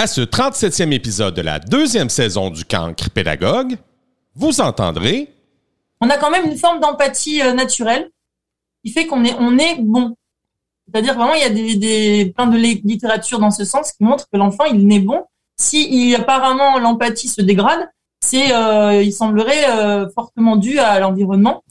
À 0.00 0.06
ce 0.06 0.20
37e 0.20 0.92
épisode 0.92 1.34
de 1.34 1.42
la 1.42 1.58
deuxième 1.58 2.08
saison 2.08 2.50
du 2.50 2.64
Cancre 2.64 3.10
Pédagogue, 3.10 3.78
vous 4.36 4.60
entendrez. 4.60 5.28
On 6.00 6.08
a 6.08 6.16
quand 6.18 6.30
même 6.30 6.46
une 6.46 6.56
forme 6.56 6.78
d'empathie 6.78 7.42
euh, 7.42 7.52
naturelle 7.52 8.08
qui 8.84 8.92
fait 8.92 9.08
qu'on 9.08 9.24
est, 9.24 9.34
on 9.40 9.58
est 9.58 9.74
bon. 9.80 10.14
C'est-à-dire 10.86 11.16
vraiment, 11.16 11.34
il 11.34 11.40
y 11.40 11.44
a 11.44 11.50
des, 11.50 11.74
des, 11.74 12.32
plein 12.32 12.46
de 12.46 12.56
littérature 12.56 13.40
dans 13.40 13.50
ce 13.50 13.64
sens 13.64 13.90
qui 13.90 14.04
montre 14.04 14.28
que 14.32 14.38
l'enfant, 14.38 14.66
il 14.66 14.86
naît 14.86 15.00
bon. 15.00 15.24
Si 15.56 15.88
il, 15.90 16.14
apparemment 16.14 16.78
l'empathie 16.78 17.26
se 17.26 17.42
dégrade, 17.42 17.90
c'est, 18.20 18.54
euh, 18.54 19.02
il 19.02 19.12
semblerait 19.12 19.68
euh, 19.68 20.08
fortement 20.10 20.54
dû 20.54 20.78
à 20.78 21.00
l'environnement. 21.00 21.64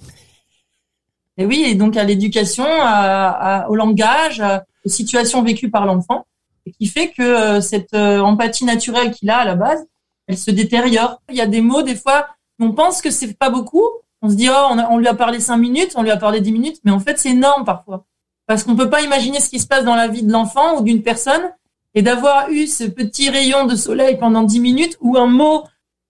Et 1.38 1.46
oui, 1.46 1.64
et 1.66 1.75
donc 1.75 1.96
à 1.96 2.04
l'éducation, 2.04 2.66
à, 2.66 3.62
à, 3.62 3.70
au 3.70 3.75
langage, 3.75 4.44
aux 4.84 4.89
situations 4.89 5.44
vécues 5.44 5.71
par 5.71 5.86
l'enfant 5.86 6.25
et 6.68 6.71
qui 6.71 6.88
fait 6.88 7.11
que 7.11 7.21
euh, 7.21 7.61
cette 7.61 7.93
euh, 7.93 8.20
empathie 8.20 8.65
naturelle 8.65 9.11
qu'il 9.11 9.29
a 9.29 9.38
à 9.38 9.45
la 9.45 9.55
base, 9.55 9.88
elle 10.27 10.38
se 10.38 10.52
détériore. 10.52 11.21
Il 11.30 11.35
y 11.35 11.41
a 11.41 11.48
des 11.48 11.62
mots, 11.62 11.81
des 11.81 11.95
fois, 11.95 12.27
on 12.59 12.73
pense 12.73 13.02
que 13.02 13.09
c'est 13.09 13.34
pas 13.34 13.49
beaucoup. 13.49 13.85
On 14.21 14.30
se 14.30 14.35
dit, 14.35 14.49
oh, 14.49 14.76
on, 14.90 14.98
lui 14.98 15.07
a 15.07 15.13
parlé 15.13 15.40
cinq 15.40 15.57
minutes, 15.57 15.93
on 15.95 16.03
lui 16.03 16.12
a 16.12 16.17
parlé 16.17 16.41
dix 16.41 16.52
minutes, 16.52 16.81
mais 16.84 16.91
en 16.91 16.99
fait, 16.99 17.17
c'est 17.17 17.30
énorme 17.30 17.63
parfois. 17.63 18.05
Parce 18.48 18.66
qu'on 18.66 18.76
peut 18.76 18.90
pas 18.90 19.02
imaginer 19.02 19.40
ce 19.40 19.49
qui 19.49 19.59
se 19.59 19.67
passe 19.67 19.85
dans 19.85 19.95
la 19.95 20.09
vie 20.09 20.23
de 20.23 20.31
l'enfant 20.31 20.77
ou 20.77 20.81
d'une 20.81 21.03
personne 21.03 21.53
et 21.95 22.02
d'avoir 22.02 22.49
eu 22.49 22.68
ce 22.68 22.84
petit 22.84 23.29
rayon 23.29 23.65
de 23.65 23.76
soleil 23.76 24.18
pendant 24.18 24.43
dix 24.43 24.59
minutes 24.59 24.98
ou 24.99 25.18
un 25.18 25.27
mot 25.27 25.63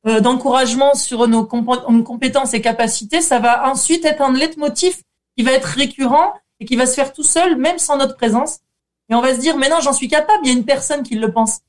euh, 0.08 0.22
d'encouragement 0.22 0.96
sur 0.96 1.28
nos, 1.28 1.48
nos 1.90 2.04
compétences 2.04 2.54
et 2.56 2.62
capacités, 2.62 3.22
ça 3.22 3.38
va 3.40 3.70
ensuite 3.70 4.06
être 4.06 4.22
un 4.22 4.34
leitmotiv 4.34 4.96
qui 5.38 5.44
va 5.44 5.52
être 5.52 5.66
récurrent 5.66 6.34
et 6.60 6.66
qui 6.66 6.76
va 6.76 6.88
se 6.88 6.96
faire 6.96 7.14
tout 7.14 7.24
seul, 7.24 7.58
même 7.58 7.78
sans 7.78 7.98
notre 7.98 8.16
présence. 8.16 8.60
Et 9.10 9.16
on 9.16 9.22
va 9.22 9.34
se 9.34 9.40
dire, 9.40 9.56
mais 9.56 9.70
non, 9.70 9.78
j'en 9.82 9.94
suis 9.94 10.10
capable, 10.10 10.40
il 10.44 10.50
y 10.50 10.54
a 10.54 10.58
une 10.58 10.66
personne 10.66 11.02
qui 11.02 11.16
le 11.16 11.32
pense. 11.32 11.60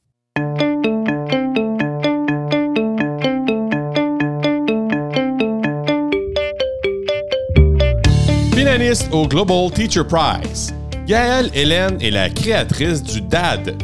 Finaliste 8.57 9.09
au 9.13 9.29
Global 9.29 9.71
Teacher 9.71 10.03
Prize, 10.03 10.75
Gaëlle 11.07 11.49
Hélène 11.55 11.97
est 12.01 12.11
la 12.11 12.29
créatrice 12.29 13.05
du 13.05 13.21
DAD, 13.21 13.81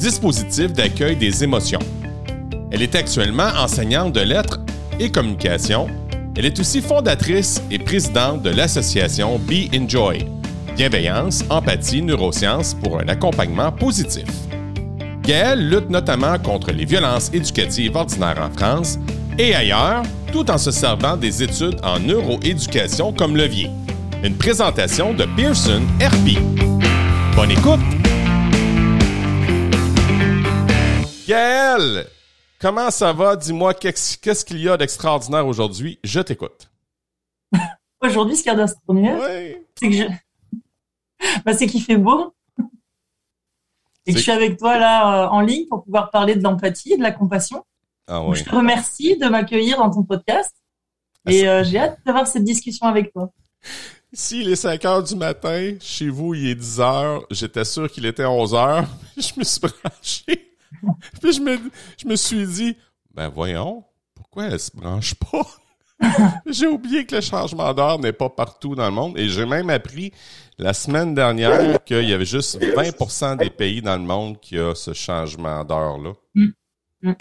dispositif 0.00 0.72
d'accueil 0.72 1.14
des 1.14 1.44
émotions. 1.44 1.78
Elle 2.72 2.82
est 2.82 2.96
actuellement 2.96 3.50
enseignante 3.56 4.12
de 4.12 4.22
lettres 4.22 4.58
et 4.98 5.12
communication. 5.12 5.86
Elle 6.36 6.46
est 6.46 6.58
aussi 6.58 6.80
fondatrice 6.80 7.62
et 7.70 7.78
présidente 7.78 8.42
de 8.42 8.50
l'association 8.50 9.38
Be 9.38 9.72
Enjoy, 9.72 10.26
bienveillance, 10.78 11.42
empathie, 11.50 12.02
neurosciences 12.02 12.74
pour 12.74 13.00
un 13.00 13.08
accompagnement 13.08 13.72
positif. 13.72 14.28
Gaëlle 15.22 15.68
lutte 15.68 15.90
notamment 15.90 16.38
contre 16.38 16.70
les 16.70 16.84
violences 16.84 17.34
éducatives 17.34 17.96
ordinaires 17.96 18.40
en 18.40 18.56
France 18.56 18.96
et 19.38 19.56
ailleurs, 19.56 20.04
tout 20.32 20.48
en 20.48 20.56
se 20.56 20.70
servant 20.70 21.16
des 21.16 21.42
études 21.42 21.80
en 21.82 21.98
neuroéducation 21.98 23.12
comme 23.12 23.36
levier. 23.36 23.70
Une 24.22 24.38
présentation 24.38 25.12
de 25.14 25.24
Pearson 25.36 25.82
RP. 26.00 26.38
Bonne 27.34 27.50
écoute! 27.50 27.80
Gaëlle, 31.26 32.06
comment 32.60 32.92
ça 32.92 33.12
va? 33.12 33.34
Dis-moi, 33.34 33.74
qu'est-ce 33.74 34.44
qu'il 34.44 34.60
y 34.60 34.68
a 34.68 34.76
d'extraordinaire 34.76 35.44
aujourd'hui? 35.44 35.98
Je 36.04 36.20
t'écoute. 36.20 36.70
Aujourd'hui, 38.00 38.36
ce 38.36 38.44
qu'il 38.44 38.52
y 38.52 38.54
a 38.54 38.58
d'extraordinaire, 38.58 39.20
c'est 39.74 39.88
que 39.88 39.92
je, 39.92 40.04
bah, 41.44 41.52
c'est 41.52 41.66
qu'il 41.66 41.82
fait 41.82 41.96
beau. 41.96 42.34
Et 44.06 44.12
que 44.12 44.18
je 44.18 44.22
suis 44.22 44.32
avec 44.32 44.58
toi 44.58 44.78
là 44.78 45.24
euh, 45.24 45.28
en 45.28 45.40
ligne 45.40 45.66
pour 45.66 45.84
pouvoir 45.84 46.10
parler 46.10 46.34
de 46.34 46.42
l'empathie 46.42 46.94
et 46.94 46.96
de 46.96 47.02
la 47.02 47.12
compassion. 47.12 47.64
Ah. 48.06 48.24
Je 48.32 48.42
te 48.42 48.54
remercie 48.54 49.18
de 49.18 49.26
m'accueillir 49.26 49.76
dans 49.76 49.90
ton 49.90 50.02
podcast. 50.02 50.54
Ah, 51.26 51.32
et 51.32 51.46
euh, 51.46 51.62
j'ai 51.62 51.78
hâte 51.78 51.98
d'avoir 52.06 52.26
cette 52.26 52.44
discussion 52.44 52.86
avec 52.86 53.12
toi. 53.12 53.30
Ici, 54.12 54.40
il 54.40 54.48
est 54.48 54.56
5 54.56 54.82
heures 54.86 55.02
du 55.02 55.14
matin. 55.14 55.74
Chez 55.80 56.08
vous, 56.08 56.32
il 56.32 56.48
est 56.48 56.54
10 56.54 56.80
heures. 56.80 57.26
J'étais 57.30 57.66
sûr 57.66 57.90
qu'il 57.90 58.06
était 58.06 58.24
11 58.24 58.54
heures. 58.54 58.86
je 59.18 59.32
me 59.36 59.44
suis 59.44 59.60
branché. 59.60 60.54
Puis 61.20 61.32
je 61.34 61.40
me, 61.42 61.58
je 61.98 62.08
me 62.08 62.16
suis 62.16 62.46
dit, 62.46 62.76
ben 63.12 63.28
voyons, 63.28 63.84
pourquoi 64.14 64.46
elle 64.46 64.60
se 64.60 64.70
branche 64.74 65.14
pas? 65.14 65.46
j'ai 66.46 66.68
oublié 66.68 67.04
que 67.04 67.16
le 67.16 67.20
changement 67.20 67.74
d'heure 67.74 67.98
n'est 67.98 68.12
pas 68.12 68.30
partout 68.30 68.74
dans 68.74 68.86
le 68.86 68.94
monde. 68.94 69.18
Et 69.18 69.28
j'ai 69.28 69.44
même 69.44 69.68
appris 69.68 70.12
la 70.58 70.74
semaine 70.74 71.14
dernière 71.14 71.82
qu'il 71.84 72.08
y 72.08 72.12
avait 72.12 72.24
juste 72.24 72.60
20% 72.60 73.36
des 73.36 73.50
pays 73.50 73.80
dans 73.80 73.96
le 73.96 74.02
monde 74.02 74.40
qui 74.40 74.58
a 74.58 74.74
ce 74.74 74.92
changement 74.92 75.64
d'heure-là. 75.64 76.12
Mm. 76.34 76.46
Mm. 77.02 77.12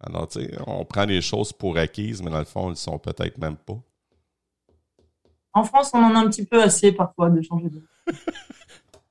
Alors, 0.00 0.28
tu 0.28 0.40
sais, 0.40 0.50
on 0.66 0.84
prend 0.84 1.04
les 1.04 1.20
choses 1.20 1.52
pour 1.52 1.76
acquises, 1.76 2.22
mais 2.22 2.30
dans 2.30 2.38
le 2.38 2.44
fond, 2.44 2.70
ils 2.70 2.76
sont 2.76 2.98
peut-être 2.98 3.36
même 3.38 3.56
pas. 3.56 3.78
En 5.52 5.64
France, 5.64 5.90
on 5.94 5.98
en 5.98 6.14
a 6.14 6.18
un 6.18 6.28
petit 6.28 6.44
peu 6.44 6.62
assez 6.62 6.92
parfois 6.92 7.30
de 7.30 7.42
changer 7.42 7.68
d'heure. 7.68 7.82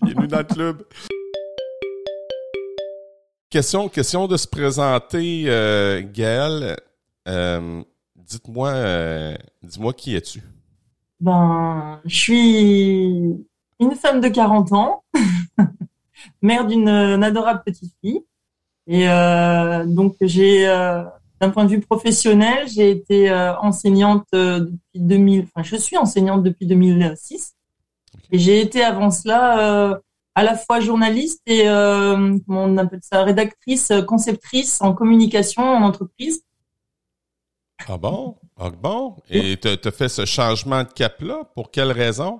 Bienvenue 0.01 0.27
dans 0.27 0.38
le 0.39 0.43
club. 0.43 0.83
Question, 3.49 3.89
question 3.89 4.27
de 4.27 4.38
se 4.38 4.47
présenter, 4.47 5.43
euh, 5.47 6.01
Gaël. 6.03 6.77
Euh, 7.27 7.83
dites-moi, 8.16 8.69
euh, 8.69 9.35
dis-moi 9.61 9.93
qui 9.93 10.16
es-tu? 10.16 10.41
Ben, 11.19 12.01
je 12.05 12.16
suis 12.16 13.45
une 13.83 13.95
femme 13.95 14.21
de 14.21 14.27
40 14.27 14.73
ans, 14.73 15.03
mère 16.41 16.66
d'une 16.66 16.89
adorable 16.89 17.61
petite 17.66 17.94
fille. 18.01 18.23
Et 18.88 19.07
euh, 19.07 19.85
donc 19.85 20.16
j'ai, 20.21 20.67
euh, 20.67 21.03
d'un 21.39 21.49
point 21.49 21.66
de 21.66 21.69
vue 21.69 21.79
professionnel, 21.79 22.67
j'ai 22.67 22.89
été 22.89 23.29
euh, 23.29 23.55
enseignante 23.59 24.27
depuis 24.33 24.99
2000. 24.99 25.47
Enfin, 25.55 25.63
je 25.63 25.75
suis 25.75 25.97
enseignante 25.97 26.43
depuis 26.43 26.66
2006. 26.66 27.55
Et 28.31 28.39
j'ai 28.39 28.61
été 28.61 28.83
avant 28.83 29.11
cela 29.11 29.99
à 30.35 30.43
la 30.43 30.55
fois 30.55 30.79
journaliste 30.79 31.41
et 31.45 31.66
comment 31.66 32.63
on 32.66 32.77
appelle 32.77 33.01
ça, 33.03 33.23
rédactrice, 33.23 33.91
conceptrice 34.07 34.81
en 34.81 34.93
communication 34.93 35.63
en 35.63 35.83
entreprise. 35.83 36.43
Ah 37.88 37.97
bon? 37.97 38.38
Ah 38.57 38.69
bon? 38.69 39.17
Et 39.29 39.57
tu 39.57 39.67
as 39.67 39.91
fait 39.91 40.09
ce 40.09 40.25
changement 40.25 40.83
de 40.83 40.89
cap-là? 40.89 41.43
Pour 41.53 41.69
quelle 41.69 41.91
raison? 41.91 42.39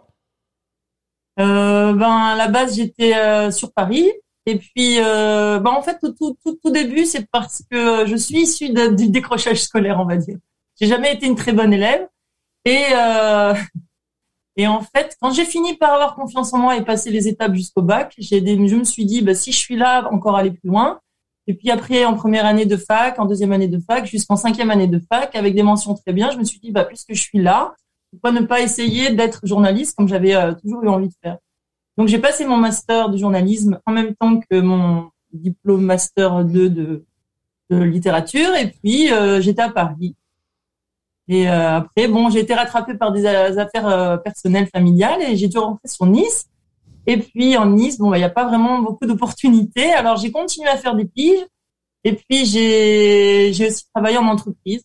Euh, 1.40 1.94
ben 1.94 2.12
à 2.12 2.36
la 2.36 2.48
base 2.48 2.76
j'étais 2.76 3.16
euh, 3.16 3.50
sur 3.50 3.74
Paris 3.74 4.08
et 4.46 4.58
puis 4.58 5.00
euh, 5.00 5.60
ben 5.60 5.72
en 5.72 5.82
fait 5.82 5.98
tout 6.00 6.14
tout 6.14 6.38
tout, 6.62 6.72
début 6.72 7.06
c'est 7.06 7.28
parce 7.32 7.64
que 7.72 8.06
je 8.06 8.16
suis 8.16 8.42
issue 8.42 8.70
du 8.70 9.10
décrochage 9.10 9.64
scolaire 9.64 10.00
on 10.00 10.06
va 10.06 10.18
dire. 10.18 10.38
J'ai 10.80 10.88
jamais 10.88 11.14
été 11.14 11.26
une 11.26 11.36
très 11.36 11.54
bonne 11.54 11.74
élève 11.74 12.08
et 12.66 12.84
euh, 12.94 13.56
et 14.58 14.68
en 14.68 14.82
fait 14.82 15.18
quand 15.20 15.32
j'ai 15.32 15.46
fini 15.46 15.76
par 15.76 15.94
avoir 15.94 16.14
confiance 16.16 16.54
en 16.54 16.60
moi 16.60 16.78
et 16.78 16.84
passer 16.84 17.10
les 17.10 17.28
étapes 17.28 17.56
jusqu'au 17.56 17.82
bac, 17.82 18.14
j'ai 18.20 18.40
je 18.46 18.76
me 18.76 18.84
suis 18.84 19.06
dit 19.06 19.22
ben, 19.24 19.34
si 19.34 19.52
je 19.52 19.58
suis 19.58 19.76
là 19.76 20.08
encore 20.12 20.36
aller 20.36 20.52
plus 20.52 20.70
loin. 20.70 21.00
Et 21.48 21.56
puis 21.56 21.72
après 21.72 22.06
en 22.06 22.14
première 22.14 22.46
année 22.46 22.66
de 22.66 22.78
fac, 22.78 23.20
en 23.20 23.26
deuxième 23.26 23.52
année 23.52 23.68
de 23.68 23.80
fac, 23.80 24.06
jusqu'en 24.06 24.38
cinquième 24.38 24.72
année 24.72 24.88
de 24.88 25.02
fac 25.12 25.36
avec 25.36 25.56
des 25.56 25.64
mentions 25.64 25.94
très 25.94 26.14
bien, 26.14 26.32
je 26.32 26.38
me 26.38 26.44
suis 26.44 26.60
dit 26.60 26.72
bah 26.72 26.86
puisque 26.86 27.14
je 27.14 27.22
suis 27.22 27.40
là, 27.40 27.76
pourquoi 28.14 28.40
ne 28.40 28.46
pas 28.46 28.62
essayer 28.62 29.10
d'être 29.12 29.40
journaliste 29.44 29.96
comme 29.98 30.08
j'avais 30.08 30.36
euh, 30.36 30.54
toujours 30.54 30.84
eu 30.84 30.88
envie 30.88 31.08
de 31.08 31.14
faire? 31.22 31.38
Donc 31.98 32.08
j'ai 32.08 32.20
passé 32.20 32.46
mon 32.46 32.58
master 32.58 33.10
de 33.10 33.18
journalisme 33.18 33.80
en 33.88 33.92
même 33.92 34.16
temps 34.16 34.40
que 34.40 34.60
mon 34.60 35.10
diplôme 35.32 35.84
master 35.84 36.46
2 36.46 36.70
de, 36.70 37.06
de 37.72 37.78
littérature 37.78 38.54
et 38.56 38.68
puis 38.68 39.12
euh, 39.12 39.42
j'étais 39.42 39.64
à 39.64 39.70
Paris. 39.70 40.16
Et 41.28 41.50
euh, 41.50 41.78
après, 41.78 42.08
bon, 42.08 42.30
j'ai 42.30 42.42
été 42.42 42.54
rattrapée 42.54 42.96
par 42.96 43.12
des 43.12 43.26
affaires 43.26 44.22
personnelles, 44.24 44.68
familiales 44.68 45.22
et 45.22 45.36
j'ai 45.36 45.48
dû 45.48 45.58
rentrer 45.58 45.88
sur 45.88 46.06
Nice. 46.06 46.46
Et 47.08 47.18
puis 47.18 47.58
en 47.58 47.66
Nice, 47.66 47.98
bon, 47.98 48.12
bah, 48.12 48.18
il 48.18 48.22
n'y 48.22 48.26
a 48.26 48.30
pas 48.30 48.46
vraiment 48.46 48.80
beaucoup 48.80 49.06
d'opportunités. 49.06 49.92
Alors 49.92 50.18
j'ai 50.18 50.32
continué 50.32 50.70
à 50.70 50.78
faire 50.78 50.96
des 50.96 51.06
piges. 51.06 51.46
Et 52.04 52.14
puis 52.14 52.46
j'ai 52.46 53.66
aussi 53.66 53.86
travaillé 53.92 54.18
en 54.18 54.28
entreprise 54.28 54.84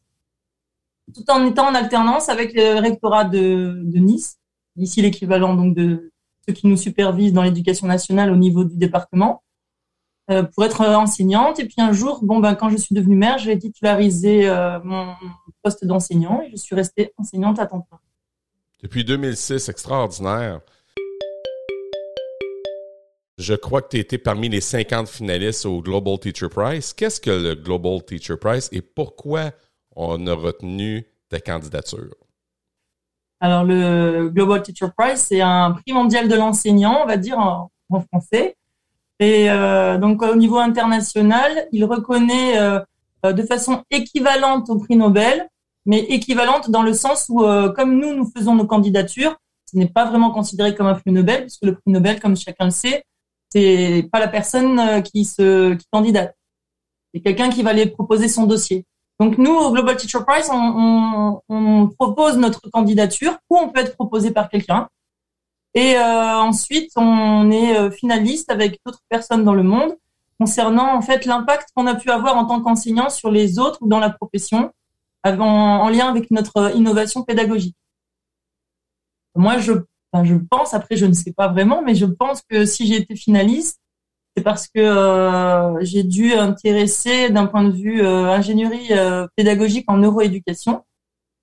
tout 1.15 1.31
en 1.31 1.45
étant 1.47 1.69
en 1.69 1.75
alternance 1.75 2.29
avec 2.29 2.53
le 2.55 2.81
rectorat 2.81 3.25
de, 3.25 3.83
Nice, 3.95 4.39
ici 4.77 5.03
l'équivalent 5.03 5.55
donc 5.55 5.75
de 5.75 6.13
ceux 6.47 6.55
qui 6.55 6.67
nous 6.67 6.77
supervisent 6.77 7.33
dans 7.33 7.43
l'éducation 7.43 7.87
nationale 7.87 8.31
au 8.31 8.37
niveau 8.37 8.65
du 8.65 8.77
département, 8.77 9.43
euh, 10.31 10.43
pour 10.43 10.65
être 10.65 10.83
enseignante. 10.83 11.59
Et 11.59 11.65
puis 11.65 11.77
un 11.79 11.93
jour, 11.93 12.21
bon 12.23 12.39
ben 12.39 12.55
quand 12.55 12.71
je 12.71 12.77
suis 12.77 12.95
devenue 12.95 13.17
mère, 13.17 13.39
j'ai 13.39 13.59
titularisé 13.59 14.49
euh, 14.49 14.79
mon 14.85 15.15
poste 15.63 15.85
d'enseignant 15.85 16.43
et 16.43 16.51
je 16.51 16.57
suis 16.57 16.75
restée 16.75 17.13
enseignante 17.17 17.59
à 17.59 17.67
temps 17.67 17.81
plein. 17.81 17.99
Depuis 18.83 19.05
2006, 19.05 19.69
extraordinaire. 19.69 20.61
Je 23.39 23.55
crois 23.55 23.83
que 23.83 23.89
tu 23.91 23.99
été 23.99 24.19
parmi 24.19 24.49
les 24.49 24.61
50 24.61 25.09
finalistes 25.09 25.65
au 25.65 25.81
Global 25.81 26.19
Teacher 26.19 26.49
Prize. 26.49 26.93
Qu'est-ce 26.93 27.21
que 27.21 27.31
le 27.31 27.55
Global 27.55 28.05
Teacher 28.05 28.37
Prize 28.37 28.69
et 28.73 28.83
pourquoi 28.83 29.53
on 29.99 30.27
a 30.27 30.35
retenu 30.35 31.05
ta 31.29 31.41
candidature? 31.41 32.15
Alors, 33.41 33.65
le 33.65 34.31
Global 34.31 34.63
Teacher 34.63 34.89
Prize, 34.97 35.21
c'est 35.21 35.41
un 35.41 35.73
prix 35.73 35.93
mondial 35.93 36.29
de 36.29 36.35
l'enseignant, 36.35 37.03
on 37.03 37.07
va 37.07 37.17
dire 37.17 37.39
en, 37.39 37.71
français. 38.13 38.57
Et 39.19 39.51
euh, 39.51 39.99
donc 39.99 40.23
au 40.23 40.37
niveau 40.37 40.59
international, 40.59 41.67
il 41.73 41.85
reconnaît 41.85 42.59
euh, 42.59 42.81
de 43.25 43.43
façon 43.43 43.83
équivalente 43.91 44.71
au 44.71 44.77
prix 44.77 44.95
Nobel, 44.95 45.49
mais 45.87 46.01
équivalente 46.01 46.71
dans 46.71 46.83
le 46.83 46.93
sens 46.93 47.27
où, 47.29 47.41
comme 47.75 47.99
nous, 47.99 48.15
nous 48.15 48.31
faisons 48.37 48.55
nos 48.55 48.67
candidatures, 48.67 49.37
ce 49.65 49.79
n'est 49.79 49.89
pas 49.89 50.05
vraiment 50.05 50.31
considéré 50.31 50.75
comme 50.75 50.87
un 50.87 50.95
prix 50.95 51.11
Nobel, 51.11 51.43
puisque 51.43 51.65
le 51.65 51.73
prix 51.73 51.91
Nobel, 51.91 52.21
comme 52.21 52.37
chacun 52.37 52.67
le 52.67 52.71
sait, 52.71 53.05
c'est 53.49 54.07
pas 54.13 54.21
la 54.21 54.29
personne 54.29 55.03
qui 55.03 55.25
se 55.25 55.75
qui 55.75 55.87
candidate, 55.91 56.37
c'est 57.13 57.21
quelqu'un 57.21 57.49
qui 57.49 57.63
va 57.63 57.71
aller 57.71 57.87
proposer 57.87 58.29
son 58.29 58.45
dossier. 58.45 58.85
Donc 59.21 59.37
nous, 59.37 59.55
au 59.55 59.73
Global 59.73 59.97
Teacher 59.97 60.21
Prize, 60.27 60.49
on, 60.53 61.41
on, 61.49 61.89
propose 61.89 62.37
notre 62.37 62.71
candidature 62.71 63.37
ou 63.51 63.57
on 63.57 63.69
peut 63.69 63.81
être 63.81 63.95
proposé 63.95 64.31
par 64.31 64.49
quelqu'un. 64.49 64.89
Et 65.75 65.97
euh, 65.97 66.39
ensuite, 66.39 66.93
on 66.97 67.51
est 67.51 67.77
euh, 67.77 67.91
finaliste 67.91 68.51
avec 68.51 68.81
d'autres 68.87 69.03
personnes 69.09 69.45
dans 69.45 69.55
le 69.55 69.65
monde 69.65 69.97
concernant 70.39 70.95
en 70.95 71.03
fait 71.03 71.27
l'impact 71.27 71.71
qu'on 71.75 71.87
a 71.87 71.97
pu 71.97 72.11
avoir 72.11 72.37
en 72.37 72.47
tant 72.47 72.63
qu'enseignant 72.63 73.11
sur 73.11 73.31
les 73.31 73.59
autres 73.59 73.79
ou 73.81 73.89
dans 73.89 73.99
la 73.99 74.11
profession, 74.11 74.73
en, 75.25 75.41
en 75.41 75.89
lien 75.89 76.09
avec 76.09 76.31
notre 76.31 76.77
innovation 76.77 77.23
pédagogique. 77.23 77.77
Moi, 79.35 79.59
je, 79.59 79.73
je 80.23 80.35
pense, 80.51 80.75
après 80.75 80.97
je 80.97 81.07
ne 81.07 81.13
sais 81.13 81.33
pas 81.33 81.49
vraiment, 81.49 81.83
mais 81.83 81.97
je 81.97 82.07
pense 82.07 82.43
que 82.49 82.65
si 82.65 82.87
j'ai 82.87 82.97
été 82.97 83.17
finaliste, 83.17 83.81
c'est 84.39 84.45
parce 84.45 84.69
que 84.69 84.79
euh, 84.79 85.85
j'ai 85.85 86.05
dû 86.05 86.33
intéresser 86.33 87.29
d'un 87.29 87.47
point 87.47 87.65
de 87.65 87.73
vue 87.73 88.07
euh, 88.07 88.31
ingénierie 88.31 88.93
euh, 88.93 89.27
pédagogique 89.35 89.85
en 89.89 89.97
neuroéducation. 89.97 90.85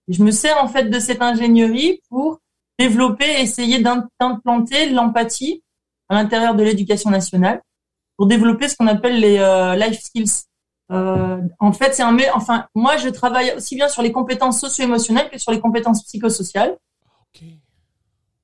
je 0.08 0.24
me 0.24 0.32
sers 0.32 0.58
en 0.64 0.70
fait 0.70 0.86
de 0.86 0.98
cette 0.98 1.22
ingénierie 1.22 2.00
pour 2.08 2.40
développer, 2.80 3.42
essayer 3.42 3.80
d'implanter 3.80 4.92
l'empathie 4.92 5.62
à 6.08 6.16
l'intérieur 6.16 6.56
de 6.56 6.64
l'éducation 6.64 7.10
nationale, 7.10 7.62
pour 8.16 8.28
développer 8.28 8.70
ce 8.70 8.78
qu'on 8.78 8.88
appelle 8.88 9.20
les 9.20 9.38
life 9.78 10.00
skills. 10.00 10.46
en 10.90 11.72
fait, 11.74 11.96
c'est 11.96 12.04
un, 12.04 12.18
enfin, 12.34 12.68
moi, 12.76 12.96
je 12.96 13.10
travaille 13.10 13.54
aussi 13.58 13.76
bien 13.76 13.90
sur 13.90 14.04
les 14.04 14.14
compétences 14.14 14.62
socio-émotionnelles 14.62 15.30
que 15.30 15.38
sur 15.38 15.52
les 15.52 15.60
compétences 15.60 16.04
psychosociales. 16.04 16.78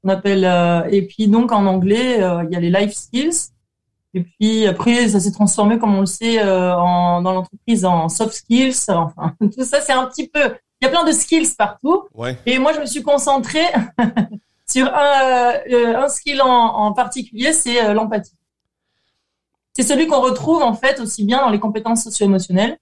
On 0.03 0.09
appelle, 0.09 0.44
et 0.92 1.03
puis 1.03 1.27
donc 1.27 1.51
en 1.53 1.65
anglais, 1.68 2.15
il 2.18 2.51
y 2.51 2.56
a 2.56 2.59
les 2.59 2.71
life 2.71 2.94
skills. 2.94 3.51
Et 4.13 4.24
puis 4.24 4.68
après, 4.68 5.08
ça 5.10 5.19
s'est 5.19 5.31
transformé, 5.31 5.80
comme 5.80 5.96
on 5.96 6.02
le 6.02 6.06
sait, 6.06 6.42
euh, 6.42 6.75
en, 6.75 7.22
dans 7.22 7.31
l'entreprise 7.31 7.86
en 7.86 8.10
soft 8.10 8.34
skills. 8.34 8.75
Enfin, 8.90 9.36
tout 9.40 9.63
ça, 9.63 9.81
c'est 9.81 9.94
un 9.94 10.06
petit 10.06 10.28
peu. 10.28 10.56
Il 10.81 10.86
y 10.86 10.88
a 10.88 10.90
plein 10.90 11.06
de 11.06 11.12
skills 11.12 11.56
partout. 11.58 12.04
Ouais. 12.13 12.38
Et 12.46 12.60
moi, 12.60 12.74
je 12.74 12.80
me 12.80 12.86
suis 12.86 13.04
concentrée 13.04 13.68
sur 14.69 14.88
un, 14.88 15.54
euh, 15.72 16.04
un 16.04 16.10
skill 16.10 16.42
en, 16.42 16.48
en 16.48 16.94
particulier, 16.94 17.54
c'est 17.54 17.84
euh, 17.84 17.94
l'empathie. 17.94 18.36
C'est 19.74 19.84
celui 19.84 20.08
qu'on 20.08 20.19
retrouve 20.19 20.62
en 20.62 20.74
fait 20.74 21.00
aussi 21.00 21.24
bien 21.24 21.40
dans 21.40 21.50
les 21.50 21.60
compétences 21.60 22.04
socio-émotionnelles 22.04 22.78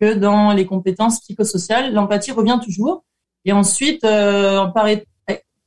que 0.00 0.14
dans 0.14 0.52
les 0.52 0.66
compétences 0.66 1.20
psychosociales. 1.20 1.92
L'empathie 1.92 2.30
revient 2.30 2.60
toujours. 2.62 3.04
Et 3.44 3.52
ensuite, 3.52 4.04
euh, 4.04 4.66
par, 4.66 4.86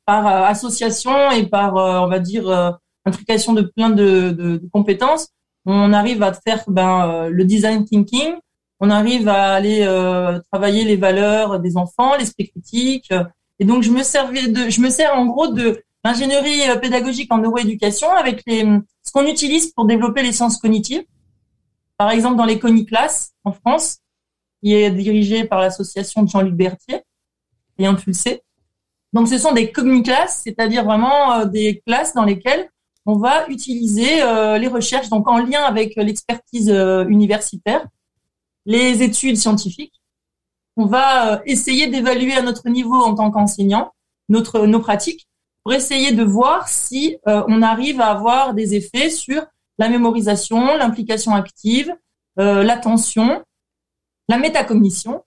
par 0.05 0.25
association 0.45 1.31
et 1.31 1.45
par, 1.47 1.75
on 1.75 2.07
va 2.07 2.19
dire 2.19 2.77
intrication 3.07 3.53
de 3.53 3.61
plein 3.61 3.89
de, 3.89 4.31
de, 4.31 4.61
compétences, 4.71 5.29
on 5.65 5.93
arrive 5.93 6.21
à 6.23 6.33
faire 6.33 6.63
ben, 6.67 7.09
euh, 7.09 7.29
le 7.29 7.43
design 7.43 7.83
thinking, 7.85 8.33
on 8.79 8.89
arrive 8.89 9.27
à 9.27 9.53
aller 9.53 9.81
euh, 9.81 10.39
travailler 10.51 10.83
les 10.83 10.95
valeurs 10.95 11.59
des 11.59 11.77
enfants, 11.77 12.15
l'esprit 12.15 12.49
critique. 12.49 13.11
Et 13.59 13.65
donc 13.65 13.83
je 13.83 13.91
me 13.91 14.03
servais 14.03 14.47
de, 14.47 14.69
je 14.69 14.79
me 14.81 14.89
sers 14.89 15.13
en 15.15 15.25
gros 15.25 15.47
de 15.47 15.81
l'ingénierie 16.03 16.69
euh, 16.69 16.75
pédagogique 16.75 17.33
en 17.33 17.39
neuroéducation 17.39 18.09
avec 18.11 18.43
les, 18.45 18.61
ce 19.03 19.11
qu'on 19.11 19.25
utilise 19.25 19.73
pour 19.73 19.85
développer 19.85 20.21
les 20.21 20.31
sciences 20.31 20.57
cognitives. 20.57 21.03
Par 21.97 22.11
exemple 22.11 22.37
dans 22.37 22.45
les 22.45 22.59
Coniclasses 22.59 23.31
en 23.43 23.51
France, 23.51 23.97
qui 24.61 24.73
est 24.73 24.91
dirigée 24.91 25.43
par 25.45 25.59
l'association 25.59 26.23
de 26.23 26.29
Jean-Luc 26.29 26.53
Berthier 26.53 27.01
et 27.79 27.85
impulsée. 27.85 28.41
Donc 29.13 29.27
ce 29.27 29.37
sont 29.37 29.53
des 29.53 29.71
cogniclasses, 29.71 30.41
c'est-à-dire 30.43 30.83
vraiment 30.83 31.45
des 31.45 31.81
classes 31.85 32.13
dans 32.13 32.25
lesquelles 32.25 32.69
on 33.07 33.15
va 33.15 33.47
utiliser 33.47 34.21
euh, 34.21 34.57
les 34.57 34.67
recherches 34.67 35.07
donc 35.09 35.29
en 35.29 35.37
lien 35.37 35.63
avec 35.63 35.95
l'expertise 35.95 36.69
euh, 36.69 37.05
universitaire, 37.07 37.87
les 38.65 39.01
études 39.01 39.37
scientifiques. 39.37 40.01
On 40.75 40.85
va 40.85 41.35
euh, 41.35 41.39
essayer 41.45 41.87
d'évaluer 41.87 42.33
à 42.33 42.41
notre 42.41 42.67
niveau 42.67 43.01
en 43.01 43.15
tant 43.15 43.31
qu'enseignant 43.31 43.93
nos 44.27 44.79
pratiques 44.81 45.25
pour 45.63 45.73
essayer 45.73 46.11
de 46.11 46.23
voir 46.23 46.67
si 46.67 47.17
on 47.25 47.61
arrive 47.61 48.01
à 48.01 48.07
avoir 48.07 48.53
des 48.53 48.75
effets 48.75 49.09
sur 49.09 49.41
la 49.77 49.87
mémorisation, 49.87 50.75
l'implication 50.75 51.33
active, 51.33 51.93
l'attention, 52.35 53.41
la 54.27 54.37
métacognition. 54.37 55.23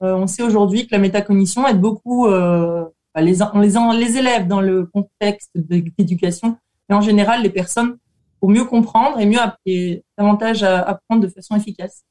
on 0.00 0.28
sait 0.28 0.44
aujourd'hui 0.44 0.86
que 0.86 0.92
la 0.92 1.00
métacognition 1.00 1.66
aide 1.66 1.80
beaucoup 1.80 2.28
bah, 2.28 3.20
les 3.20 4.16
élèves 4.16 4.46
dans 4.46 4.60
le 4.60 4.86
contexte 4.86 5.50
d'éducation 5.54 6.56
et 6.90 6.94
en 6.94 7.00
général 7.00 7.42
les 7.42 7.50
personnes 7.50 7.96
pour 8.40 8.50
mieux 8.50 8.64
comprendre 8.64 9.18
et 9.20 9.26
mieux 9.26 9.38
et 9.66 10.02
davantage 10.18 10.62
apprendre 10.62 11.22
de 11.22 11.28
façon 11.28 11.56
efficace. 11.56 12.02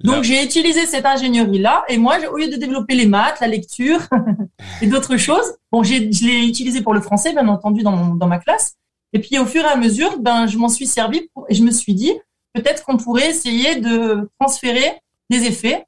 Donc 0.00 0.24
j'ai 0.24 0.44
utilisé 0.44 0.86
cette 0.86 1.06
ingénierie 1.06 1.58
là 1.58 1.84
et 1.88 1.98
moi 1.98 2.16
au 2.32 2.36
lieu 2.36 2.48
de 2.48 2.56
développer 2.56 2.94
les 2.94 3.06
maths, 3.06 3.40
la 3.40 3.46
lecture 3.46 4.00
et 4.82 4.86
d'autres 4.86 5.16
choses, 5.16 5.54
bon 5.72 5.82
je 5.82 5.94
l'ai 5.94 6.46
utilisé 6.46 6.82
pour 6.82 6.94
le 6.94 7.00
français 7.00 7.32
bien 7.32 7.48
entendu 7.48 7.82
dans 7.82 7.92
mon, 7.92 8.14
dans 8.14 8.26
ma 8.26 8.38
classe 8.38 8.74
et 9.12 9.20
puis 9.20 9.38
au 9.38 9.46
fur 9.46 9.62
et 9.62 9.68
à 9.68 9.76
mesure 9.76 10.18
ben 10.18 10.46
je 10.46 10.58
m'en 10.58 10.68
suis 10.68 10.86
servi 10.86 11.28
pour, 11.32 11.46
et 11.48 11.54
je 11.54 11.62
me 11.62 11.70
suis 11.70 11.94
dit 11.94 12.12
peut-être 12.52 12.84
qu'on 12.84 12.96
pourrait 12.96 13.30
essayer 13.30 13.76
de 13.76 14.28
transférer 14.38 15.00
des 15.30 15.44
effets 15.44 15.86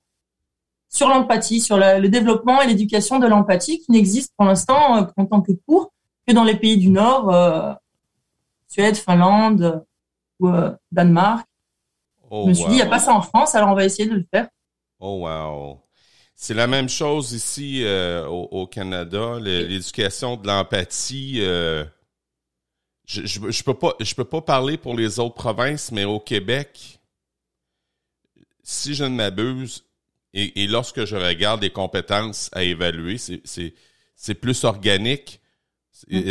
sur 0.88 1.08
l'empathie, 1.08 1.60
sur 1.60 1.76
le 1.76 2.08
développement 2.08 2.62
et 2.62 2.66
l'éducation 2.66 3.18
de 3.18 3.26
l'empathie 3.26 3.80
qui 3.80 3.90
n'existe 3.92 4.32
pour 4.36 4.46
l'instant 4.46 4.96
euh, 4.96 5.02
en 5.16 5.26
tant 5.26 5.40
que 5.42 5.52
cours 5.66 5.92
que 6.26 6.32
dans 6.32 6.44
les 6.44 6.56
pays 6.56 6.76
du 6.76 6.88
Nord 6.88 7.32
euh, 7.32 7.72
Suède, 8.76 8.96
Finlande 8.96 9.86
ou 10.38 10.48
euh, 10.48 10.70
Danemark. 10.92 11.48
Oh, 12.30 12.42
je 12.44 12.48
me 12.50 12.54
suis 12.54 12.64
dit, 12.66 12.72
il 12.72 12.76
n'y 12.76 12.82
a 12.82 12.86
pas 12.86 12.98
ça 12.98 13.14
en 13.14 13.22
France, 13.22 13.54
alors 13.54 13.70
on 13.70 13.74
va 13.74 13.86
essayer 13.86 14.06
de 14.06 14.16
le 14.16 14.26
faire. 14.30 14.48
Oh, 15.00 15.26
wow. 15.26 15.80
C'est 16.34 16.52
la 16.52 16.66
même 16.66 16.90
chose 16.90 17.32
ici 17.32 17.82
euh, 17.84 18.26
au, 18.26 18.66
Canada, 18.66 19.38
l'éducation 19.40 20.36
de 20.36 20.46
l'empathie. 20.46 21.38
Euh, 21.40 21.86
je, 23.06 23.24
je, 23.24 23.62
peux 23.62 23.72
pas, 23.72 23.94
je 23.98 24.14
peux 24.14 24.24
pas 24.24 24.42
parler 24.42 24.76
pour 24.76 24.94
les 24.94 25.18
autres 25.20 25.36
provinces, 25.36 25.90
mais 25.90 26.04
au 26.04 26.20
Québec, 26.20 27.00
si 28.62 28.94
je 28.94 29.04
ne 29.04 29.14
m'abuse, 29.14 29.86
et, 30.34 30.66
lorsque 30.66 31.06
je 31.06 31.16
regarde 31.16 31.62
les 31.62 31.70
compétences 31.70 32.50
à 32.52 32.62
évaluer, 32.62 33.16
c'est 33.16 34.34
plus 34.34 34.64
organique. 34.64 35.40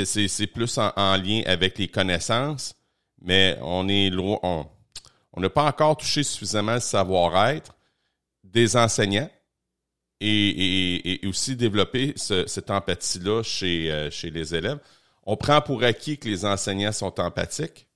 C'est 0.06 0.48
plus 0.48 0.78
en, 0.78 1.18
lien 1.18 1.42
avec 1.46 1.78
les 1.78 1.88
connaissances, 1.88 2.76
mais 3.22 3.58
on 3.62 3.88
est 3.88 4.10
loin. 4.10 4.40
On 4.44 5.42
n'a 5.42 5.50
pas 5.50 5.66
encore 5.66 5.98
touché 5.98 6.24
suffisamment 6.24 6.76
le 6.76 6.80
savoir-être 6.80 7.76
des 8.44 8.78
enseignants 8.78 9.30
et, 10.22 11.20
aussi 11.26 11.56
développer 11.56 12.14
cette 12.16 12.70
empathie-là 12.70 13.44
chez, 13.44 13.92
euh, 13.92 14.10
chez 14.10 14.30
les 14.30 14.56
élèves. 14.56 14.80
On 15.24 15.36
prend 15.36 15.62
pour 15.62 15.84
acquis 15.84 16.18
que 16.18 16.30
les 16.30 16.46
enseignants 16.46 16.92
sont 16.92 17.20
empathiques, 17.20 17.88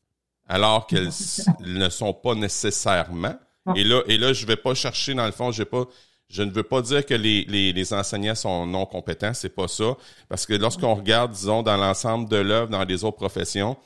alors 0.48 0.88
qu'ils 0.88 1.12
ne 1.60 1.90
sont 1.90 2.14
pas 2.14 2.36
nécessairement. 2.36 3.36
Et 3.76 3.84
là, 3.84 4.02
et 4.08 4.18
là, 4.18 4.34
je 4.34 4.46
vais 4.48 4.56
pas 4.56 4.74
chercher, 4.74 5.14
dans 5.14 5.26
le 5.26 5.32
fond, 5.32 5.52
je 5.52 5.60
vais 5.60 5.70
pas 5.70 5.88
je 6.30 6.44
ne 6.44 6.52
veux 6.52 6.64
pas 6.64 6.82
dire 6.82 7.06
que 7.06 7.16
les, 7.16 7.44
les, 7.46 7.74
les 7.74 7.94
enseignants 7.94 8.36
sont 8.36 8.66
non 8.68 8.86
compétents, 8.86 9.34
c'est 9.34 9.50
pas 9.50 9.68
ça. 9.68 9.98
Parce 10.28 10.46
que 10.46 10.54
lorsqu'on 10.54 10.94
regarde, 10.94 11.32
disons, 11.32 11.64
dans 11.64 11.78
l'ensemble 11.78 12.30
de 12.30 12.38
l'œuvre, 12.38 12.70
dans 12.70 12.84
les 12.84 13.04
autres 13.04 13.18
professions, 13.18 13.78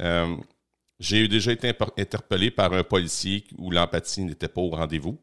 euh, 0.00 0.36
j'ai 0.98 1.28
déjà 1.28 1.52
été 1.52 1.72
interpellé 1.98 2.50
par 2.50 2.72
un 2.72 2.82
policier 2.82 3.44
où 3.56 3.70
l'empathie 3.70 4.22
n'était 4.24 4.48
pas 4.48 4.60
au 4.60 4.70
rendez-vous. 4.70 5.18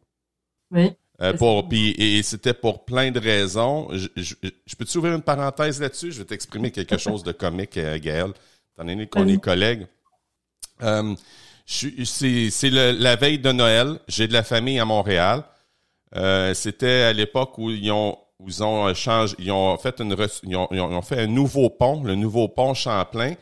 Oui. 0.72 0.92
Euh, 1.22 1.34
pour, 1.34 1.68
puis, 1.68 1.92
et, 1.98 2.24
c'était 2.24 2.54
pour 2.54 2.86
plein 2.86 3.12
de 3.12 3.20
raisons. 3.20 3.90
Je, 3.92 4.08
je, 4.16 4.76
peux-tu 4.78 4.98
ouvrir 5.00 5.16
une 5.16 5.22
parenthèse 5.22 5.82
là-dessus? 5.82 6.14
Je 6.14 6.20
vais 6.20 6.26
t'exprimer 6.26 6.72
quelque 6.72 6.98
chose 6.98 7.24
de 7.24 7.34
comique, 7.34 7.78
euh, 7.78 8.00
Gaël, 8.00 8.32
étant 8.74 8.86
donné 8.86 9.08
qu'on 9.08 9.28
est 9.28 9.42
collègues. 9.42 9.86
Euh, 10.82 11.14
c'est 11.66 12.70
la 12.70 13.16
veille 13.18 13.40
de 13.40 13.52
Noël. 13.52 14.00
J'ai 14.08 14.30
de 14.30 14.34
la 14.34 14.44
famille 14.44 14.80
à 14.80 14.86
Montréal. 14.86 15.44
Euh, 16.16 16.54
c'était 16.54 17.04
à 17.04 17.14
l'époque 17.14 17.58
où 17.58 17.70
ils 17.70 17.92
ont 17.92 18.18
ils 18.46 18.64
ont 18.64 18.94
changé, 18.94 19.36
ils 19.40 19.52
ont 19.52 19.78
fait 19.78 20.00
une 20.00 20.16
ils 20.44 20.56
ont, 20.56 20.68
ils 20.72 20.80
ont, 20.80 21.02
fait 21.02 21.20
un 21.22 21.28
nouveau 21.28 21.70
pont, 21.70 22.04
le 22.04 22.16
nouveau 22.16 22.48
pont 22.48 22.74
Champlain. 22.74 23.34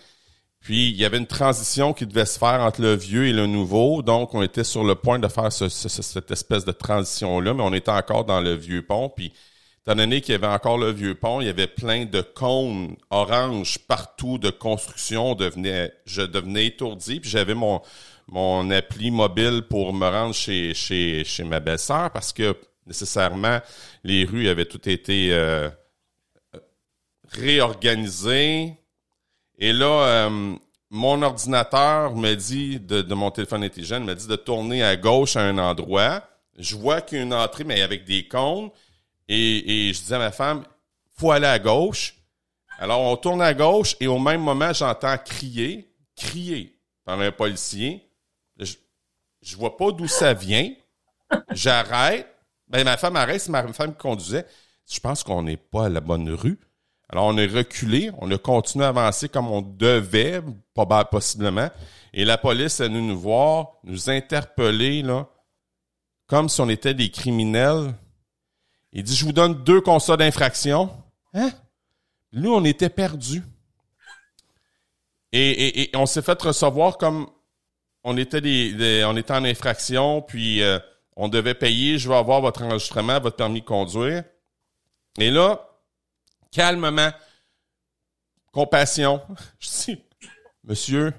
Puis 0.59 0.89
il 0.89 0.95
y 0.95 1.05
avait 1.05 1.17
une 1.17 1.27
transition 1.27 1.93
qui 1.93 2.05
devait 2.07 2.25
se 2.25 2.39
faire 2.39 2.61
entre 2.61 2.81
le 2.81 2.95
vieux 2.95 3.27
et 3.27 3.33
le 3.33 3.45
nouveau, 3.45 4.01
donc 4.01 4.33
on 4.33 4.41
était 4.41 4.63
sur 4.63 4.83
le 4.83 4.95
point 4.95 5.19
de 5.19 5.27
faire 5.27 5.51
ce, 5.51 5.69
cette 5.69 6.31
espèce 6.31 6.65
de 6.65 6.71
transition 6.71 7.39
là, 7.39 7.53
mais 7.53 7.63
on 7.63 7.73
était 7.73 7.91
encore 7.91 8.25
dans 8.25 8.41
le 8.41 8.53
vieux 8.55 8.81
pont. 8.81 9.09
Puis 9.09 9.31
étant 9.83 9.95
donné 9.95 10.19
qu'il 10.19 10.33
y 10.33 10.35
avait 10.35 10.47
encore 10.47 10.77
le 10.77 10.91
vieux 10.91 11.15
pont, 11.15 11.41
il 11.41 11.47
y 11.47 11.49
avait 11.49 11.67
plein 11.67 12.05
de 12.05 12.21
cônes 12.21 12.95
orange 13.11 13.77
partout 13.87 14.39
de 14.39 14.49
construction. 14.49 15.35
devenait, 15.35 15.93
je 16.05 16.23
devenais 16.23 16.65
étourdi. 16.65 17.19
Puis 17.19 17.29
j'avais 17.29 17.55
mon 17.55 17.81
mon 18.27 18.69
appli 18.71 19.11
mobile 19.11 19.63
pour 19.69 19.93
me 19.93 20.07
rendre 20.07 20.33
chez, 20.33 20.73
chez, 20.73 21.23
chez 21.23 21.43
ma 21.43 21.59
belle-sœur 21.59 22.11
parce 22.11 22.33
que 22.33 22.55
nécessairement, 22.85 23.59
les 24.03 24.25
rues 24.25 24.47
avaient 24.47 24.65
toutes 24.65 24.87
été 24.87 25.29
euh, 25.31 25.69
réorganisées. 27.29 28.73
Et 29.59 29.73
là, 29.73 30.27
euh, 30.27 30.55
mon 30.89 31.21
ordinateur 31.21 32.15
me 32.15 32.33
dit, 32.35 32.79
de, 32.79 33.01
de 33.01 33.13
mon 33.13 33.31
téléphone 33.31 33.63
intelligent, 33.63 33.99
me 33.99 34.15
dit 34.15 34.27
de 34.27 34.35
tourner 34.35 34.83
à 34.83 34.95
gauche 34.95 35.35
à 35.35 35.41
un 35.41 35.57
endroit. 35.57 36.23
Je 36.57 36.75
vois 36.75 37.01
qu'il 37.01 37.17
y 37.17 37.21
a 37.21 37.23
une 37.23 37.33
entrée, 37.33 37.63
mais 37.63 37.81
avec 37.81 38.05
des 38.05 38.27
cônes. 38.27 38.69
Et, 39.27 39.89
et 39.89 39.93
je 39.93 40.01
dis 40.01 40.13
à 40.13 40.19
ma 40.19 40.31
femme, 40.31 40.63
faut 41.13 41.31
aller 41.31 41.47
à 41.47 41.59
gauche. 41.59 42.15
Alors, 42.79 43.01
on 43.01 43.17
tourne 43.17 43.41
à 43.41 43.53
gauche 43.53 43.95
et 43.99 44.07
au 44.07 44.19
même 44.19 44.41
moment, 44.41 44.71
j'entends 44.71 45.17
crier, 45.17 45.91
crier 46.15 46.77
par 47.03 47.19
un 47.19 47.31
policier. 47.31 48.06
Je, 48.59 49.55
vois 49.55 49.77
pas 49.77 49.91
d'où 49.91 50.07
ça 50.07 50.33
vient. 50.33 50.73
J'arrête. 51.51 52.27
Ben, 52.67 52.83
ma 52.83 52.97
femme 52.97 53.15
arrête, 53.15 53.41
c'est 53.41 53.51
ma 53.51 53.65
femme 53.71 53.93
qui 53.93 53.99
conduisait. 53.99 54.45
Je 54.89 54.99
pense 54.99 55.23
qu'on 55.23 55.43
n'est 55.43 55.57
pas 55.57 55.85
à 55.85 55.89
la 55.89 56.01
bonne 56.01 56.29
rue. 56.29 56.59
Alors, 57.09 57.25
on 57.25 57.37
est 57.37 57.47
reculé, 57.47 58.11
on 58.17 58.29
a 58.31 58.37
continué 58.37 58.83
à 58.83 58.89
avancer 58.89 59.29
comme 59.29 59.47
on 59.47 59.61
devait, 59.61 60.41
possiblement. 61.09 61.69
Et 62.13 62.25
la 62.25 62.37
police 62.37 62.81
est 62.81 62.89
nous 62.89 63.17
voir, 63.17 63.73
nous 63.83 64.09
interpeller, 64.09 65.03
comme 66.27 66.49
si 66.49 66.59
on 66.59 66.67
était 66.67 66.93
des 66.93 67.09
criminels. 67.09 67.93
Il 68.91 69.03
dit, 69.03 69.15
je 69.15 69.25
vous 69.25 69.31
donne 69.31 69.63
deux 69.63 69.79
constats 69.79 70.17
d'infraction. 70.17 70.89
Hein? 71.33 71.51
Nous, 72.33 72.53
on 72.53 72.63
était 72.65 72.89
perdus. 72.89 73.43
Et, 75.31 75.91
on 75.93 76.05
s'est 76.05 76.21
fait 76.21 76.41
recevoir 76.41 76.97
comme 76.97 77.29
on 78.09 78.15
était 78.15 78.39
des, 78.39 79.03
on 79.05 79.17
était 79.17 79.33
en 79.33 79.43
infraction, 79.43 80.21
puis 80.21 80.63
euh, 80.63 80.79
on 81.17 81.27
devait 81.27 81.53
payer, 81.53 81.97
je 81.97 82.07
vais 82.07 82.15
avoir 82.15 82.39
votre 82.39 82.63
enregistrement, 82.63 83.19
votre 83.19 83.35
permis 83.35 83.59
de 83.59 83.65
conduire. 83.65 84.23
Et 85.19 85.29
là, 85.29 85.69
calmement, 86.49 87.11
compassion, 88.53 89.21
je 89.59 89.67
dis, 89.67 90.03
monsieur, 90.63 91.13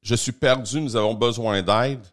je 0.00 0.14
suis 0.14 0.30
perdu, 0.30 0.80
nous 0.80 0.94
avons 0.94 1.14
besoin 1.14 1.62
d'aide. 1.62 2.06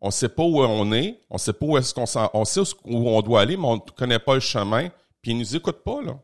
On 0.00 0.06
ne 0.06 0.12
sait 0.12 0.30
pas 0.30 0.42
où 0.42 0.62
on 0.62 0.90
est, 0.92 1.20
on 1.28 1.36
sait 1.36 1.52
pas 1.52 1.66
où 1.66 1.76
est-ce 1.76 1.92
qu'on 1.92 2.06
on 2.32 2.44
sait 2.46 2.60
où 2.84 3.10
on 3.10 3.20
doit 3.20 3.42
aller, 3.42 3.58
mais 3.58 3.66
on 3.66 3.76
ne 3.76 3.90
connaît 3.94 4.18
pas 4.18 4.34
le 4.34 4.40
chemin. 4.40 4.88
Puis 5.20 5.32
ils 5.32 5.38
nous 5.38 5.54
écoutent 5.54 5.84
pas, 5.84 6.00
là. 6.00 6.18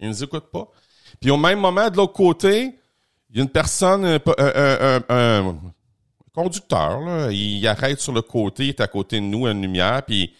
Ils 0.00 0.08
nous 0.08 0.24
écoutent 0.24 0.50
pas. 0.50 0.66
Puis 1.20 1.30
au 1.30 1.36
même 1.36 1.60
moment, 1.60 1.90
de 1.90 1.96
l'autre 1.98 2.14
côté, 2.14 2.74
il 3.28 3.36
y 3.36 3.40
a 3.40 3.42
une 3.42 3.50
personne, 3.50 4.18
un, 4.38 5.58
conducteur, 6.34 7.00
là, 7.00 7.30
il 7.30 7.66
arrête 7.66 8.00
sur 8.00 8.12
le 8.12 8.22
côté, 8.22 8.64
il 8.64 8.68
est 8.70 8.80
à 8.80 8.86
côté 8.86 9.16
de 9.16 9.24
nous, 9.24 9.46
une 9.46 9.62
lumière, 9.62 10.02
puis 10.04 10.34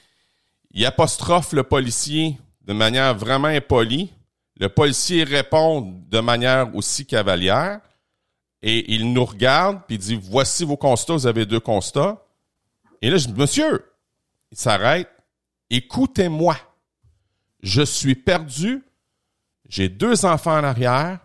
il 0.73 0.87
apostrophe 0.87 1.53
le 1.53 1.63
policier 1.63 2.39
de 2.63 2.73
manière 2.73 3.15
vraiment 3.15 3.49
impolie. 3.49 4.13
Le 4.59 4.69
policier 4.69 5.25
répond 5.25 6.03
de 6.09 6.21
manière 6.21 6.75
aussi 6.75 7.05
cavalière 7.05 7.81
et 8.63 8.95
il 8.95 9.13
nous 9.13 9.25
regarde 9.25 9.81
puis 9.87 9.99
dit 9.99 10.19
voici 10.23 10.65
vos 10.65 10.77
constats, 10.77 11.15
vous 11.15 11.27
avez 11.27 11.47
deux 11.47 11.61
constats. 11.61 12.25
Et 13.01 13.11
là 13.11 13.17
je 13.17 13.27
dis 13.27 13.35
monsieur, 13.35 13.85
il 14.51 14.59
s'arrête. 14.59 15.11
Écoutez-moi. 15.71 16.57
Je 17.63 17.83
suis 17.83 18.15
perdu. 18.15 18.85
J'ai 19.69 19.89
deux 19.89 20.25
enfants 20.25 20.59
en 20.59 20.65
arrière. 20.65 21.21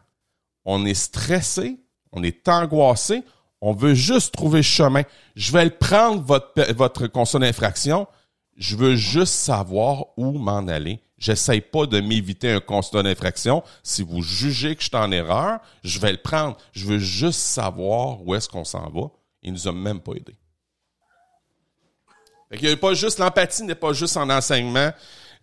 On 0.66 0.86
est 0.86 0.94
stressé, 0.94 1.78
on 2.12 2.24
est 2.24 2.48
angoissé, 2.48 3.24
on 3.62 3.74
veut 3.74 3.94
juste 3.94 4.34
trouver 4.34 4.60
le 4.60 4.64
chemin. 4.64 5.04
Je 5.36 5.52
vais 5.52 5.66
le 5.66 5.72
prendre 5.72 6.22
votre 6.22 6.74
votre 6.74 7.08
constat 7.08 7.40
d'infraction. 7.40 8.08
Je 8.58 8.76
veux 8.76 8.96
juste 8.96 9.34
savoir 9.34 10.06
où 10.18 10.32
m'en 10.32 10.68
aller. 10.68 11.00
J'essaye 11.18 11.62
pas 11.62 11.86
de 11.88 12.00
m'éviter 12.00 12.52
un 12.52 12.60
constat 12.60 13.04
d'infraction. 13.04 13.64
Si 13.82 14.04
vous 14.04 14.22
jugez 14.22 14.76
que 14.76 14.82
je 14.82 14.88
suis 14.88 14.96
en 14.96 15.12
erreur, 15.12 15.60
je 15.84 16.00
vais 16.00 16.12
le 16.12 16.18
prendre. 16.18 16.58
Je 16.74 16.86
veux 16.86 17.00
juste 17.00 17.40
savoir 17.40 18.22
où 18.24 18.36
est-ce 18.36 18.48
qu'on 18.48 18.64
s'en 18.66 18.90
va. 18.90 19.10
Il 19.42 19.54
nous 19.54 19.68
a 19.68 19.72
même 19.72 20.00
pas 20.00 20.14
aidé. 20.14 20.36
Il 22.52 22.64
y 22.64 22.72
a 22.72 22.78
pas 22.78 22.94
juste 22.94 23.20
l'empathie 23.20 23.64
n'est 23.64 23.76
pas 23.76 23.94
juste 23.94 24.16
en 24.16 24.30
enseignement. 24.30 24.92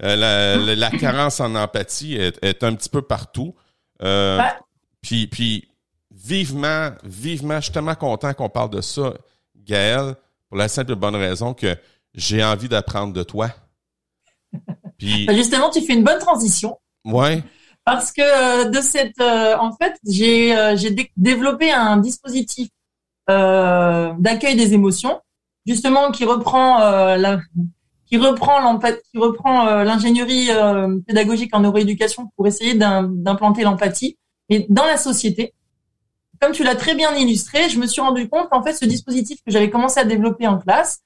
Euh, 0.02 0.74
la, 0.74 0.90
carence 0.90 1.40
en 1.40 1.54
empathie 1.54 2.14
est, 2.14 2.64
un 2.64 2.74
petit 2.74 2.88
peu 2.88 3.02
partout. 3.02 3.54
Euh, 4.02 4.40
puis, 5.02 5.26
puis 5.26 5.68
vivement, 6.24 6.90
vivement, 7.04 7.56
je 7.56 7.64
suis 7.64 7.72
tellement 7.72 7.94
content 7.94 8.32
qu'on 8.34 8.48
parle 8.48 8.70
de 8.70 8.80
ça, 8.80 9.14
Gaël, 9.56 10.14
pour 10.48 10.56
la 10.56 10.68
simple 10.68 10.92
et 10.92 10.96
bonne 10.96 11.16
raison 11.16 11.54
que 11.54 11.76
j'ai 12.14 12.42
envie 12.42 12.68
d'apprendre 12.68 13.12
de 13.12 13.22
toi. 13.22 13.50
Bah, 15.26 15.34
justement, 15.34 15.68
tu 15.68 15.82
fais 15.82 15.92
une 15.92 16.04
bonne 16.04 16.20
transition. 16.20 16.78
Ouais. 17.04 17.42
Parce 17.84 18.10
que 18.10 18.22
euh, 18.22 18.70
de 18.70 18.80
cette, 18.80 19.20
euh, 19.20 19.54
en 19.58 19.72
fait, 19.76 19.96
j'ai 20.06 20.56
euh, 20.56 20.76
j'ai 20.76 20.96
développé 21.16 21.70
un 21.70 21.98
dispositif 21.98 22.68
d'accueil 23.28 24.56
des 24.56 24.72
émotions, 24.72 25.20
justement 25.66 26.10
qui 26.10 26.24
reprend 26.24 26.78
la, 27.16 27.40
qui 28.06 28.16
reprend 28.16 28.78
qui 28.78 29.18
reprend 29.18 29.82
l'ingénierie 29.82 30.48
pédagogique 31.06 31.54
en 31.54 31.60
neuroéducation 31.60 32.30
pour 32.36 32.46
essayer 32.46 32.74
d'implanter 32.74 33.62
l'empathie 33.62 34.16
et 34.48 34.66
dans 34.68 34.86
la 34.86 34.96
société. 34.96 35.52
Comme 36.40 36.52
tu 36.52 36.64
l'as 36.64 36.74
très 36.74 36.94
bien 36.94 37.14
illustré, 37.14 37.68
je 37.68 37.78
me 37.78 37.86
suis 37.86 38.00
rendu 38.00 38.28
compte 38.28 38.48
qu'en 38.50 38.62
fait, 38.62 38.72
ce 38.72 38.84
dispositif 38.84 39.38
que 39.44 39.52
j'avais 39.52 39.70
commencé 39.70 40.00
à 40.00 40.04
développer 40.04 40.46
en 40.46 40.58
classe, 40.58 41.00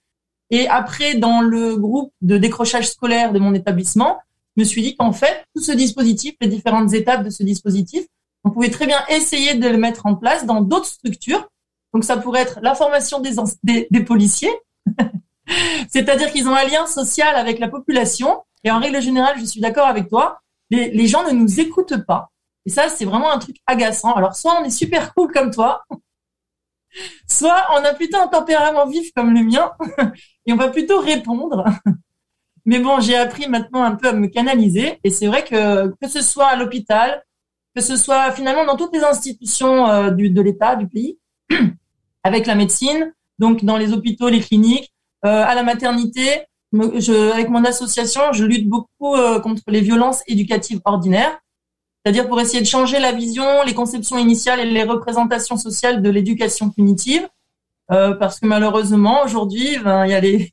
et 0.50 0.68
après, 0.68 1.14
dans 1.16 1.40
le 1.40 1.76
groupe 1.76 2.12
de 2.22 2.38
décrochage 2.38 2.88
scolaire 2.88 3.32
de 3.32 3.38
mon 3.38 3.54
établissement, 3.54 4.18
je 4.56 4.62
me 4.62 4.64
suis 4.64 4.82
dit 4.82 4.96
qu'en 4.96 5.12
fait, 5.12 5.44
tout 5.54 5.62
ce 5.62 5.72
dispositif, 5.72 6.34
les 6.40 6.48
différentes 6.48 6.92
étapes 6.94 7.24
de 7.24 7.30
ce 7.30 7.42
dispositif, 7.42 8.06
on 8.44 8.50
pouvait 8.50 8.70
très 8.70 8.86
bien 8.86 9.00
essayer 9.08 9.54
de 9.54 9.68
le 9.68 9.76
mettre 9.76 10.06
en 10.06 10.14
place 10.14 10.46
dans 10.46 10.62
d'autres 10.62 10.86
structures. 10.86 11.46
Donc, 11.92 12.04
ça 12.04 12.16
pourrait 12.16 12.40
être 12.40 12.60
la 12.62 12.74
formation 12.74 13.20
des, 13.20 14.04
policiers, 14.04 14.52
c'est-à-dire 15.90 16.32
qu'ils 16.32 16.48
ont 16.48 16.54
un 16.54 16.64
lien 16.64 16.86
social 16.86 17.36
avec 17.36 17.58
la 17.58 17.68
population. 17.68 18.42
Et 18.64 18.70
en 18.70 18.80
règle 18.80 19.00
générale, 19.02 19.36
je 19.38 19.44
suis 19.44 19.60
d'accord 19.60 19.86
avec 19.86 20.08
toi, 20.08 20.40
les 20.70 21.06
gens 21.06 21.26
ne 21.26 21.32
nous 21.32 21.60
écoutent 21.60 22.04
pas. 22.06 22.30
Et 22.68 22.70
ça, 22.70 22.90
c'est 22.90 23.06
vraiment 23.06 23.32
un 23.32 23.38
truc 23.38 23.56
agaçant. 23.66 24.12
Alors, 24.12 24.36
soit 24.36 24.60
on 24.60 24.64
est 24.64 24.68
super 24.68 25.14
cool 25.14 25.32
comme 25.32 25.50
toi, 25.50 25.84
soit 27.26 27.62
on 27.72 27.82
a 27.82 27.94
plutôt 27.94 28.18
un 28.18 28.28
tempérament 28.28 28.86
vif 28.86 29.10
comme 29.16 29.32
le 29.32 29.42
mien 29.42 29.72
et 30.46 30.52
on 30.52 30.56
va 30.56 30.68
plutôt 30.68 31.00
répondre. 31.00 31.64
Mais 32.66 32.78
bon, 32.78 33.00
j'ai 33.00 33.16
appris 33.16 33.48
maintenant 33.48 33.82
un 33.82 33.92
peu 33.92 34.08
à 34.08 34.12
me 34.12 34.26
canaliser 34.26 35.00
et 35.02 35.08
c'est 35.08 35.28
vrai 35.28 35.44
que 35.44 35.88
que 36.02 36.08
ce 36.08 36.20
soit 36.20 36.48
à 36.48 36.56
l'hôpital, 36.56 37.24
que 37.74 37.80
ce 37.80 37.96
soit 37.96 38.32
finalement 38.32 38.66
dans 38.66 38.76
toutes 38.76 38.92
les 38.92 39.02
institutions 39.02 39.88
euh, 39.88 40.10
du, 40.10 40.28
de 40.28 40.42
l'État, 40.42 40.76
du 40.76 40.88
pays, 40.88 41.18
avec 42.22 42.44
la 42.44 42.54
médecine, 42.54 43.14
donc 43.38 43.64
dans 43.64 43.78
les 43.78 43.94
hôpitaux, 43.94 44.28
les 44.28 44.40
cliniques, 44.40 44.92
euh, 45.24 45.42
à 45.42 45.54
la 45.54 45.62
maternité, 45.62 46.42
avec 47.32 47.48
mon 47.48 47.64
association, 47.64 48.34
je 48.34 48.44
lutte 48.44 48.68
beaucoup 48.68 49.14
euh, 49.14 49.40
contre 49.40 49.62
les 49.68 49.80
violences 49.80 50.22
éducatives 50.26 50.82
ordinaires 50.84 51.40
c'est-à-dire 52.08 52.26
pour 52.26 52.40
essayer 52.40 52.62
de 52.62 52.66
changer 52.66 53.00
la 53.00 53.12
vision, 53.12 53.44
les 53.66 53.74
conceptions 53.74 54.16
initiales 54.16 54.60
et 54.60 54.64
les 54.64 54.82
représentations 54.82 55.58
sociales 55.58 56.00
de 56.00 56.08
l'éducation 56.08 56.70
punitive, 56.70 57.28
euh, 57.92 58.14
parce 58.14 58.40
que 58.40 58.46
malheureusement 58.46 59.24
aujourd'hui, 59.24 59.76
ben, 59.84 60.06
il 60.06 60.12
y 60.12 60.14
a 60.14 60.20
les 60.20 60.50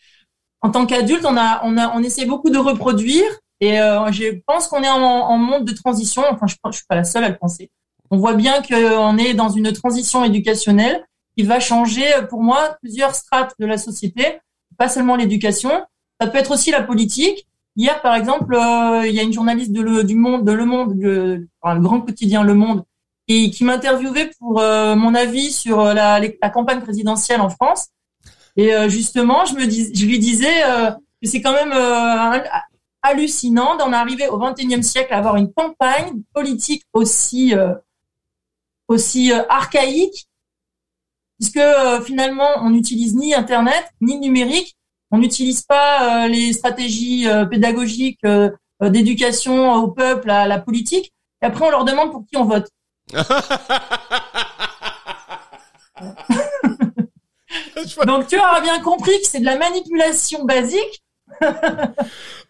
en 0.60 0.70
tant 0.70 0.86
qu'adulte, 0.86 1.24
on 1.24 1.36
a, 1.36 1.60
on 1.64 1.76
a, 1.76 1.88
on 1.96 2.04
essaie 2.04 2.24
beaucoup 2.24 2.50
de 2.50 2.58
reproduire, 2.58 3.24
et 3.60 3.80
euh, 3.80 4.12
je 4.12 4.38
pense 4.46 4.68
qu'on 4.68 4.84
est 4.84 4.88
en, 4.88 5.02
en, 5.02 5.38
monde 5.38 5.64
de 5.64 5.72
transition. 5.72 6.22
Enfin, 6.30 6.46
je, 6.46 6.54
je 6.66 6.76
suis 6.76 6.86
pas 6.88 6.94
la 6.94 7.02
seule 7.02 7.24
à 7.24 7.30
le 7.30 7.36
penser. 7.36 7.68
On 8.12 8.18
voit 8.18 8.34
bien 8.34 8.62
qu'on 8.62 9.18
est 9.18 9.34
dans 9.34 9.48
une 9.48 9.72
transition 9.72 10.22
éducationnelle 10.22 11.04
qui 11.36 11.42
va 11.42 11.58
changer, 11.58 12.06
pour 12.30 12.44
moi, 12.44 12.76
plusieurs 12.80 13.16
strates 13.16 13.54
de 13.58 13.66
la 13.66 13.76
société, 13.76 14.38
pas 14.78 14.88
seulement 14.88 15.16
l'éducation. 15.16 15.84
Ça 16.20 16.28
peut 16.28 16.38
être 16.38 16.52
aussi 16.52 16.70
la 16.70 16.84
politique, 16.84 17.48
Hier, 17.74 18.02
par 18.02 18.14
exemple, 18.16 18.54
euh, 18.54 19.06
il 19.06 19.14
y 19.14 19.20
a 19.20 19.22
une 19.22 19.32
journaliste 19.32 19.72
de 19.72 19.80
le, 19.80 20.04
du 20.04 20.14
Monde, 20.14 20.44
de 20.44 20.52
Le 20.52 20.66
Monde, 20.66 20.94
le, 20.98 21.48
grand 21.62 22.02
quotidien 22.02 22.42
Le 22.42 22.54
Monde, 22.54 22.84
et 23.28 23.50
qui 23.50 23.64
m'interviewait 23.64 24.30
pour 24.38 24.60
euh, 24.60 24.94
mon 24.94 25.14
avis 25.14 25.50
sur 25.50 25.80
euh, 25.80 25.94
la, 25.94 26.50
campagne 26.50 26.82
présidentielle 26.82 27.40
en 27.40 27.48
France. 27.48 27.88
Et 28.56 28.70
justement, 28.90 29.46
je 29.46 29.54
lui 29.54 30.18
disais 30.18 30.60
que 31.22 31.26
c'est 31.26 31.40
quand 31.40 31.54
même 31.54 31.72
hallucinant 33.00 33.76
d'en 33.76 33.94
arriver 33.94 34.28
au 34.28 34.36
XXIe 34.36 34.82
siècle 34.82 35.14
à 35.14 35.16
avoir 35.16 35.36
une 35.36 35.50
campagne 35.50 36.20
politique 36.34 36.84
aussi 36.92 37.54
aussi 38.88 39.32
archaïque, 39.32 40.28
puisque 41.40 41.62
finalement 42.04 42.50
on 42.58 42.68
n'utilise 42.68 43.14
ni 43.14 43.32
Internet 43.32 43.90
ni 44.02 44.18
numérique 44.18 44.76
on 45.12 45.18
n'utilise 45.18 45.62
pas 45.62 46.24
euh, 46.24 46.28
les 46.28 46.52
stratégies 46.54 47.28
euh, 47.28 47.44
pédagogiques 47.44 48.24
euh, 48.24 48.50
d'éducation 48.80 49.74
au 49.74 49.88
peuple, 49.88 50.30
à 50.30 50.48
la 50.48 50.58
politique. 50.58 51.12
Et 51.42 51.46
après, 51.46 51.64
on 51.66 51.70
leur 51.70 51.84
demande 51.84 52.10
pour 52.10 52.24
qui 52.26 52.36
on 52.36 52.44
vote. 52.44 52.68
Donc 58.06 58.26
tu 58.26 58.38
auras 58.38 58.60
bien 58.60 58.80
compris 58.80 59.12
que 59.20 59.26
c'est 59.26 59.40
de 59.40 59.44
la 59.44 59.58
manipulation 59.58 60.44
basique 60.44 61.02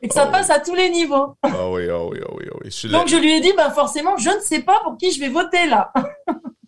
et 0.01 0.09
que 0.09 0.15
ça 0.15 0.27
Oh. 0.29 0.31
passe 0.31 0.51
à 0.51 0.61
tous 0.61 0.75
les 0.75 0.89
niveaux. 0.91 1.35
Ah 1.43 1.69
oui, 1.71 1.89
ah 1.91 2.05
oui, 2.05 2.19
ah 2.23 2.31
oui, 2.35 2.45
ah 2.51 2.55
oui. 2.55 2.61
Je 2.67 2.71
suis 2.71 2.89
Donc 2.89 3.09
je 3.09 3.17
lui 3.17 3.33
ai 3.33 3.41
dit, 3.41 3.53
bah 3.57 3.71
forcément, 3.71 4.17
je 4.17 4.31
ne 4.31 4.41
sais 4.41 4.61
pas 4.63 4.81
pour 4.85 4.97
qui 4.97 5.11
je 5.11 5.21
vais 5.21 5.29
voter 5.29 5.67
là. 5.67 5.93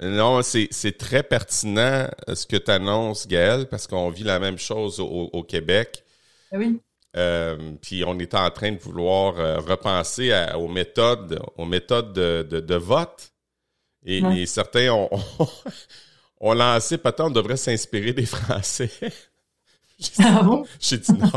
Non, 0.00 0.42
c'est 0.42 0.68
c'est 0.70 0.96
très 0.96 1.22
pertinent 1.24 2.08
euh, 2.28 2.34
ce 2.34 2.46
que 2.46 2.56
tu 2.56 2.70
annonces, 2.70 3.26
Gaël, 3.26 3.66
parce 3.68 3.86
qu'on 3.86 4.10
vit 4.10 4.22
la 4.22 4.38
même 4.38 4.58
chose 4.58 5.00
au, 5.00 5.30
au 5.32 5.42
Québec. 5.42 6.04
Ah 6.52 6.56
oui. 6.58 6.80
Euh, 7.16 7.72
puis 7.82 8.04
on 8.06 8.16
est 8.18 8.34
en 8.34 8.48
train 8.50 8.70
de 8.72 8.78
vouloir 8.78 9.38
euh, 9.40 9.58
repenser 9.58 10.30
à- 10.32 10.56
aux 10.58 10.68
méthodes, 10.68 11.40
aux 11.56 11.64
méthodes 11.64 12.12
de, 12.12 12.46
de, 12.48 12.60
de 12.60 12.74
vote. 12.76 13.32
Et, 14.04 14.22
Ouais. 14.22 14.40
et 14.42 14.46
certains 14.46 14.90
ont, 14.92 15.10
ont 16.40 16.54
lancé, 16.54 16.98
peut-être 16.98 17.20
on 17.24 17.30
devrait 17.30 17.56
s'inspirer 17.56 18.12
des 18.12 18.26
Français. 18.26 18.90
J'ai 19.98 20.10
dit, 20.16 20.22
Ah 20.24 20.42
bon? 20.42 20.68
J'ai 20.80 20.98
dit 20.98 21.12
non. 21.14 21.30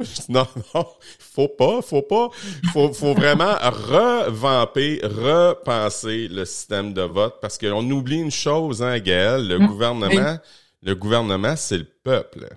J'ai 0.00 0.22
dit 0.22 0.32
non, 0.32 0.46
non, 0.74 0.86
faut 1.18 1.48
pas, 1.48 1.82
faut 1.82 2.02
pas. 2.02 2.30
Faut, 2.72 2.92
faut 2.92 3.14
vraiment 3.14 3.54
revamper, 3.60 5.00
repenser 5.04 6.28
le 6.28 6.44
système 6.44 6.92
de 6.94 7.02
vote 7.02 7.36
parce 7.40 7.58
qu'on 7.58 7.88
oublie 7.90 8.18
une 8.20 8.30
chose, 8.30 8.82
hein, 8.82 8.98
Gaël, 8.98 9.46
le 9.46 9.58
Mm, 9.58 9.66
gouvernement, 9.68 10.38
le 10.82 10.94
gouvernement, 10.94 11.54
c'est 11.56 11.78
le 11.78 11.84
peuple. 11.84 12.48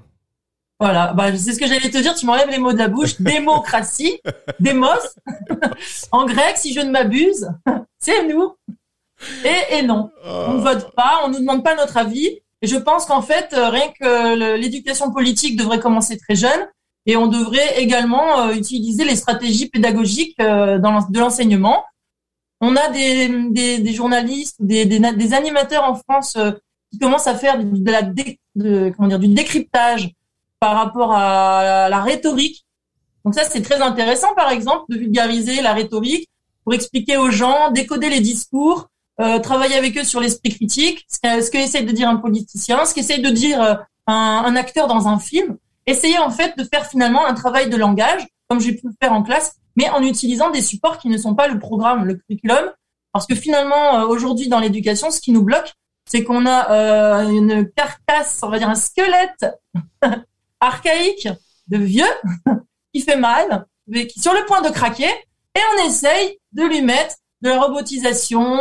Voilà, 0.79 1.13
bah, 1.13 1.35
c'est 1.37 1.53
ce 1.53 1.59
que 1.59 1.67
j'allais 1.67 1.91
te 1.91 1.97
dire, 1.99 2.15
tu 2.15 2.25
m'enlèves 2.25 2.49
les 2.49 2.57
mots 2.57 2.73
de 2.73 2.77
la 2.79 2.87
bouche. 2.87 3.15
Démocratie, 3.21 4.19
démos, 4.59 5.15
en 6.11 6.25
grec, 6.25 6.57
si 6.57 6.73
je 6.73 6.79
ne 6.79 6.89
m'abuse, 6.89 7.47
c'est 7.99 8.27
nous. 8.27 8.55
Et, 9.45 9.75
et 9.77 9.83
non, 9.83 10.09
on 10.25 10.53
ne 10.55 10.61
vote 10.61 10.95
pas, 10.95 11.21
on 11.23 11.29
nous 11.29 11.39
demande 11.39 11.63
pas 11.63 11.75
notre 11.75 11.97
avis. 11.97 12.39
Et 12.61 12.67
je 12.67 12.77
pense 12.77 13.05
qu'en 13.05 13.21
fait, 13.21 13.53
euh, 13.53 13.69
rien 13.69 13.91
que 13.99 14.55
l'éducation 14.55 15.11
politique 15.11 15.57
devrait 15.57 15.79
commencer 15.79 16.17
très 16.17 16.35
jeune 16.35 16.67
et 17.07 17.17
on 17.17 17.27
devrait 17.27 17.81
également 17.81 18.39
euh, 18.39 18.53
utiliser 18.53 19.03
les 19.03 19.15
stratégies 19.15 19.67
pédagogiques 19.67 20.39
euh, 20.39 20.77
de 20.77 21.19
l'enseignement. 21.19 21.83
On 22.59 22.75
a 22.75 22.89
des, 22.89 23.93
journalistes, 23.93 24.57
des, 24.59 25.33
animateurs 25.33 25.83
en 25.83 25.95
France 25.95 26.37
qui 26.91 26.99
commencent 26.99 27.25
à 27.25 27.33
faire 27.33 27.57
du 27.57 27.81
décryptage 29.33 30.11
par 30.59 30.75
rapport 30.75 31.11
à 31.11 31.89
la 31.89 32.01
rhétorique. 32.01 32.63
Donc 33.25 33.33
ça, 33.33 33.45
c'est 33.45 33.63
très 33.63 33.81
intéressant, 33.81 34.35
par 34.35 34.51
exemple, 34.51 34.83
de 34.89 34.97
vulgariser 34.97 35.63
la 35.63 35.73
rhétorique 35.73 36.29
pour 36.63 36.75
expliquer 36.75 37.17
aux 37.17 37.31
gens, 37.31 37.71
décoder 37.71 38.11
les 38.11 38.19
discours, 38.19 38.90
euh, 39.19 39.39
travailler 39.39 39.75
avec 39.75 39.97
eux 39.97 40.03
sur 40.03 40.19
l'esprit 40.19 40.49
critique, 40.55 41.05
ce 41.09 41.19
que- 41.19 41.41
ce 41.43 41.51
qu'essaye 41.51 41.85
de 41.85 41.91
dire 41.91 42.09
un 42.09 42.15
politicien, 42.17 42.85
ce 42.85 42.93
qu'essaye 42.93 43.21
de 43.21 43.29
dire 43.29 43.61
euh, 43.61 43.75
un, 44.07 44.43
un 44.45 44.55
acteur 44.55 44.87
dans 44.87 45.07
un 45.07 45.19
film. 45.19 45.57
Essayer 45.85 46.17
en 46.19 46.29
fait 46.29 46.57
de 46.57 46.63
faire 46.63 46.85
finalement 46.87 47.25
un 47.25 47.33
travail 47.33 47.69
de 47.69 47.75
langage, 47.77 48.25
comme 48.47 48.59
j'ai 48.59 48.73
pu 48.73 48.87
le 48.87 48.93
faire 49.01 49.13
en 49.13 49.23
classe, 49.23 49.55
mais 49.75 49.89
en 49.89 50.01
utilisant 50.03 50.49
des 50.49 50.61
supports 50.61 50.97
qui 50.97 51.09
ne 51.09 51.17
sont 51.17 51.35
pas 51.35 51.47
le 51.47 51.59
programme, 51.59 52.05
le 52.05 52.15
curriculum. 52.15 52.71
Parce 53.13 53.25
que 53.27 53.35
finalement, 53.35 53.99
euh, 53.99 54.05
aujourd'hui 54.05 54.47
dans 54.47 54.59
l'éducation, 54.59 55.11
ce 55.11 55.19
qui 55.19 55.31
nous 55.31 55.43
bloque, 55.43 55.73
c'est 56.05 56.23
qu'on 56.23 56.45
a 56.45 56.71
euh, 56.71 57.29
une 57.29 57.69
carcasse, 57.71 58.39
on 58.43 58.49
va 58.49 58.57
dire 58.57 58.69
un 58.69 58.75
squelette 58.75 59.45
archaïque 60.59 61.27
de 61.67 61.77
vieux 61.77 62.05
qui 62.93 63.01
fait 63.01 63.17
mal, 63.17 63.65
mais 63.87 64.07
qui 64.07 64.19
est 64.19 64.21
sur 64.21 64.33
le 64.33 64.45
point 64.45 64.61
de 64.61 64.69
craquer, 64.69 65.09
et 65.55 65.59
on 65.75 65.87
essaye 65.87 66.37
de 66.53 66.63
lui 66.63 66.81
mettre 66.81 67.15
de 67.41 67.49
la 67.49 67.61
robotisation, 67.61 68.57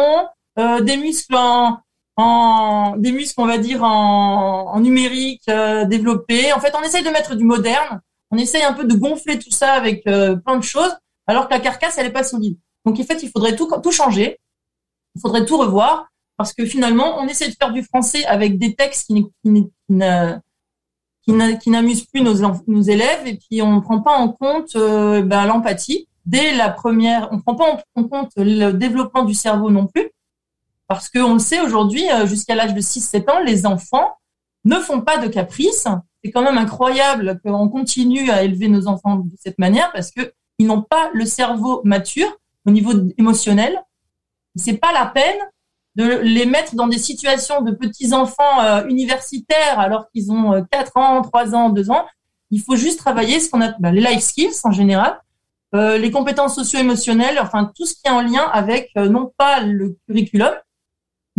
euh, 0.61 0.81
des 0.81 0.97
muscles 0.97 1.35
en, 1.37 2.97
des 2.99 3.13
muscles 3.13 3.41
on 3.41 3.47
va 3.47 3.59
dire 3.59 3.83
en, 3.83 4.79
numérique 4.81 5.43
euh, 5.49 5.85
développés. 5.87 6.53
En 6.53 6.61
fait, 6.61 6.75
on 6.79 6.83
essaye 6.83 7.03
de 7.03 7.11
mettre 7.11 7.35
du 7.35 7.45
moderne, 7.45 8.01
on 8.31 8.37
essaye 8.37 8.63
un 8.63 8.73
peu 8.73 8.85
de 8.85 8.95
gonfler 8.95 9.39
tout 9.39 9.51
ça 9.51 9.73
avec 9.73 10.07
euh, 10.07 10.37
plein 10.37 10.57
de 10.57 10.65
choses, 10.65 10.95
alors 11.27 11.49
que 11.49 11.55
la 11.55 11.61
carcasse 11.61 11.97
elle 11.99 12.07
est 12.07 12.13
pas 12.13 12.25
solide. 12.25 12.59
Donc 12.85 12.99
en 12.99 13.05
fait, 13.05 13.23
il 13.23 13.31
faudrait 13.31 13.57
tout 13.57 13.69
tout 13.83 13.93
changer, 13.93 14.39
il 15.15 15.21
faudrait 15.21 15.45
tout 15.45 15.57
revoir 15.57 16.09
parce 16.37 16.55
que 16.55 16.65
finalement, 16.65 17.19
on 17.19 17.27
essaie 17.27 17.49
de 17.49 17.55
faire 17.55 17.73
du 17.73 17.83
français 17.83 18.25
avec 18.25 18.59
des 18.59 18.75
textes 18.75 19.09
qui, 19.09 19.27
qui, 21.23 21.71
n'amusent 21.71 22.07
plus 22.07 22.23
nos, 22.23 22.35
nos 22.67 22.81
élèves 22.81 23.27
et 23.27 23.37
puis 23.37 23.61
on 23.61 23.77
ne 23.77 23.81
prend 23.81 24.01
pas 24.01 24.17
en 24.17 24.29
compte 24.29 24.75
euh, 24.77 25.23
ben, 25.23 25.45
l'empathie 25.45 26.09
dès 26.25 26.55
la 26.55 26.71
première. 26.71 27.29
On 27.31 27.41
prend 27.41 27.57
pas 27.57 27.83
en 27.95 28.05
compte 28.05 28.33
le 28.37 28.73
développement 28.73 29.25
du 29.25 29.35
cerveau 29.35 29.71
non 29.71 29.87
plus 29.87 30.11
parce 30.91 31.09
qu'on 31.09 31.35
le 31.35 31.39
sait 31.39 31.61
aujourd'hui, 31.61 32.11
euh, 32.11 32.27
jusqu'à 32.27 32.57
l'âge 32.57 32.75
de 32.75 32.81
6-7 32.81 33.31
ans, 33.31 33.39
les 33.45 33.65
enfants 33.65 34.17
ne 34.65 34.75
font 34.81 35.03
pas 35.03 35.19
de 35.19 35.29
caprices. 35.29 35.87
C'est 36.25 36.33
quand 36.33 36.43
même 36.43 36.59
incroyable 36.59 37.41
qu'on 37.45 37.69
continue 37.69 38.29
à 38.29 38.43
élever 38.43 38.67
nos 38.67 38.89
enfants 38.89 39.19
de 39.19 39.31
cette 39.39 39.61
manière 39.61 39.93
parce 39.93 40.11
que 40.11 40.33
ils 40.59 40.67
n'ont 40.67 40.83
pas 40.83 41.09
le 41.15 41.25
cerveau 41.27 41.81
mature 41.85 42.27
au 42.67 42.73
niveau 42.73 42.93
émotionnel. 43.19 43.81
C'est 44.57 44.79
pas 44.79 44.93
la 44.93 45.07
peine 45.07 45.39
de 45.95 46.19
les 46.25 46.45
mettre 46.45 46.75
dans 46.75 46.89
des 46.89 46.99
situations 46.99 47.63
de 47.63 47.71
petits 47.71 48.13
enfants 48.13 48.61
euh, 48.61 48.85
universitaires 48.89 49.79
alors 49.79 50.11
qu'ils 50.11 50.33
ont 50.33 50.55
euh, 50.55 50.63
4 50.73 50.97
ans, 50.97 51.23
3 51.23 51.55
ans, 51.55 51.71
2 51.71 51.93
ans. 51.93 52.05
Il 52.51 52.61
faut 52.61 52.75
juste 52.75 52.99
travailler 52.99 53.39
ce 53.39 53.49
qu'on 53.49 53.61
appelle 53.61 53.77
bah, 53.79 53.93
les 53.93 54.01
life 54.01 54.25
skills 54.25 54.59
en 54.65 54.73
général, 54.73 55.21
euh, 55.73 55.99
les 55.99 56.11
compétences 56.11 56.57
socio-émotionnelles, 56.57 57.39
enfin 57.39 57.71
tout 57.77 57.87
ce 57.87 57.95
qui 57.95 58.01
est 58.07 58.11
en 58.11 58.23
lien 58.23 58.43
avec 58.53 58.91
euh, 58.97 59.09
non 59.09 59.33
pas 59.37 59.61
le 59.61 59.97
curriculum, 60.09 60.53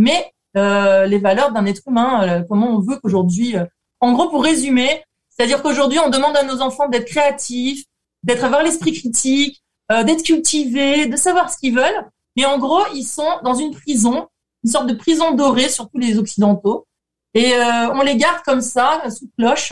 mais 0.01 0.33
euh, 0.57 1.05
les 1.05 1.19
valeurs 1.19 1.51
d'un 1.51 1.65
être 1.65 1.83
humain, 1.87 2.27
euh, 2.27 2.43
comment 2.49 2.75
on 2.75 2.79
veut 2.79 2.97
qu'aujourd'hui, 2.97 3.55
euh, 3.55 3.65
en 3.99 4.13
gros 4.13 4.29
pour 4.29 4.43
résumer, 4.43 5.03
c'est-à-dire 5.29 5.61
qu'aujourd'hui 5.61 5.99
on 5.99 6.09
demande 6.09 6.35
à 6.35 6.43
nos 6.43 6.61
enfants 6.61 6.89
d'être 6.89 7.05
créatifs, 7.05 7.85
d'être 8.23 8.43
avoir 8.43 8.63
l'esprit 8.63 8.93
critique, 8.93 9.63
euh, 9.91 10.03
d'être 10.03 10.23
cultivés, 10.23 11.05
de 11.05 11.15
savoir 11.15 11.51
ce 11.51 11.57
qu'ils 11.57 11.75
veulent, 11.75 12.09
mais 12.35 12.45
en 12.45 12.57
gros 12.57 12.81
ils 12.95 13.03
sont 13.03 13.29
dans 13.43 13.53
une 13.53 13.71
prison, 13.75 14.27
une 14.63 14.71
sorte 14.71 14.87
de 14.87 14.95
prison 14.95 15.33
dorée, 15.35 15.69
surtout 15.69 15.99
les 15.99 16.17
occidentaux, 16.17 16.87
et 17.33 17.53
on 17.93 18.01
les 18.01 18.17
garde 18.17 18.41
comme 18.43 18.59
ça, 18.59 19.03
sous 19.09 19.29
cloche, 19.37 19.71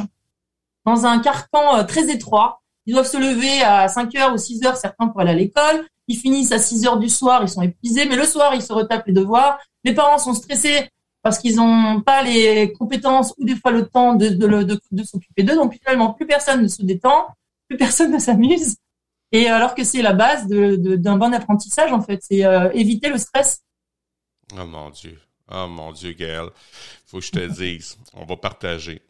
dans 0.86 1.06
un 1.06 1.20
carcan 1.20 1.84
très 1.86 2.10
étroit. 2.10 2.62
Ils 2.86 2.94
doivent 2.94 3.06
se 3.06 3.18
lever 3.18 3.62
à 3.64 3.90
5 3.90 4.16
heures 4.16 4.34
ou 4.34 4.38
6 4.38 4.66
heures, 4.66 4.78
certains 4.78 5.08
pour 5.08 5.20
aller 5.20 5.32
à 5.32 5.34
l'école. 5.34 5.86
Ils 6.10 6.18
finissent 6.18 6.52
à 6.52 6.60
6 6.60 6.86
heures 6.86 6.98
du 7.00 7.08
soir, 7.08 7.42
ils 7.44 7.48
sont 7.50 7.62
épuisés, 7.62 8.06
mais 8.06 8.18
le 8.18 8.26
soir, 8.26 8.54
ils 8.56 8.62
se 8.62 8.74
retapent 8.74 9.06
les 9.08 9.14
devoirs. 9.14 9.58
Les 9.86 9.94
parents 9.94 10.18
sont 10.18 10.34
stressés 10.34 10.90
parce 11.22 11.38
qu'ils 11.40 11.56
n'ont 11.56 12.02
pas 12.02 12.22
les 12.24 12.74
compétences 12.74 13.34
ou 13.38 13.46
des 13.46 13.56
fois 13.56 13.72
le 13.72 13.88
temps 13.88 14.16
de, 14.16 14.28
de, 14.30 14.46
le- 14.48 14.66
de, 14.66 14.80
de 14.92 15.04
s'occuper 15.04 15.44
d'eux. 15.44 15.56
Donc 15.56 15.74
finalement, 15.76 16.12
plus 16.14 16.26
personne 16.26 16.64
ne 16.64 16.68
se 16.68 16.82
détend, 16.82 17.28
plus 17.70 17.78
personne 17.78 18.12
ne 18.16 18.20
s'amuse. 18.20 18.76
Et 19.32 19.48
alors 19.48 19.76
que 19.76 19.84
c'est 19.84 20.02
la 20.02 20.14
base 20.14 20.48
d'un 20.48 21.16
bon 21.18 21.32
apprentissage, 21.34 21.94
en 21.94 22.02
fait, 22.02 22.20
c'est 22.28 22.44
euh, 22.44 22.72
éviter 22.74 23.10
le 23.10 23.18
stress. 23.20 23.62
Oh 24.60 24.66
mon 24.66 24.90
Dieu. 24.90 25.20
Oh 25.52 25.68
mon 25.68 25.92
Dieu, 25.92 26.14
Gaël. 26.14 26.48
Faut 27.06 27.20
que 27.20 27.26
je 27.26 27.32
te 27.32 27.40
dise. 27.62 27.98
On 28.14 28.26
va 28.26 28.36
partager. 28.36 29.02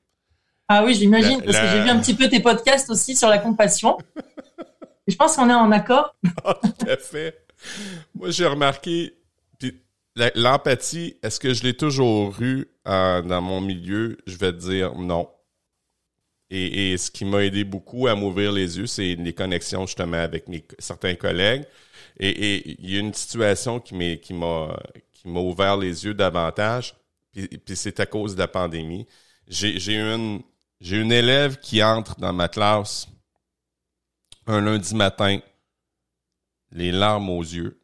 Ah 0.68 0.84
oui, 0.84 0.94
j'imagine, 0.96 1.40
La- 1.40 1.46
parce 1.46 1.58
que 1.60 1.68
j'ai 1.72 1.84
vu 1.84 1.90
un 1.90 2.00
petit 2.00 2.14
peu 2.14 2.28
tes 2.28 2.42
podcasts 2.42 2.90
aussi 2.90 3.16
sur 3.16 3.30
la 3.30 3.38
compassion. 3.38 3.98
Je 5.10 5.16
pense 5.16 5.36
qu'on 5.36 5.50
est 5.50 5.54
en 5.54 5.72
accord. 5.72 6.16
Tout 6.24 6.88
à 6.88 6.98
fait. 6.98 7.46
Moi, 8.16 8.30
j'ai 8.30 8.46
remarqué, 8.46 9.14
puis 9.60 9.82
l'empathie, 10.36 11.18
est-ce 11.24 11.40
que 11.40 11.54
je 11.54 11.64
l'ai 11.64 11.74
toujours 11.74 12.40
eu 12.42 12.68
euh, 12.88 13.22
dans 13.22 13.42
mon 13.42 13.60
milieu? 13.60 14.18
Je 14.28 14.38
vais 14.38 14.52
te 14.54 14.58
dire 14.58 14.96
non. 14.96 15.30
Et, 16.52 16.98
ce 16.98 17.12
qui 17.12 17.26
m'a 17.26 17.44
aidé 17.44 17.64
beaucoup 17.64 18.08
à 18.08 18.16
m'ouvrir 18.16 18.52
les 18.52 18.80
yeux, 18.80 18.88
c'est 18.88 19.14
les 19.16 19.34
connexions 19.34 19.86
justement 19.86 20.18
avec 20.18 20.46
certains 20.80 21.16
collègues. 21.16 21.66
Et, 22.20 22.82
il 22.82 22.90
y 22.90 22.98
a 22.98 23.02
une 23.02 23.14
situation 23.14 23.80
qui 23.80 23.94
m'a 24.34 25.40
ouvert 25.40 25.78
les 25.78 26.06
yeux 26.06 26.14
davantage, 26.14 26.96
puis, 27.34 27.76
c'est 27.76 28.00
à 28.00 28.06
cause 28.06 28.34
de 28.36 28.40
la 28.40 28.48
pandémie. 28.48 29.06
J'ai 29.48 29.94
une 29.94 30.42
j'ai 30.82 30.98
une 30.98 31.12
élève 31.12 31.58
qui 31.58 31.84
entre 31.84 32.16
dans 32.20 32.32
ma 32.32 32.48
classe 32.48 33.08
un 34.50 34.62
lundi 34.62 34.96
matin, 34.96 35.40
les 36.72 36.92
larmes 36.92 37.30
aux 37.30 37.44
yeux. 37.44 37.80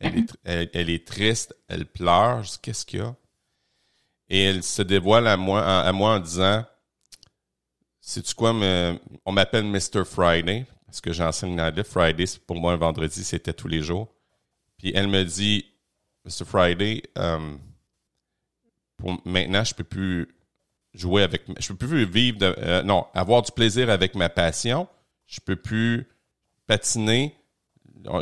Elle 0.00 0.90
est, 0.90 1.06
triste, 1.06 1.54
elle 1.68 1.84
pleure. 1.84 2.42
Je 2.42 2.52
dis, 2.52 2.58
qu'est-ce 2.62 2.86
qu'il 2.86 3.00
y 3.00 3.02
a? 3.02 3.14
Et 4.30 4.44
elle 4.44 4.62
se 4.62 4.82
dévoile 4.82 5.26
à 5.26 5.36
moi, 5.36 5.84
en 5.92 6.18
disant, 6.20 6.64
sais-tu 8.00 8.34
quoi, 8.34 8.52
on 8.52 9.32
m'appelle 9.32 9.64
Mr. 9.64 10.04
Friday, 10.04 10.66
parce 10.86 11.00
que 11.00 11.12
j'enseigne 11.12 11.56
l'anglais. 11.56 11.84
Friday, 11.84 12.26
c'est 12.26 12.44
pour 12.44 12.56
moi, 12.56 12.72
un 12.72 12.76
vendredi, 12.76 13.22
c'était 13.24 13.52
tous 13.52 13.68
les 13.68 13.82
jours. 13.82 14.08
Puis 14.78 14.92
elle 14.94 15.08
me 15.08 15.24
dit, 15.24 15.66
Mr. 16.24 16.44
Friday, 16.46 17.02
euh, 17.18 17.56
pour 18.96 19.20
maintenant, 19.26 19.64
je 19.64 19.74
peux 19.74 19.84
plus 19.84 20.28
jouer 20.94 21.22
avec, 21.22 21.42
je 21.58 21.72
peux 21.72 21.86
plus 21.86 22.04
vivre 22.04 22.38
de, 22.38 22.54
euh, 22.58 22.82
non, 22.82 23.06
avoir 23.14 23.42
du 23.42 23.52
plaisir 23.52 23.90
avec 23.90 24.14
ma 24.14 24.28
passion. 24.28 24.88
Je 25.28 25.38
peux 25.40 25.56
plus 25.56 26.08
patiner. 26.66 27.36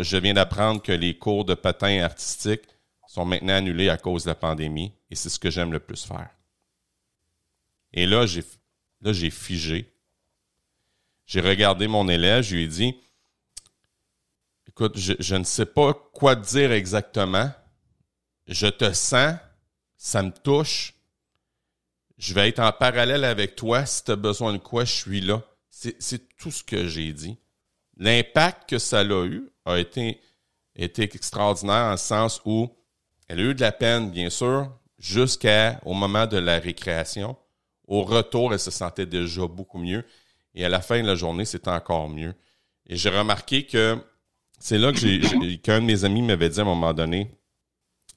Je 0.01 0.16
viens 0.19 0.35
d'apprendre 0.35 0.83
que 0.83 0.92
les 0.92 1.16
cours 1.16 1.47
de 1.47 1.55
patin 1.55 2.03
artistique 2.03 2.62
sont 3.07 3.25
maintenant 3.25 3.55
annulés 3.55 3.88
à 3.88 3.97
cause 3.97 4.25
de 4.25 4.29
la 4.29 4.35
pandémie 4.35 4.92
et 5.11 5.14
c'est 5.14 5.31
ce 5.31 5.38
que 5.38 5.51
j'aime 5.51 5.73
le 5.73 5.79
plus 5.79 6.05
faire. 6.05 6.29
Et 7.92 8.05
là, 8.07 8.27
j'ai 8.27 8.45
là, 9.01 9.12
j'ai 9.12 9.31
figé. 9.31 9.90
J'ai 11.27 11.40
regardé 11.40 11.87
mon 11.87 12.09
élève, 12.09 12.42
je 12.42 12.57
lui 12.57 12.64
ai 12.64 12.69
dit 12.69 12.95
Écoute, 14.69 14.99
je, 14.99 15.35
ne 15.35 15.45
sais 15.45 15.64
pas 15.64 15.95
quoi 15.95 16.35
dire 16.35 16.73
exactement. 16.73 17.51
Je 18.47 18.66
te 18.66 18.92
sens, 18.92 19.37
ça 19.97 20.23
me 20.23 20.31
touche. 20.31 20.92
Je 22.19 22.35
vais 22.35 22.49
être 22.49 22.61
en 22.61 22.73
parallèle 22.73 23.25
avec 23.25 23.57
toi. 23.57 23.87
Si 23.87 24.05
tu 24.05 24.11
as 24.11 24.16
besoin 24.16 24.53
de 24.53 24.59
quoi, 24.59 24.85
je 24.85 24.92
suis 24.92 25.21
là. 25.21 25.42
C'est 25.79 26.37
tout 26.39 26.51
ce 26.51 26.65
que 26.65 26.87
j'ai 26.87 27.12
dit. 27.12 27.37
L'impact 27.99 28.71
que 28.71 28.79
ça 28.79 29.01
a 29.01 29.25
eu 29.27 29.51
a 29.67 29.79
été, 29.79 30.21
extraordinaire 30.75 31.85
en 31.85 31.91
le 31.93 31.97
sens 31.99 32.41
où 32.47 32.69
elle 33.29 33.41
a 33.41 33.43
eu 33.43 33.55
de 33.55 33.61
la 33.61 33.73
peine, 33.73 34.11
bien 34.11 34.31
sûr, 34.31 34.73
jusqu'au 34.99 35.93
moment 35.93 36.27
de 36.27 36.39
la 36.39 36.59
récréation. 36.59 37.37
Au 37.87 38.05
retour, 38.05 38.55
elle 38.55 38.59
se 38.59 38.71
sentait 38.71 39.05
déjà 39.05 39.47
beaucoup 39.47 39.79
mieux. 39.79 40.05
Et 40.55 40.65
à 40.65 40.71
la 40.71 40.81
fin 40.81 41.03
de 41.03 41.07
la 41.07 41.15
journée, 41.15 41.45
c'était 41.45 41.71
encore 41.71 42.09
mieux. 42.09 42.35
Et 42.87 42.97
j'ai 42.97 43.11
remarqué 43.11 43.67
que 43.67 43.99
c'est 44.59 44.79
là 44.79 44.93
que 44.93 45.55
qu'un 45.57 45.81
de 45.81 45.85
mes 45.85 46.05
amis 46.05 46.23
m'avait 46.23 46.49
dit 46.49 46.59
à 46.59 46.62
un 46.62 46.67
moment 46.67 46.95
donné, 46.95 47.31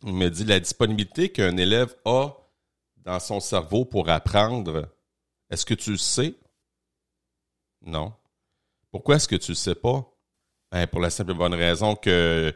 il 0.03 0.13
m'a 0.13 0.29
dit 0.29 0.45
la 0.45 0.61
disponibilité 0.61 1.29
qu'un 1.29 1.57
élève 1.57 1.93
a 2.05 2.29
dans 2.97 3.19
son 3.19 3.41
cerveau 3.41 3.83
pour 3.83 4.07
apprendre, 4.07 4.87
est-ce 5.49 5.65
que 5.65 5.73
tu 5.73 5.91
le 5.91 5.97
sais? 5.97 6.35
Non. 7.81 8.13
Pourquoi 8.91 9.15
est-ce 9.15 9.27
que 9.27 9.35
tu 9.35 9.51
le 9.51 9.55
sais 9.55 9.75
pas? 9.75 10.05
Ben, 10.71 10.87
pour 10.87 10.99
la 10.99 11.09
simple 11.09 11.31
et 11.31 11.35
bonne 11.35 11.53
raison 11.53 11.95
que 11.95 12.53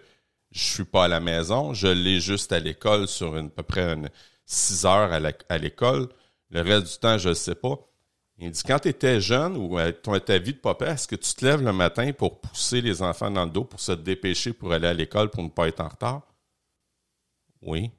je 0.51 0.63
suis 0.63 0.85
pas 0.85 1.05
à 1.05 1.07
la 1.07 1.19
maison, 1.19 1.73
je 1.73 1.87
l'ai 1.87 2.19
juste 2.19 2.51
à 2.51 2.59
l'école 2.59 3.07
sur 3.07 3.35
une, 3.37 3.47
à 3.47 3.49
peu 3.49 3.63
près 3.63 3.97
six 4.45 4.85
heures 4.85 5.11
à 5.11 5.57
l'école. 5.57 6.09
Le 6.49 6.61
reste 6.61 6.93
du 6.93 6.99
temps, 6.99 7.17
je 7.17 7.29
ne 7.29 7.33
sais 7.33 7.55
pas. 7.55 7.79
Il 8.37 8.51
dit, 8.51 8.63
quand 8.63 8.79
tu 8.79 8.89
étais 8.89 9.21
jeune 9.21 9.55
ou 9.57 9.77
à 9.77 9.91
ta 9.91 10.37
vie 10.37 10.53
de 10.53 10.59
papa, 10.59 10.87
est-ce 10.87 11.07
que 11.07 11.15
tu 11.15 11.33
te 11.33 11.45
lèves 11.45 11.63
le 11.63 11.71
matin 11.71 12.11
pour 12.13 12.41
pousser 12.41 12.81
les 12.81 13.01
enfants 13.01 13.31
dans 13.31 13.45
le 13.45 13.51
dos 13.51 13.63
pour 13.63 13.79
se 13.79 13.91
dépêcher 13.91 14.53
pour 14.53 14.73
aller 14.73 14.87
à 14.87 14.93
l'école 14.93 15.29
pour 15.29 15.43
ne 15.43 15.49
pas 15.49 15.67
être 15.67 15.79
en 15.79 15.87
retard? 15.87 16.27
Oui. 17.61 17.91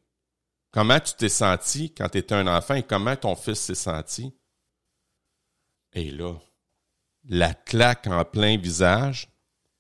Comment 0.71 0.99
tu 1.01 1.15
t'es 1.15 1.29
senti 1.29 1.95
quand 1.95 2.09
tu 2.09 2.19
étais 2.19 2.35
un 2.35 2.49
enfant 2.49 2.75
et 2.75 2.83
comment 2.83 3.17
ton 3.17 3.37
fils 3.37 3.61
s'est 3.61 3.75
senti? 3.75 4.37
Et 5.93 6.11
là, 6.11 6.35
la 7.29 7.55
claque 7.55 8.07
en 8.07 8.25
plein 8.25 8.57
visage. 8.57 9.29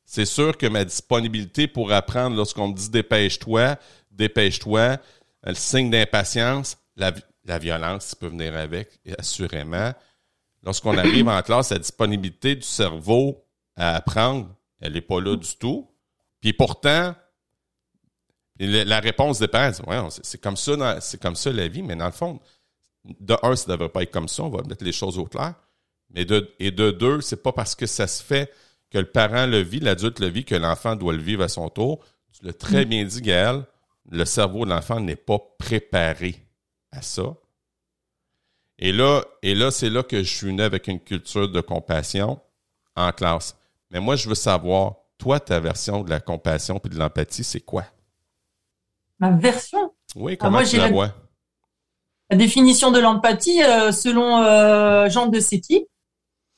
C'est 0.04 0.26
sûr 0.26 0.57
que 0.57 0.66
ma 0.66 0.85
disponibilité 0.85 1.66
pour 1.66 1.92
apprendre 1.92 2.37
lorsqu'on 2.37 2.68
me 2.68 2.74
dit 2.74 2.90
dépêche-toi, 2.90 3.76
dépêche-toi, 4.11 4.98
le 5.44 5.54
signe 5.54 5.90
d'impatience, 5.90 6.78
la, 6.96 7.12
violence 7.59 8.14
peut 8.14 8.28
venir 8.28 8.57
avec, 8.57 9.00
assurément. 9.18 9.92
Lorsqu'on 10.62 10.96
arrive 10.96 11.28
en 11.28 11.42
classe, 11.42 11.70
la 11.70 11.78
disponibilité 11.78 12.54
du 12.54 12.62
cerveau 12.62 13.44
à 13.76 13.96
apprendre, 13.96 14.54
elle 14.80 14.92
n'est 14.92 15.00
pas 15.00 15.20
là 15.20 15.37
du 15.37 15.57
tout. 15.57 15.90
Puis 16.40 16.52
pourtant, 16.52 17.14
la 18.59 19.00
réponse 19.00 19.38
dépend. 19.38 19.70
c'est 20.22 20.40
comme 20.40 20.57
ça, 20.57 21.00
c'est 21.00 21.20
comme 21.20 21.37
ça 21.37 21.52
la 21.52 21.68
vie, 21.68 21.83
mais 21.83 21.96
dans 21.96 22.07
le 22.07 22.12
fond, 22.12 22.40
de 23.04 23.37
un, 23.42 23.57
ça 23.57 23.66
ne 23.66 23.72
devrait 23.72 23.90
pas 23.90 24.02
être 24.02 24.12
comme 24.12 24.28
ça. 24.28 24.44
On 24.44 24.50
va 24.50 24.62
mettre 24.62 24.85
les 24.85 24.92
choses 24.92 25.18
au 25.18 25.26
clair. 25.26 25.54
Mais 26.14 26.24
de, 26.24 26.55
et 26.61 26.70
de 26.70 26.92
deux, 26.92 27.20
c'est 27.20 27.42
pas 27.42 27.53
parce 27.53 27.74
que 27.74 27.87
ça 27.87 28.07
se 28.07 28.22
fait 28.22 28.53
que 28.90 28.98
le 28.98 29.11
parent 29.11 29.46
le 29.46 29.59
vit, 29.59 29.81
l'adulte 29.81 30.20
le 30.20 30.29
vit, 30.29 30.44
que 30.44 30.55
l'enfant 30.55 30.94
doit 30.94 31.12
le 31.12 31.20
vivre 31.20 31.42
à 31.42 31.48
son 31.48 31.68
tour. 31.68 32.05
Tu 32.33 32.46
l'as 32.46 32.53
très 32.53 32.85
mm. 32.85 32.88
bien 32.88 33.05
dit, 33.05 33.20
Gaël, 33.20 33.64
le 34.11 34.24
cerveau 34.24 34.64
de 34.64 34.70
l'enfant 34.70 35.00
n'est 35.00 35.16
pas 35.16 35.38
préparé 35.59 36.37
à 36.92 37.03
ça. 37.03 37.35
Et 38.79 38.92
là, 38.92 39.24
et 39.42 39.55
là 39.55 39.70
c'est 39.70 39.90
là 39.90 40.03
que 40.03 40.22
je 40.22 40.35
suis 40.37 40.53
né 40.53 40.62
avec 40.62 40.88
une 40.88 41.00
culture 41.00 41.48
de 41.48 41.61
compassion 41.61 42.40
en 42.96 43.12
classe. 43.12 43.57
Mais 43.90 44.00
moi, 44.00 44.16
je 44.16 44.29
veux 44.29 44.35
savoir, 44.35 44.94
toi, 45.18 45.40
ta 45.40 45.61
version 45.61 46.03
de 46.03 46.11
la 46.11 46.20
compassion 46.20 46.81
et 46.85 46.88
de 46.88 46.98
l'empathie, 46.98 47.44
c'est 47.44 47.61
quoi? 47.61 47.85
Ma 49.18 49.31
version? 49.31 49.92
Oui, 50.16 50.33
ah, 50.35 50.37
comment 50.37 50.62
tu 50.62 50.77
la, 50.77 50.90
vois? 50.90 51.12
La 52.31 52.37
définition 52.37 52.90
de 52.90 52.98
l'empathie, 52.98 53.62
euh, 53.62 53.92
selon 53.92 54.42
euh, 54.42 55.09
Jean 55.09 55.27
de 55.27 55.38
Séti, 55.38 55.87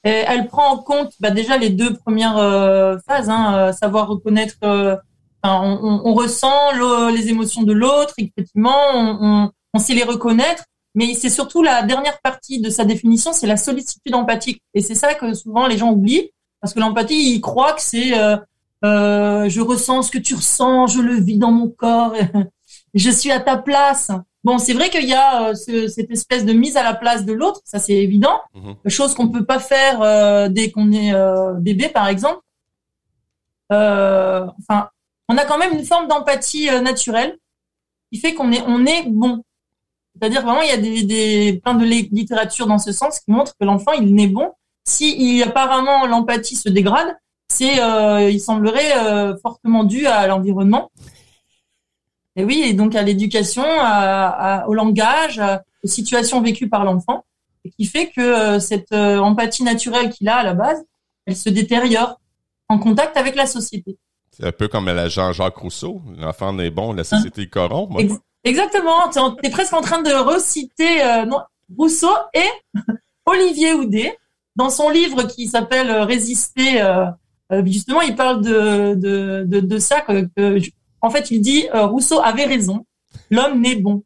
elle 0.03 0.47
prend 0.47 0.73
en 0.73 0.79
compte 0.79 1.13
bah, 1.19 1.31
déjà 1.31 1.57
les 1.57 1.71
deux 1.71 1.95
premières 1.95 2.39
euh, 2.39 2.97
phases, 3.07 3.29
hein, 3.29 3.73
savoir 3.73 4.09
reconnaître, 4.09 4.57
on, 4.63 6.01
on, 6.05 6.15
ressent 6.15 6.73
les 7.11 7.29
émotions 7.29 7.63
de 7.63 7.73
l'autre, 7.73 8.15
effectivement, 8.19 8.77
on, 8.95 9.51
on, 9.75 9.79
sait 9.79 9.95
les 9.95 10.05
reconnaître, 10.05 10.65
mais 10.95 11.15
c'est 11.15 11.29
surtout 11.29 11.63
la 11.63 11.83
dernière 11.83 12.21
partie 12.21 12.61
de 12.61 12.71
sa 12.71 12.85
définition, 12.85 13.33
c'est 13.33 13.47
la 13.47 13.57
sollicitude 13.57 14.15
empathique. 14.15 14.63
Et 14.75 14.81
c'est 14.81 14.95
ça 14.95 15.15
que 15.15 15.35
souvent 15.35 15.67
les 15.67 15.77
gens 15.77 15.93
oublient, 15.93 16.31
parce 16.61 16.75
que 16.75 16.81
l'empathie, 16.81 17.35
ils 17.35 17.41
croient 17.41 17.75
que 17.75 17.83
c'est 17.83 18.19
euh, 18.19 18.37
euh, 18.85 19.49
je 19.49 19.61
ressens 19.61 20.03
ce 20.03 20.11
que 20.11 20.19
tu 20.19 20.35
ressens, 20.35 20.89
je 20.89 21.01
le 21.01 21.15
vis 21.15 21.39
dans 21.39 21.53
mon 21.53 21.69
corps, 21.69 22.15
je 22.95 23.11
suis 23.11 23.31
à 23.31 23.41
ta 23.41 23.57
place. 23.57 24.11
Bon, 24.47 24.59
c'est 24.59 24.75
vrai 24.75 24.91
qu'il 24.91 25.09
y 25.09 25.13
a 25.13 25.49
euh, 25.49 25.55
cette 25.89 26.13
espèce 26.13 26.45
de 26.45 26.53
mise 26.53 26.77
à 26.77 26.85
la 26.85 26.95
place 26.95 27.25
de 27.25 27.33
l'autre, 27.33 27.61
ça 27.65 27.81
c'est 27.81 27.95
évident, 27.95 28.39
mm-hmm. 28.55 28.89
chose 28.89 29.13
qu'on 29.13 29.27
peut 29.27 29.45
pas 29.45 29.59
faire 29.59 30.03
euh, 30.03 30.49
dès 30.49 30.71
qu'on 30.71 30.93
est 30.93 31.13
euh, 31.13 31.55
bébé, 31.55 31.89
par 31.89 32.07
exemple. 32.07 32.39
enfin, 33.71 34.89
on 35.29 35.37
a 35.37 35.45
quand 35.47 35.59
même 35.59 35.73
une 35.73 35.85
forme 35.85 36.07
d'empathie 36.07 36.71
naturelle 36.81 37.37
qui 38.13 38.21
fait 38.21 38.35
qu'on 38.35 38.53
est 38.53 38.63
on 38.69 38.87
est 38.87 39.09
bon. 39.09 39.43
C'est-à-dire 40.15 40.43
vraiment, 40.43 40.63
il 40.63 40.69
y 40.69 40.75
a 40.75 40.77
des, 40.77 41.03
des, 41.03 41.61
plein 41.61 41.75
de 41.75 41.85
littérature 41.85 42.69
dans 42.69 42.79
ce 42.79 42.93
sens 42.93 43.19
qui 43.19 43.33
montre 43.33 43.53
que 43.59 43.67
l'enfant, 43.67 43.95
il 43.95 44.15
naît 44.15 44.29
bon. 44.29 44.53
Si 44.85 45.17
il, 45.19 45.43
apparemment 45.43 46.07
l'empathie 46.07 46.55
se 46.55 46.69
dégrade, 46.69 47.19
c'est, 47.49 47.79
il 48.33 48.39
semblerait 48.39 48.93
fortement 49.43 49.83
dû 49.83 50.07
à 50.07 50.29
l'environnement. 50.29 50.93
Et 52.37 52.45
oui, 52.45 52.63
et 52.65 52.75
donc 52.75 52.95
à 52.95 53.03
l'éducation, 53.03 53.65
au 54.67 54.75
langage, 54.75 55.41
aux 55.83 55.89
situations 55.89 56.43
vécues 56.43 56.69
par 56.69 56.85
l'enfant, 56.85 57.25
et 57.65 57.71
qui 57.71 57.87
fait 57.87 58.11
que 58.11 58.21
euh, 58.21 58.61
cette 58.61 58.93
empathie 58.93 59.65
naturelle 59.65 60.11
qu'il 60.11 60.29
a 60.29 60.37
à 60.37 60.43
la 60.45 60.55
base, 60.55 60.85
elle 61.27 61.37
se 61.37 61.49
détériore 61.49 62.21
en 62.69 62.79
contact 62.79 63.17
avec 63.17 63.35
la 63.35 63.47
société. 63.47 63.97
C'est 64.31 64.47
un 64.47 64.53
peu 64.53 64.69
comme 64.69 64.87
la 64.87 65.09
Jean-Jacques 65.09 65.57
Rousseau, 65.57 66.03
l'enfant 66.19 66.53
n'est 66.53 66.71
bon, 66.71 66.93
la 66.93 67.05
société 67.05 67.43
hein? 67.43 67.49
corrompt. 67.51 68.21
Exactement. 68.45 69.09
Tu 69.11 69.19
es 69.43 69.51
presque 69.51 69.73
en 69.73 69.81
train 69.81 70.03
de 70.03 70.13
reciter 70.13 71.03
euh, 71.03 71.25
Rousseau 71.77 72.15
et 72.33 72.49
Olivier 73.27 73.73
Houdet 73.73 74.17
dans 74.55 74.71
son 74.71 74.89
livre 74.89 75.25
qui 75.25 75.49
s'appelle 75.49 75.91
euh, 75.91 76.05
Résister. 76.05 76.81
Euh, 76.81 77.07
justement, 77.65 78.03
il 78.03 78.15
parle 78.15 78.43
de, 78.43 78.95
de, 78.95 79.61
de, 79.61 79.79
ça. 79.79 80.01
Que, 80.01 80.29
en 81.01 81.11
fait, 81.11 81.31
il 81.31 81.41
dit 81.41 81.67
Rousseau 81.73 82.21
avait 82.21 82.47
raison. 82.47 82.87
L'homme 83.31 83.61
n'est 83.61 83.77
bon. 83.77 84.03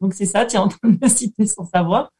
Donc 0.00 0.14
c'est 0.14 0.26
ça, 0.26 0.46
tu 0.46 0.56
es 0.56 0.58
en 0.58 0.68
train 0.68 0.88
de 0.88 1.08
citer 1.08 1.46
sans 1.46 1.66
savoir. 1.66 2.10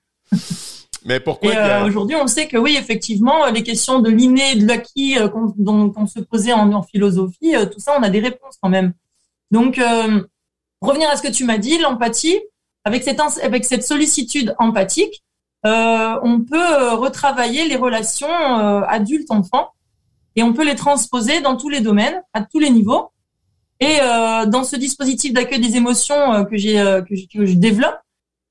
Mais 1.04 1.20
pourquoi 1.20 1.84
Aujourd'hui, 1.84 2.16
on 2.16 2.26
sait 2.26 2.48
que 2.48 2.56
oui, 2.56 2.76
effectivement, 2.76 3.46
les 3.46 3.62
questions 3.62 4.00
de 4.00 4.10
l'inné, 4.10 4.56
de 4.56 4.66
l'acquis 4.66 5.16
dont 5.56 5.92
on 5.96 6.06
se 6.06 6.20
posait 6.20 6.52
en, 6.52 6.72
en 6.72 6.82
philosophie, 6.82 7.54
tout 7.72 7.78
ça, 7.78 7.96
on 7.98 8.02
a 8.02 8.10
des 8.10 8.20
réponses 8.20 8.56
quand 8.60 8.68
même. 8.68 8.92
Donc, 9.50 9.78
euh, 9.78 10.22
revenir 10.80 11.08
à 11.08 11.16
ce 11.16 11.22
que 11.22 11.32
tu 11.32 11.44
m'as 11.44 11.58
dit, 11.58 11.78
l'empathie, 11.78 12.38
avec 12.84 13.04
cette, 13.04 13.20
avec 13.42 13.64
cette 13.64 13.84
sollicitude 13.84 14.54
empathique, 14.58 15.22
euh, 15.66 16.18
on 16.22 16.40
peut 16.40 16.56
euh, 16.56 16.94
retravailler 16.94 17.68
les 17.68 17.76
relations 17.76 18.28
euh, 18.28 18.82
adultes-enfants 18.86 19.72
et 20.38 20.42
on 20.42 20.52
peut 20.52 20.64
les 20.64 20.74
transposer 20.74 21.40
dans 21.40 21.56
tous 21.56 21.68
les 21.68 21.80
domaines, 21.80 22.22
à 22.32 22.42
tous 22.42 22.58
les 22.58 22.70
niveaux. 22.70 23.10
Et 23.80 23.98
euh, 24.00 24.46
dans 24.46 24.64
ce 24.64 24.76
dispositif 24.76 25.32
d'accueil 25.32 25.60
des 25.60 25.76
émotions 25.76 26.44
que, 26.44 26.56
j'ai, 26.56 26.76
que, 27.08 27.46
je 27.46 27.54
développe, 27.54 27.98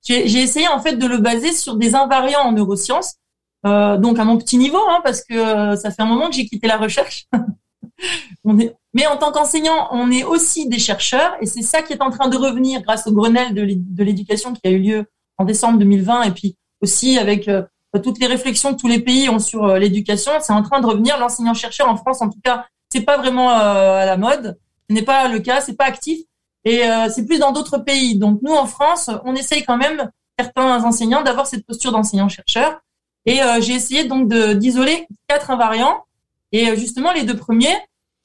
j'ai, 0.06 0.42
essayé 0.42 0.68
en 0.68 0.80
fait 0.80 0.96
de 0.96 1.06
le 1.06 1.18
baser 1.18 1.52
sur 1.52 1.76
des 1.76 1.96
invariants 1.96 2.42
en 2.42 2.52
neurosciences, 2.54 3.16
donc 3.64 4.20
à 4.20 4.24
mon 4.24 4.38
petit 4.38 4.58
niveau, 4.58 4.80
hein, 4.90 5.02
parce 5.04 5.22
que 5.22 5.76
ça 5.76 5.92
fait 5.92 6.02
un 6.02 6.06
moment 6.06 6.30
que 6.30 6.36
j'ai 6.36 6.46
quitté 6.46 6.68
la 6.68 6.78
recherche. 6.78 7.28
mais 8.46 9.08
en 9.08 9.18
tant 9.18 9.34
qu'enseignant, 9.34 9.90
on 9.92 10.12
est 10.12 10.24
aussi 10.24 10.70
des 10.70 10.80
chercheurs 10.80 11.36
et 11.42 11.46
c'est 11.46 11.62
ça 11.62 11.82
qui 11.82 11.92
est 11.92 12.02
en 12.02 12.10
train 12.10 12.30
de 12.30 12.38
revenir 12.38 12.82
grâce 12.84 13.06
au 13.08 13.12
Grenelle 13.12 13.54
de 13.54 14.04
l'éducation 14.04 14.54
qui 14.54 14.62
a 14.66 14.72
eu 14.72 14.80
lieu 14.80 15.06
en 15.38 15.46
décembre 15.46 15.80
2020 15.80 16.24
et 16.24 16.32
puis 16.32 16.58
aussi 16.82 17.18
avec 17.18 17.48
euh, 17.48 17.64
toutes 18.04 18.20
les 18.20 18.28
réflexions 18.28 18.74
que 18.74 18.80
tous 18.80 18.88
les 18.88 19.00
pays 19.00 19.30
ont 19.30 19.40
sur 19.40 19.66
euh, 19.66 19.80
l'éducation, 19.80 20.32
c'est 20.42 20.54
en 20.54 20.64
train 20.64 20.82
de 20.82 20.86
revenir. 20.86 21.18
L'enseignant-chercheur 21.18 21.90
en 21.90 21.98
France, 21.98 22.22
en 22.22 22.30
tout 22.30 22.40
cas, 22.44 22.66
c'est 22.92 23.02
pas 23.02 23.18
vraiment 23.18 23.52
euh, 23.52 24.02
à 24.02 24.06
la 24.06 24.18
mode, 24.18 24.58
ce 24.90 24.96
n'est 24.96 25.04
pas 25.04 25.28
le 25.28 25.40
cas, 25.40 25.62
c'est 25.62 25.76
pas 25.76 25.86
actif. 25.86 26.20
Et 26.66 26.82
c'est 27.14 27.26
plus 27.26 27.40
dans 27.40 27.54
d'autres 27.54 27.78
pays. 27.78 28.18
Donc 28.18 28.42
nous, 28.42 28.52
en 28.52 28.66
France, 28.66 29.10
on 29.24 29.36
essaye 29.36 29.64
quand 29.64 29.78
même 29.78 30.12
certains 30.38 30.84
enseignants 30.84 31.24
d'avoir 31.24 31.48
cette 31.48 31.66
posture 31.66 31.94
d'enseignant-chercheur. 31.94 32.82
Et 33.26 33.40
j'ai 33.62 33.72
essayé 33.72 34.04
donc 34.04 34.28
d'isoler 34.28 35.08
quatre 35.30 35.50
invariants. 35.50 36.04
Et 36.52 36.76
justement 36.76 37.14
les 37.14 37.24
deux 37.24 37.38
premiers 37.38 37.74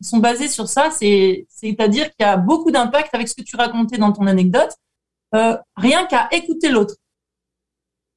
sont 0.01 0.19
basés 0.19 0.49
sur 0.49 0.69
ça, 0.69 0.91
c'est-à-dire 0.91 2.07
qu'il 2.07 2.21
y 2.21 2.29
a 2.29 2.37
beaucoup 2.37 2.73
d'impact 2.73 3.15
avec 3.15 3.29
ce 3.29 3.35
que 3.35 3.43
tu 3.43 3.55
racontais 3.55 3.99
dans 3.99 4.13
ton 4.13 4.27
anecdote, 4.27 4.73
euh, 5.35 5.57
rien 5.77 6.07
qu'à 6.07 6.29
écouter 6.33 6.69
l'autre. 6.69 6.97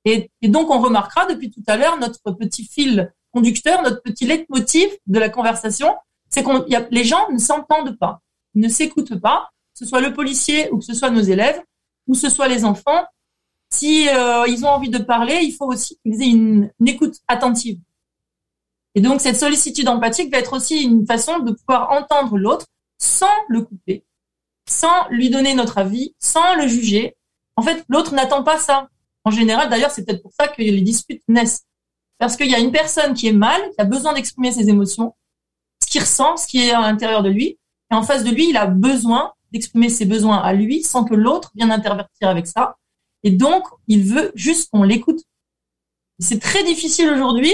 Et, 0.05 0.29
donc, 0.43 0.69
on 0.69 0.79
remarquera 0.79 1.25
depuis 1.25 1.49
tout 1.49 1.63
à 1.67 1.77
l'heure 1.77 1.97
notre 1.97 2.31
petit 2.31 2.63
fil 2.63 3.11
conducteur, 3.33 3.81
notre 3.81 4.01
petit 4.01 4.25
leitmotiv 4.25 4.87
de 5.07 5.19
la 5.19 5.29
conversation, 5.29 5.95
c'est 6.29 6.43
qu'on 6.43 6.63
les 6.91 7.03
gens 7.03 7.29
ne 7.31 7.39
s'entendent 7.39 7.97
pas, 7.97 8.21
ne 8.53 8.69
s'écoutent 8.69 9.19
pas, 9.19 9.49
que 9.73 9.79
ce 9.79 9.85
soit 9.85 10.01
le 10.01 10.13
policier 10.13 10.69
ou 10.71 10.77
que 10.77 10.85
ce 10.85 10.93
soit 10.93 11.09
nos 11.09 11.21
élèves 11.21 11.61
ou 12.07 12.13
que 12.13 12.19
ce 12.19 12.29
soit 12.29 12.47
les 12.47 12.63
enfants. 12.63 13.03
Si 13.71 14.07
euh, 14.07 14.45
ils 14.47 14.63
ont 14.63 14.69
envie 14.69 14.89
de 14.89 14.99
parler, 14.99 15.39
il 15.41 15.51
faut 15.51 15.65
aussi 15.65 15.97
qu'ils 16.03 16.21
aient 16.21 16.29
une 16.29 16.71
écoute 16.85 17.15
attentive. 17.27 17.79
Et 18.93 19.01
donc, 19.01 19.19
cette 19.19 19.37
sollicitude 19.37 19.89
empathique 19.89 20.31
va 20.31 20.37
être 20.39 20.53
aussi 20.53 20.83
une 20.83 21.05
façon 21.05 21.39
de 21.39 21.51
pouvoir 21.51 21.91
entendre 21.91 22.37
l'autre 22.37 22.67
sans 22.97 23.25
le 23.49 23.61
couper, 23.61 24.05
sans 24.67 25.09
lui 25.09 25.29
donner 25.29 25.53
notre 25.53 25.77
avis, 25.77 26.15
sans 26.19 26.55
le 26.55 26.67
juger. 26.67 27.17
En 27.57 27.61
fait, 27.61 27.83
l'autre 27.89 28.13
n'attend 28.13 28.43
pas 28.43 28.57
ça. 28.57 28.87
En 29.25 29.31
général, 29.31 29.69
d'ailleurs, 29.69 29.91
c'est 29.91 30.05
peut-être 30.05 30.21
pour 30.21 30.31
ça 30.31 30.47
que 30.47 30.61
les 30.61 30.81
disputes 30.81 31.23
naissent. 31.27 31.63
Parce 32.17 32.37
qu'il 32.37 32.49
y 32.49 32.55
a 32.55 32.59
une 32.59 32.71
personne 32.71 33.13
qui 33.13 33.27
est 33.27 33.33
mal, 33.33 33.59
qui 33.71 33.81
a 33.81 33.83
besoin 33.83 34.13
d'exprimer 34.13 34.51
ses 34.51 34.69
émotions, 34.69 35.15
ce 35.83 35.89
qu'il 35.89 36.01
ressent, 36.01 36.37
ce 36.37 36.47
qui 36.47 36.59
est 36.59 36.71
à 36.71 36.81
l'intérieur 36.81 37.23
de 37.23 37.29
lui. 37.29 37.59
Et 37.91 37.95
en 37.95 38.03
face 38.03 38.23
de 38.23 38.29
lui, 38.29 38.49
il 38.49 38.57
a 38.57 38.67
besoin 38.67 39.33
d'exprimer 39.51 39.89
ses 39.89 40.05
besoins 40.05 40.37
à 40.37 40.53
lui 40.53 40.83
sans 40.83 41.03
que 41.03 41.13
l'autre 41.13 41.51
vienne 41.55 41.71
intervertir 41.71 42.29
avec 42.29 42.47
ça. 42.47 42.77
Et 43.23 43.31
donc, 43.31 43.63
il 43.87 44.03
veut 44.03 44.31
juste 44.35 44.69
qu'on 44.71 44.83
l'écoute. 44.83 45.21
C'est 46.19 46.39
très 46.39 46.63
difficile 46.63 47.09
aujourd'hui 47.09 47.53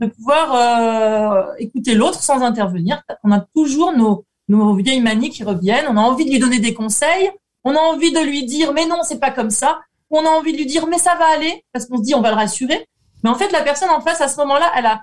de 0.00 0.06
pouvoir 0.06 0.54
euh, 0.54 1.54
écouter 1.58 1.94
l'autre 1.94 2.22
sans 2.22 2.42
intervenir. 2.42 3.02
On 3.22 3.30
a 3.30 3.40
toujours 3.54 3.92
nos, 3.96 4.26
nos 4.48 4.74
vieilles 4.74 5.00
manies 5.00 5.30
qui 5.30 5.44
reviennent. 5.44 5.86
On 5.88 5.96
a 5.96 6.00
envie 6.00 6.24
de 6.24 6.30
lui 6.30 6.38
donner 6.38 6.58
des 6.58 6.74
conseils. 6.74 7.30
On 7.64 7.74
a 7.76 7.78
envie 7.78 8.12
de 8.12 8.20
lui 8.20 8.44
dire, 8.44 8.72
mais 8.72 8.86
non, 8.86 8.98
c'est 9.04 9.20
pas 9.20 9.30
comme 9.30 9.50
ça. 9.50 9.80
On 10.12 10.24
a 10.26 10.28
envie 10.28 10.52
de 10.52 10.58
lui 10.58 10.66
dire, 10.66 10.86
mais 10.86 10.98
ça 10.98 11.14
va 11.16 11.26
aller, 11.26 11.64
parce 11.72 11.86
qu'on 11.86 11.96
se 11.96 12.02
dit, 12.02 12.14
on 12.14 12.20
va 12.20 12.30
le 12.30 12.36
rassurer. 12.36 12.86
Mais 13.24 13.30
en 13.30 13.34
fait, 13.34 13.50
la 13.50 13.62
personne 13.62 13.88
en 13.90 14.00
face, 14.00 14.20
à 14.20 14.28
ce 14.28 14.36
moment-là, 14.38 14.70
elle 14.76 14.86
a 14.86 15.02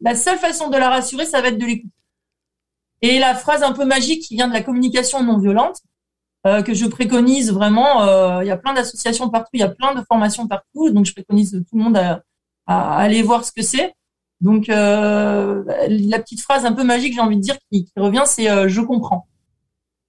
la 0.00 0.14
seule 0.14 0.38
façon 0.38 0.68
de 0.68 0.76
la 0.76 0.88
rassurer, 0.88 1.26
ça 1.26 1.40
va 1.40 1.48
être 1.48 1.58
de 1.58 1.66
l'écouter. 1.66 1.92
Et 3.02 3.18
la 3.18 3.34
phrase 3.34 3.62
un 3.62 3.72
peu 3.72 3.84
magique 3.84 4.22
qui 4.22 4.34
vient 4.34 4.48
de 4.48 4.52
la 4.52 4.62
communication 4.62 5.22
non 5.22 5.38
violente, 5.38 5.76
euh, 6.46 6.62
que 6.62 6.74
je 6.74 6.86
préconise 6.86 7.52
vraiment, 7.52 8.02
euh, 8.02 8.42
il 8.42 8.46
y 8.46 8.50
a 8.50 8.56
plein 8.56 8.72
d'associations 8.72 9.28
partout, 9.28 9.50
il 9.54 9.60
y 9.60 9.64
a 9.64 9.68
plein 9.68 9.94
de 9.94 10.02
formations 10.06 10.46
partout, 10.46 10.90
donc 10.90 11.04
je 11.04 11.12
préconise 11.12 11.50
tout 11.50 11.76
le 11.76 11.82
monde 11.82 11.96
à, 11.96 12.22
aller 12.66 13.22
voir 13.22 13.44
ce 13.44 13.52
que 13.52 13.62
c'est. 13.62 13.94
Donc 14.40 14.68
euh, 14.68 15.64
la 15.88 16.18
petite 16.20 16.40
phrase 16.40 16.64
un 16.64 16.72
peu 16.72 16.84
magique, 16.84 17.14
j'ai 17.14 17.20
envie 17.20 17.36
de 17.36 17.42
dire, 17.42 17.56
qui, 17.72 17.84
qui 17.86 17.92
revient, 17.96 18.22
c'est 18.26 18.68
je 18.68 18.80
comprends. 18.80 19.26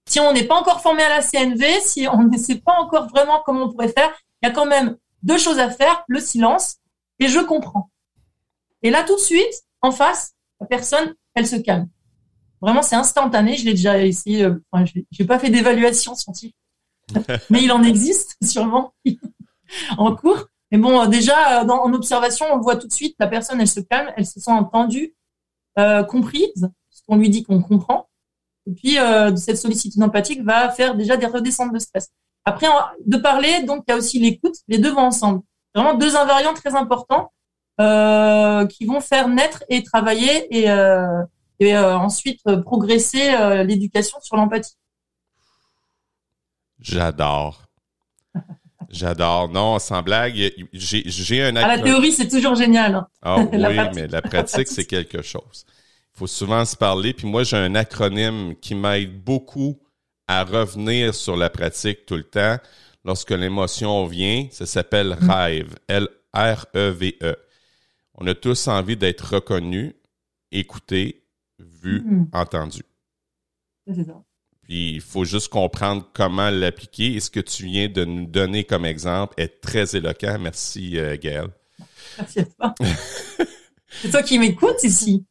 Si 0.08 0.20
on 0.20 0.34
n'est 0.34 0.44
pas 0.44 0.56
encore 0.56 0.82
formé 0.82 1.04
à 1.04 1.10
la 1.10 1.22
CNV, 1.22 1.80
si 1.82 2.08
on 2.08 2.24
ne 2.24 2.38
sait 2.38 2.58
pas 2.58 2.74
encore 2.80 3.08
vraiment 3.08 3.42
comment 3.46 3.66
on 3.66 3.70
pourrait 3.70 3.90
faire, 3.90 4.12
il 4.42 4.48
y 4.48 4.50
a 4.50 4.54
quand 4.54 4.66
même 4.66 4.98
deux 5.24 5.38
choses 5.38 5.60
à 5.60 5.70
faire 5.70 6.04
le 6.08 6.20
silence 6.20 6.78
et 7.20 7.28
je 7.28 7.40
comprends. 7.40 7.90
Et 8.82 8.90
là, 8.90 9.04
tout 9.04 9.16
de 9.16 9.22
suite, 9.22 9.64
en 9.82 9.92
face, 9.92 10.34
la 10.60 10.68
personne, 10.68 11.16
elle 11.34 11.48
se 11.48 11.58
calme. 11.58 11.90
Vraiment, 12.62 12.82
c'est 12.82 12.96
instantané. 12.96 13.58
Je 13.58 13.66
l'ai 13.66 13.72
déjà 13.72 14.04
essayé. 14.04 14.44
Euh, 14.44 14.64
enfin, 14.72 14.86
je 14.86 15.00
n'ai 15.20 15.28
pas 15.28 15.40
fait 15.40 15.50
d'évaluation 15.50 16.16
scientifique, 16.16 16.56
mais 17.50 17.64
il 17.64 17.72
en 17.72 17.84
existe 17.84 18.36
sûrement 18.44 18.94
en 19.98 20.16
cours. 20.16 20.48
Mais 20.72 20.78
bon, 20.78 21.02
euh, 21.02 21.08
déjà, 21.08 21.62
euh, 21.62 21.66
dans, 21.66 21.82
en 21.82 21.94
observation, 21.94 22.46
on 22.52 22.60
voit 22.60 22.76
tout 22.76 22.88
de 22.88 22.94
suite, 22.94 23.16
la 23.20 23.28
personne, 23.28 23.60
elle 23.60 23.68
se 23.68 23.80
calme, 23.80 24.12
elle 24.18 24.26
se 24.26 24.40
sent 24.40 24.52
entendue, 24.52 25.16
euh, 25.78 26.04
comprise, 26.04 26.62
parce 26.62 27.02
qu'on 27.08 27.18
lui 27.18 27.30
dit 27.30 27.44
qu'on 27.44 27.62
comprend. 27.62 28.08
Et 28.68 28.74
puis, 28.74 29.00
euh, 29.00 29.36
cette 29.36 29.58
sollicitude 29.58 30.02
empathique 30.04 30.44
va 30.44 30.70
faire 30.70 30.96
déjà 30.96 31.18
des 31.18 31.26
redescentes 31.26 31.74
de 31.74 31.80
stress. 31.80 32.10
Après, 32.46 32.68
de 33.06 33.18
parler, 33.18 33.64
donc, 33.64 33.84
il 33.88 33.92
y 33.92 33.94
a 33.94 33.98
aussi 33.98 34.20
l'écoute. 34.20 34.56
Les 34.68 34.78
deux 34.78 34.92
vont 34.92 35.02
ensemble. 35.02 35.42
Vraiment 35.76 35.94
deux 35.94 36.16
invariants 36.16 36.54
très 36.54 36.76
importants 36.76 37.32
euh, 37.80 38.66
qui 38.66 38.86
vont 38.86 39.02
faire 39.02 39.28
naître 39.28 39.64
et 39.70 39.84
travailler 39.84 40.48
et, 40.58 40.70
euh, 40.70 41.24
et 41.60 41.78
ensuite 41.78 42.42
progresser 42.64 43.64
l'éducation 43.66 44.18
sur 44.22 44.36
l'empathie. 44.36 44.76
J'adore. 46.80 47.70
J'adore. 48.90 49.50
Non, 49.50 49.80
sans 49.80 50.02
blague, 50.02 50.34
j'ai 50.74 51.44
un... 51.44 51.56
À 51.56 51.68
la 51.68 51.80
théorie, 51.80 52.12
c'est 52.12 52.28
toujours 52.28 52.56
génial. 52.56 52.96
Hein. 52.96 53.08
Ah 53.22 53.38
oui, 53.52 53.78
mais 53.96 54.08
la 54.08 54.22
pratique, 54.22 54.68
c'est 54.68 54.86
quelque 54.86 55.22
chose. 55.22 55.66
Il 56.16 56.20
faut 56.20 56.28
souvent 56.28 56.66
se 56.66 56.76
parler. 56.76 57.14
Puis 57.14 57.28
moi, 57.28 57.44
j'ai 57.44 57.58
un 57.58 57.76
acronyme 57.76 58.56
qui 58.56 58.76
m'aide 58.76 59.24
beaucoup 59.24 59.80
à 60.30 60.44
revenir 60.44 61.16
sur 61.16 61.36
la 61.36 61.50
pratique 61.50 62.06
tout 62.06 62.16
le 62.16 62.24
temps. 62.24 62.58
Lorsque 63.04 63.32
l'émotion 63.32 64.06
vient, 64.06 64.48
ça 64.52 64.68
s'appelle 64.68 65.18
mm. 65.20 65.30
REVE. 65.30 65.76
L-R-E-V-E. 65.88 67.36
On 68.14 68.28
a 68.28 68.36
tous 68.36 68.68
envie 68.68 68.96
d'être 68.96 69.34
reconnus, 69.34 69.96
écoutés, 70.52 71.26
vus, 71.58 72.04
mm. 72.06 72.28
entendus. 72.32 72.86
C'est 73.88 74.04
ça. 74.04 74.22
Puis 74.62 74.92
il 74.94 75.02
faut 75.02 75.26
juste 75.26 75.48
comprendre 75.48 76.08
comment 76.14 76.52
l'appliquer. 76.52 77.16
Et 77.16 77.20
ce 77.22 77.32
que 77.32 77.40
tu 77.40 77.66
viens 77.66 77.90
de 77.90 78.06
nous 78.06 78.28
donner 78.28 78.66
comme 78.66 78.86
exemple 78.86 79.34
est 79.38 79.62
très 79.62 79.96
éloquent. 79.96 80.38
Merci, 80.40 81.00
euh, 81.00 81.18
Gaël. 81.20 81.48
Merci 82.20 82.40
à 82.42 82.46
toi. 82.46 82.76
C'est 83.90 84.12
toi 84.12 84.22
qui 84.22 84.38
m'écoutes 84.38 84.84
ici. 84.84 85.26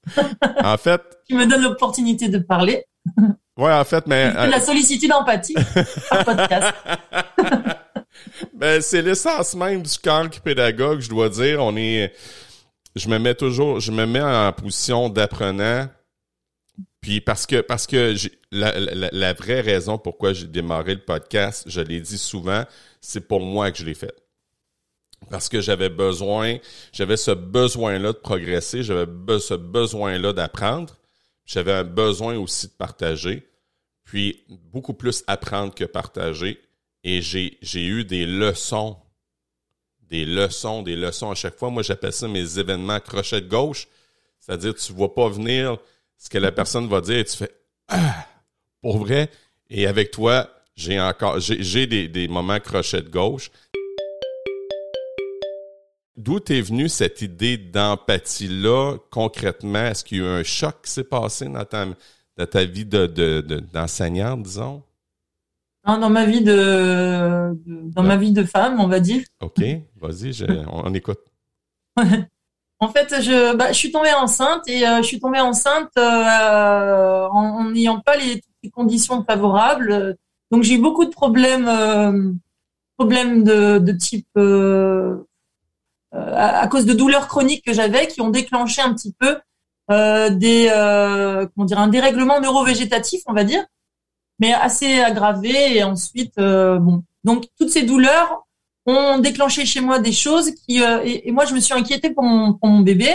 en 0.64 0.76
fait. 0.76 1.00
Tu 1.28 1.36
me 1.36 1.46
donnes 1.46 1.62
l'opportunité 1.62 2.28
de 2.28 2.38
parler. 2.38 2.84
Ouais, 3.58 3.72
en 3.72 3.84
fait, 3.84 4.06
mais. 4.06 4.32
Euh, 4.36 4.46
la 4.46 4.60
sollicitude 4.60 5.12
empathique 5.12 5.58
par 6.10 6.24
podcast. 6.24 6.72
ben, 8.54 8.80
c'est 8.80 9.02
l'essence 9.02 9.56
même 9.56 9.82
du 9.82 9.98
camp 9.98 10.30
pédagogue, 10.44 11.00
je 11.00 11.08
dois 11.08 11.28
dire. 11.28 11.60
On 11.60 11.76
est, 11.76 12.14
je 12.94 13.08
me 13.08 13.18
mets 13.18 13.34
toujours, 13.34 13.80
je 13.80 13.90
me 13.90 14.06
mets 14.06 14.22
en 14.22 14.52
position 14.52 15.08
d'apprenant 15.08 15.88
puis 17.00 17.20
parce 17.20 17.46
que 17.46 17.60
parce 17.60 17.86
que 17.86 18.14
la, 18.50 18.78
la, 18.78 19.08
la, 19.12 19.32
vraie 19.32 19.60
raison 19.60 19.98
pourquoi 19.98 20.32
j'ai 20.32 20.46
démarré 20.46 20.94
le 20.94 21.04
podcast, 21.04 21.64
je 21.66 21.80
l'ai 21.80 22.00
dit 22.00 22.18
souvent, 22.18 22.64
c'est 23.00 23.26
pour 23.26 23.40
moi 23.40 23.70
que 23.70 23.78
je 23.78 23.84
l'ai 23.84 23.94
fait. 23.94 24.14
Parce 25.30 25.48
que 25.48 25.60
j'avais 25.60 25.90
besoin, 25.90 26.56
j'avais 26.92 27.16
ce 27.16 27.30
besoin-là 27.30 28.12
de 28.12 28.18
progresser, 28.18 28.82
j'avais 28.82 29.06
ce 29.38 29.54
besoin-là 29.54 30.32
d'apprendre, 30.32 30.96
j'avais 31.48 31.72
un 31.72 31.82
besoin 31.82 32.36
aussi 32.36 32.66
de 32.66 32.72
partager, 32.72 33.48
puis 34.04 34.44
beaucoup 34.48 34.92
plus 34.92 35.24
apprendre 35.26 35.74
que 35.74 35.84
partager. 35.84 36.60
Et 37.02 37.22
j'ai, 37.22 37.58
eu 37.74 38.04
des 38.04 38.26
leçons, 38.26 38.98
des 40.02 40.26
leçons, 40.26 40.82
des 40.82 40.94
leçons 40.94 41.30
à 41.30 41.34
chaque 41.34 41.56
fois. 41.56 41.70
Moi, 41.70 41.82
j'appelle 41.82 42.12
ça 42.12 42.28
mes 42.28 42.58
événements 42.58 43.00
crochet 43.00 43.40
de 43.40 43.48
gauche. 43.48 43.88
C'est-à-dire, 44.38 44.74
tu 44.74 44.92
vois 44.92 45.14
pas 45.14 45.28
venir 45.30 45.78
ce 46.18 46.28
que 46.28 46.36
la 46.36 46.52
personne 46.52 46.86
va 46.86 47.00
dire 47.00 47.16
et 47.16 47.24
tu 47.24 47.36
fais 47.36 47.50
Ah, 47.88 48.26
pour 48.82 48.98
vrai? 48.98 49.30
Et 49.70 49.86
avec 49.86 50.10
toi, 50.10 50.50
j'ai 50.76 51.00
encore 51.00 51.40
j'ai 51.40 51.86
des, 51.86 52.08
des 52.08 52.28
moments 52.28 52.60
crochet 52.60 53.00
de 53.00 53.08
gauche. 53.08 53.50
D'où 56.18 56.40
est 56.48 56.60
venue 56.60 56.88
cette 56.88 57.22
idée 57.22 57.56
d'empathie-là 57.56 58.96
concrètement? 59.10 59.86
Est-ce 59.86 60.04
qu'il 60.04 60.18
y 60.18 60.20
a 60.20 60.24
eu 60.24 60.40
un 60.40 60.42
choc 60.42 60.82
qui 60.84 60.90
s'est 60.90 61.04
passé 61.04 61.48
dans 61.48 61.64
ta, 61.64 61.86
dans 62.36 62.46
ta 62.46 62.64
vie 62.64 62.84
d'enseignante, 62.84 64.38
de, 64.38 64.42
de, 64.42 64.48
disons? 64.48 64.82
dans 65.84 66.10
ma 66.10 66.26
vie 66.26 66.42
de, 66.42 67.56
dans 67.66 68.02
ma 68.02 68.16
vie 68.16 68.32
de 68.32 68.42
femme, 68.42 68.80
on 68.80 68.88
va 68.88 69.00
dire. 69.00 69.22
OK, 69.40 69.62
vas-y, 69.96 70.44
on, 70.66 70.86
on 70.86 70.94
écoute. 70.94 71.20
En 72.80 72.88
fait, 72.88 73.22
je, 73.22 73.56
bah, 73.56 73.72
je 73.72 73.78
suis 73.78 73.90
tombée 73.90 74.12
enceinte 74.12 74.68
et 74.68 74.86
euh, 74.86 74.98
je 74.98 75.06
suis 75.06 75.18
tombée 75.18 75.40
enceinte 75.40 75.90
euh, 75.98 77.26
en 77.28 77.70
n'ayant 77.70 78.00
pas 78.00 78.16
les, 78.16 78.42
les, 78.62 78.70
conditions 78.70 79.24
favorables. 79.24 80.16
Donc 80.50 80.62
j'ai 80.62 80.74
eu 80.74 80.80
beaucoup 80.80 81.04
de 81.04 81.10
problèmes, 81.10 81.68
euh, 81.68 82.32
problèmes 82.96 83.42
de, 83.42 83.78
de 83.78 83.92
type 83.92 84.28
euh, 84.36 85.16
à, 86.12 86.60
à, 86.60 86.68
cause 86.68 86.86
de 86.86 86.92
douleurs 86.92 87.28
chroniques 87.28 87.64
que 87.64 87.72
j'avais 87.72 88.06
qui 88.06 88.20
ont 88.20 88.30
déclenché 88.30 88.80
un 88.82 88.94
petit 88.94 89.14
peu 89.18 89.38
des 89.88 90.68
comment 91.54 91.66
dire 91.66 91.78
un 91.78 91.88
dérèglement 91.88 92.40
neurovégétatif, 92.40 93.22
on 93.26 93.32
va 93.32 93.44
dire, 93.44 93.64
mais 94.38 94.52
assez 94.52 95.00
aggravé 95.00 95.76
et 95.76 95.82
ensuite 95.82 96.36
bon. 96.36 97.02
Donc 97.24 97.44
toutes 97.58 97.70
ces 97.70 97.82
douleurs 97.82 98.46
ont 98.88 99.18
déclenché 99.18 99.66
chez 99.66 99.80
moi 99.80 99.98
des 99.98 100.12
choses 100.12 100.52
qui 100.52 100.82
euh, 100.82 101.02
et, 101.04 101.30
moi 101.30 101.44
je 101.44 101.54
me 101.54 101.60
suis 101.60 101.74
inquiétée 101.74 102.10
pour 102.10 102.24
mon, 102.24 102.54
pour 102.54 102.68
mon 102.68 102.80
bébé 102.80 103.14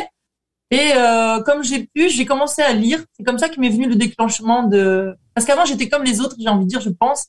et 0.70 0.92
euh, 0.96 1.42
comme 1.42 1.64
j'ai 1.64 1.86
pu 1.86 2.10
j'ai 2.10 2.26
commencé 2.26 2.62
à 2.62 2.74
lire 2.74 3.04
c'est 3.14 3.24
comme 3.24 3.40
ça 3.40 3.50
que 3.50 3.60
m'est 3.60 3.70
venu 3.70 3.88
le 3.88 3.96
déclenchement 3.96 4.64
de 4.64 5.16
parce 5.34 5.48
qu'avant 5.48 5.66
j'étais 5.66 5.90
comme 5.90 6.04
les 6.04 6.22
autres 6.22 6.36
j'ai 6.40 6.50
envie 6.50 6.66
de 6.66 6.70
dire 6.70 6.82
je 6.82 6.90
pense 6.90 7.28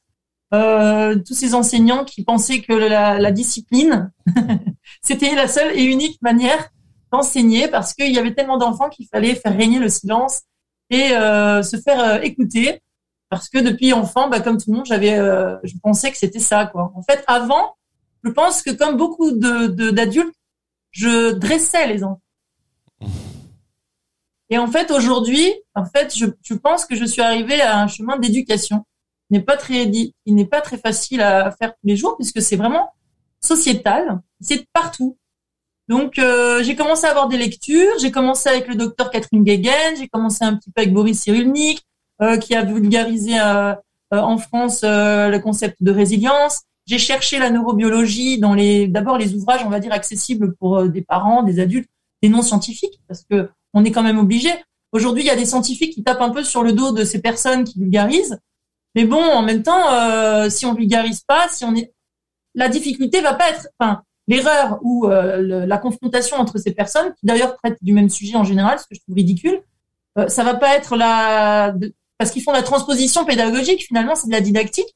euh, 0.54 1.18
tous 1.26 1.34
ces 1.34 1.54
enseignants 1.54 2.04
qui 2.04 2.24
pensaient 2.24 2.60
que 2.60 2.72
la, 2.72 3.32
discipline 3.32 4.12
c'était 5.02 5.34
la 5.34 5.48
seule 5.48 5.76
et 5.78 5.84
unique 5.84 6.20
manière 6.22 6.70
d'enseigner 7.12 7.68
parce 7.68 7.94
qu'il 7.94 8.12
y 8.12 8.18
avait 8.18 8.34
tellement 8.34 8.58
d'enfants 8.58 8.88
qu'il 8.88 9.06
fallait 9.08 9.34
faire 9.34 9.56
régner 9.56 9.78
le 9.78 9.88
silence 9.88 10.42
et 10.90 11.12
euh, 11.12 11.62
se 11.62 11.76
faire 11.76 12.00
euh, 12.00 12.20
écouter. 12.20 12.80
Parce 13.30 13.48
que 13.48 13.58
depuis 13.58 13.92
enfant 13.92 14.28
bah, 14.28 14.40
comme 14.40 14.58
tout 14.58 14.70
le 14.70 14.76
monde 14.76 14.86
j'avais 14.86 15.16
je 15.64 15.74
pensais 15.82 16.10
que 16.10 16.16
c'était 16.16 16.38
ça 16.38 16.66
quoi. 16.66 16.92
En 16.94 17.02
fait 17.02 17.24
avant 17.26 17.74
je 18.22 18.30
pense 18.30 18.62
que 18.62 18.70
comme 18.70 18.96
beaucoup 18.96 19.32
d'adultes, 19.32 20.34
je 20.92 21.32
dressais 21.32 21.86
les 21.88 22.04
enfants. 22.04 22.20
Et 24.50 24.58
en 24.58 24.66
fait, 24.66 24.90
aujourd'hui, 24.90 25.52
en 25.74 25.84
fait, 25.84 26.14
je, 26.16 26.26
je, 26.42 26.54
pense 26.54 26.86
que 26.86 26.94
je 26.94 27.04
suis 27.04 27.22
arrivée 27.22 27.60
à 27.60 27.80
un 27.80 27.88
chemin 27.88 28.18
d'éducation 28.18 28.84
n'est 29.34 29.42
pas 29.42 29.56
très, 29.56 29.84
il 29.84 30.34
n'est 30.34 30.46
pas 30.46 30.60
très 30.60 30.78
facile 30.78 31.20
à 31.20 31.50
faire 31.50 31.72
tous 31.72 31.86
les 31.86 31.96
jours 31.96 32.16
puisque 32.16 32.40
c'est 32.40 32.56
vraiment 32.56 32.90
sociétal, 33.40 34.20
c'est 34.40 34.66
partout. 34.72 35.16
Donc, 35.88 36.18
euh, 36.18 36.62
j'ai 36.62 36.76
commencé 36.76 37.04
à 37.06 37.10
avoir 37.10 37.28
des 37.28 37.36
lectures. 37.36 37.92
J'ai 38.00 38.10
commencé 38.10 38.48
avec 38.48 38.68
le 38.68 38.74
docteur 38.74 39.10
Catherine 39.10 39.44
Guéguen. 39.44 39.96
J'ai 39.98 40.08
commencé 40.08 40.42
un 40.42 40.56
petit 40.56 40.70
peu 40.70 40.80
avec 40.80 40.94
Boris 40.94 41.20
Cyrulnik, 41.20 41.82
euh, 42.22 42.38
qui 42.38 42.54
a 42.54 42.64
vulgarisé 42.64 43.38
euh, 43.38 43.74
en 44.10 44.38
France 44.38 44.80
le 44.82 45.38
concept 45.38 45.82
de 45.82 45.90
résilience. 45.90 46.62
J'ai 46.86 46.98
cherché 46.98 47.38
la 47.38 47.50
neurobiologie 47.50 48.38
dans 48.38 48.54
les, 48.54 48.88
d'abord 48.88 49.18
les 49.18 49.34
ouvrages, 49.34 49.62
on 49.64 49.70
va 49.70 49.80
dire 49.80 49.92
accessibles 49.92 50.54
pour 50.56 50.84
des 50.84 51.02
parents, 51.02 51.42
des 51.42 51.58
adultes, 51.58 51.88
des 52.22 52.28
non 52.28 52.42
scientifiques, 52.42 53.00
parce 53.08 53.24
que 53.28 53.50
on 53.72 53.84
est 53.84 53.90
quand 53.90 54.02
même 54.02 54.18
obligé. 54.18 54.50
Aujourd'hui, 54.92 55.24
il 55.24 55.26
y 55.26 55.30
a 55.30 55.36
des 55.36 55.46
scientifiques 55.46 55.94
qui 55.94 56.04
tapent 56.04 56.20
un 56.20 56.30
peu 56.30 56.44
sur 56.44 56.62
le 56.62 56.72
dos 56.72 56.92
de 56.92 57.04
ces 57.04 57.20
personnes 57.20 57.64
qui 57.64 57.80
vulgarisent. 57.80 58.38
Mais 58.94 59.04
bon, 59.04 59.22
en 59.22 59.42
même 59.42 59.62
temps, 59.62 60.48
si 60.50 60.66
on 60.66 60.74
vulgarise 60.74 61.22
pas, 61.26 61.48
si 61.48 61.64
on 61.64 61.74
est, 61.74 61.92
la 62.54 62.68
difficulté 62.68 63.20
va 63.20 63.34
pas 63.34 63.50
être, 63.50 63.68
enfin, 63.78 64.02
l'erreur 64.26 64.78
ou 64.82 65.06
euh, 65.06 65.66
la 65.66 65.78
confrontation 65.78 66.36
entre 66.36 66.58
ces 66.58 66.72
personnes, 66.72 67.12
qui 67.14 67.26
d'ailleurs 67.26 67.56
traitent 67.56 67.82
du 67.82 67.92
même 67.92 68.08
sujet 68.08 68.36
en 68.36 68.44
général, 68.44 68.78
ce 68.78 68.84
que 68.84 68.94
je 68.94 69.00
trouve 69.00 69.16
ridicule, 69.16 69.62
euh, 70.18 70.28
ça 70.28 70.44
va 70.44 70.54
pas 70.54 70.76
être 70.76 70.96
la 70.96 71.74
parce 72.18 72.30
qu'ils 72.30 72.42
font 72.42 72.52
la 72.52 72.62
transposition 72.62 73.24
pédagogique. 73.24 73.84
Finalement, 73.86 74.14
c'est 74.14 74.28
de 74.28 74.32
la 74.32 74.40
didactique. 74.40 74.94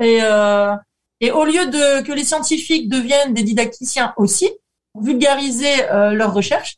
Et, 0.00 0.18
euh, 0.22 0.74
et 1.20 1.30
au 1.30 1.44
lieu 1.44 1.66
de 1.66 2.02
que 2.02 2.12
les 2.12 2.24
scientifiques 2.24 2.88
deviennent 2.88 3.32
des 3.32 3.44
didacticiens 3.44 4.12
aussi, 4.16 4.50
vulgariser 5.00 5.88
euh, 5.90 6.12
leurs 6.12 6.34
recherches, 6.34 6.76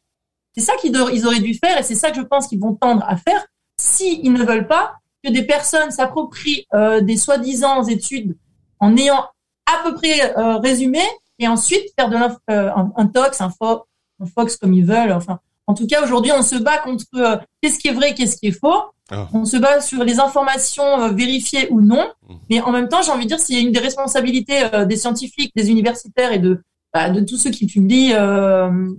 c'est 0.54 0.60
ça 0.64 0.74
qu'ils 0.76 0.96
ils 1.12 1.26
auraient 1.26 1.40
dû 1.40 1.54
faire 1.54 1.78
et 1.78 1.82
c'est 1.82 1.94
ça 1.94 2.10
que 2.10 2.16
je 2.16 2.22
pense 2.22 2.46
qu'ils 2.46 2.60
vont 2.60 2.74
tendre 2.74 3.04
à 3.08 3.16
faire 3.16 3.46
s'ils 3.80 4.32
ne 4.32 4.44
veulent 4.44 4.66
pas 4.66 4.96
que 5.24 5.30
des 5.30 5.42
personnes 5.42 5.90
s'approprient 5.90 6.66
euh, 6.74 7.00
des 7.00 7.16
soi-disant 7.16 7.84
études 7.84 8.36
en 8.80 8.96
ayant 8.96 9.24
à 9.66 9.82
peu 9.84 9.94
près 9.94 10.32
résumé 10.62 11.00
et 11.38 11.48
ensuite 11.48 11.84
faire 11.98 12.08
de 12.08 12.16
euh, 12.16 12.70
un, 12.74 12.92
un, 12.96 13.06
tox, 13.06 13.40
un, 13.40 13.50
fo 13.50 13.84
un 14.20 14.26
fox 14.26 14.56
comme 14.56 14.74
ils 14.74 14.84
veulent. 14.84 15.12
Enfin, 15.12 15.38
en 15.66 15.74
tout 15.74 15.86
cas, 15.86 16.02
aujourd'hui, 16.02 16.32
on 16.32 16.42
se 16.42 16.56
bat 16.56 16.78
contre 16.78 17.04
euh, 17.16 17.36
qu'est-ce 17.62 17.78
qui 17.78 17.88
est 17.88 17.92
vrai, 17.92 18.14
qu'est-ce 18.14 18.36
qui 18.36 18.48
est 18.48 18.58
faux. 18.58 18.82
Oh. 19.10 19.16
On 19.32 19.44
se 19.44 19.56
bat 19.56 19.80
sur 19.80 20.04
les 20.04 20.18
informations 20.20 21.02
euh, 21.02 21.08
vérifiées 21.10 21.68
ou 21.70 21.80
non. 21.80 22.08
Mmh. 22.28 22.34
Mais 22.50 22.60
en 22.60 22.72
même 22.72 22.88
temps, 22.88 23.02
j'ai 23.02 23.12
envie 23.12 23.24
de 23.24 23.28
dire, 23.28 23.40
c'est 23.40 23.60
une 23.60 23.72
des 23.72 23.78
responsabilités 23.78 24.68
des 24.86 24.96
scientifiques, 24.96 25.52
des 25.56 25.70
universitaires 25.70 26.32
et 26.32 26.38
de 26.38 26.62
bah, 26.92 27.10
de 27.10 27.20
tous 27.20 27.36
ceux 27.36 27.50
qui 27.50 27.66
publient 27.66 28.14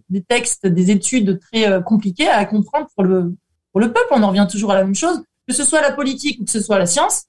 des 0.09 0.21
textes, 0.21 0.67
des 0.67 0.91
études 0.91 1.39
très 1.39 1.83
compliquées 1.83 2.29
à 2.29 2.45
comprendre 2.45 2.87
pour 2.95 3.03
le 3.03 3.35
pour 3.71 3.81
le 3.81 3.91
peuple. 3.91 4.07
On 4.11 4.21
en 4.21 4.29
revient 4.29 4.47
toujours 4.49 4.71
à 4.71 4.75
la 4.75 4.83
même 4.83 4.95
chose, 4.95 5.23
que 5.49 5.55
ce 5.55 5.63
soit 5.63 5.81
la 5.81 5.91
politique 5.91 6.39
ou 6.39 6.45
que 6.45 6.51
ce 6.51 6.61
soit 6.61 6.77
la 6.77 6.85
science. 6.85 7.23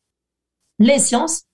Les 0.78 0.98
sciences, 0.98 1.44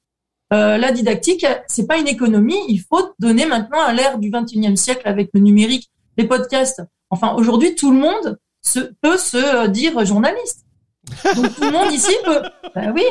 euh, 0.52 0.76
la 0.76 0.90
didactique, 0.90 1.46
c'est 1.68 1.86
pas 1.86 1.96
une 1.96 2.08
économie. 2.08 2.58
Il 2.68 2.80
faut 2.80 3.14
donner 3.20 3.46
maintenant 3.46 3.80
à 3.80 3.92
l'ère 3.92 4.18
du 4.18 4.30
21e 4.30 4.74
siècle 4.74 5.06
avec 5.06 5.30
le 5.32 5.40
numérique, 5.40 5.88
les 6.16 6.26
podcasts. 6.26 6.82
Enfin, 7.08 7.34
aujourd'hui, 7.34 7.76
tout 7.76 7.92
le 7.92 7.98
monde 7.98 8.38
se, 8.62 8.80
peut 9.00 9.16
se 9.16 9.68
dire 9.68 10.04
journaliste. 10.04 10.66
Donc 11.36 11.54
tout 11.54 11.62
le 11.62 11.70
monde 11.70 11.92
ici 11.92 12.12
peut. 12.24 12.42
Ben 12.74 12.92
oui, 12.92 13.04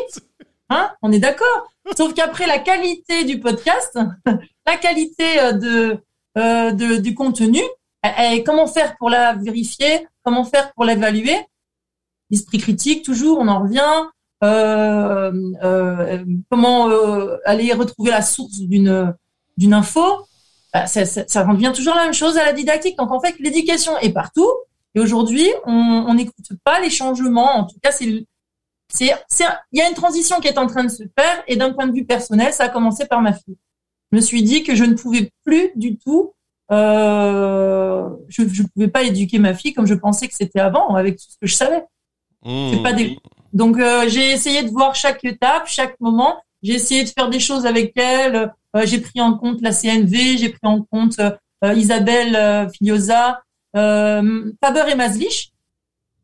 hein, 0.69 0.91
on 1.01 1.13
est 1.13 1.19
d'accord. 1.19 1.71
Sauf 1.95 2.13
qu'après 2.13 2.47
la 2.47 2.59
qualité 2.59 3.23
du 3.23 3.39
podcast, 3.39 3.97
la 4.67 4.75
qualité 4.75 5.39
euh, 5.39 5.51
de, 5.53 5.97
euh, 6.37 6.71
de 6.71 6.97
du 6.97 7.15
contenu, 7.15 7.61
comment 8.45 8.67
faire 8.67 8.97
pour 8.97 9.09
la 9.09 9.33
vérifier, 9.33 10.05
comment 10.23 10.43
faire 10.43 10.73
pour 10.73 10.83
l'évaluer? 10.83 11.37
L'esprit 12.31 12.57
critique, 12.57 13.03
toujours, 13.03 13.39
on 13.39 13.47
en 13.47 13.61
revient. 13.61 14.09
Euh, 14.43 15.31
euh, 15.63 16.25
comment 16.51 16.89
euh, 16.89 17.37
aller 17.45 17.71
retrouver 17.73 18.11
la 18.11 18.21
source 18.21 18.59
d'une 18.59 19.15
d'une 19.57 19.73
info, 19.73 20.27
bah, 20.73 20.85
ça, 20.87 21.05
ça, 21.05 21.45
revient 21.45 21.71
toujours 21.73 21.95
la 21.95 22.03
même 22.03 22.13
chose 22.13 22.37
à 22.37 22.43
la 22.43 22.53
didactique. 22.53 22.97
Donc 22.97 23.11
en 23.11 23.21
fait, 23.21 23.35
l'éducation 23.39 23.97
est 23.99 24.11
partout. 24.11 24.51
Et 24.93 24.99
aujourd'hui, 24.99 25.47
on 25.65 26.13
n'écoute 26.13 26.45
pas 26.63 26.79
les 26.79 26.89
changements. 26.89 27.57
En 27.57 27.65
tout 27.65 27.77
cas, 27.81 27.91
c'est 27.91 28.25
c'est 28.89 29.11
il 29.71 29.79
y 29.79 29.81
a 29.81 29.89
une 29.89 29.95
transition 29.95 30.39
qui 30.39 30.47
est 30.47 30.57
en 30.57 30.67
train 30.67 30.83
de 30.83 30.89
se 30.89 31.03
faire. 31.17 31.43
Et 31.47 31.55
d'un 31.55 31.73
point 31.73 31.87
de 31.87 31.93
vue 31.93 32.05
personnel, 32.05 32.53
ça 32.53 32.65
a 32.65 32.69
commencé 32.69 33.05
par 33.05 33.21
ma 33.21 33.33
fille. 33.33 33.57
Je 34.11 34.17
me 34.17 34.21
suis 34.21 34.43
dit 34.43 34.63
que 34.63 34.75
je 34.75 34.83
ne 34.83 34.93
pouvais 34.93 35.31
plus 35.45 35.71
du 35.75 35.97
tout. 35.97 36.33
Je 36.69 36.75
ne 36.75 38.67
pouvais 38.73 38.87
pas 38.87 39.03
éduquer 39.03 39.39
ma 39.39 39.53
fille 39.53 39.73
comme 39.73 39.87
je 39.87 39.93
pensais 39.93 40.27
que 40.27 40.35
c'était 40.35 40.59
avant, 40.59 40.95
avec 40.95 41.17
tout 41.17 41.25
ce 41.29 41.37
que 41.41 41.47
je 41.47 41.55
savais. 41.55 41.83
Mmh. 42.45 42.69
C'est 42.71 42.83
pas 42.83 42.93
des 42.93 43.17
donc 43.55 43.79
euh, 43.79 44.09
j'ai 44.09 44.31
essayé 44.31 44.63
de 44.63 44.69
voir 44.69 44.95
chaque 44.95 45.23
étape, 45.23 45.67
chaque 45.67 45.97
moment. 46.01 46.41
J'ai 46.61 46.73
essayé 46.73 47.05
de 47.05 47.09
faire 47.09 47.29
des 47.29 47.39
choses 47.39 47.65
avec 47.65 47.93
elle. 47.95 48.51
Euh, 48.75 48.85
j'ai 48.85 48.99
pris 48.99 49.21
en 49.21 49.37
compte 49.37 49.61
la 49.61 49.71
CNV, 49.71 50.37
j'ai 50.37 50.49
pris 50.49 50.67
en 50.67 50.81
compte 50.81 51.19
euh, 51.19 51.73
Isabelle 51.73 52.69
Filiosa, 52.73 53.41
Faber 53.73 54.91
et 54.91 54.95
Maslich. 54.95 55.53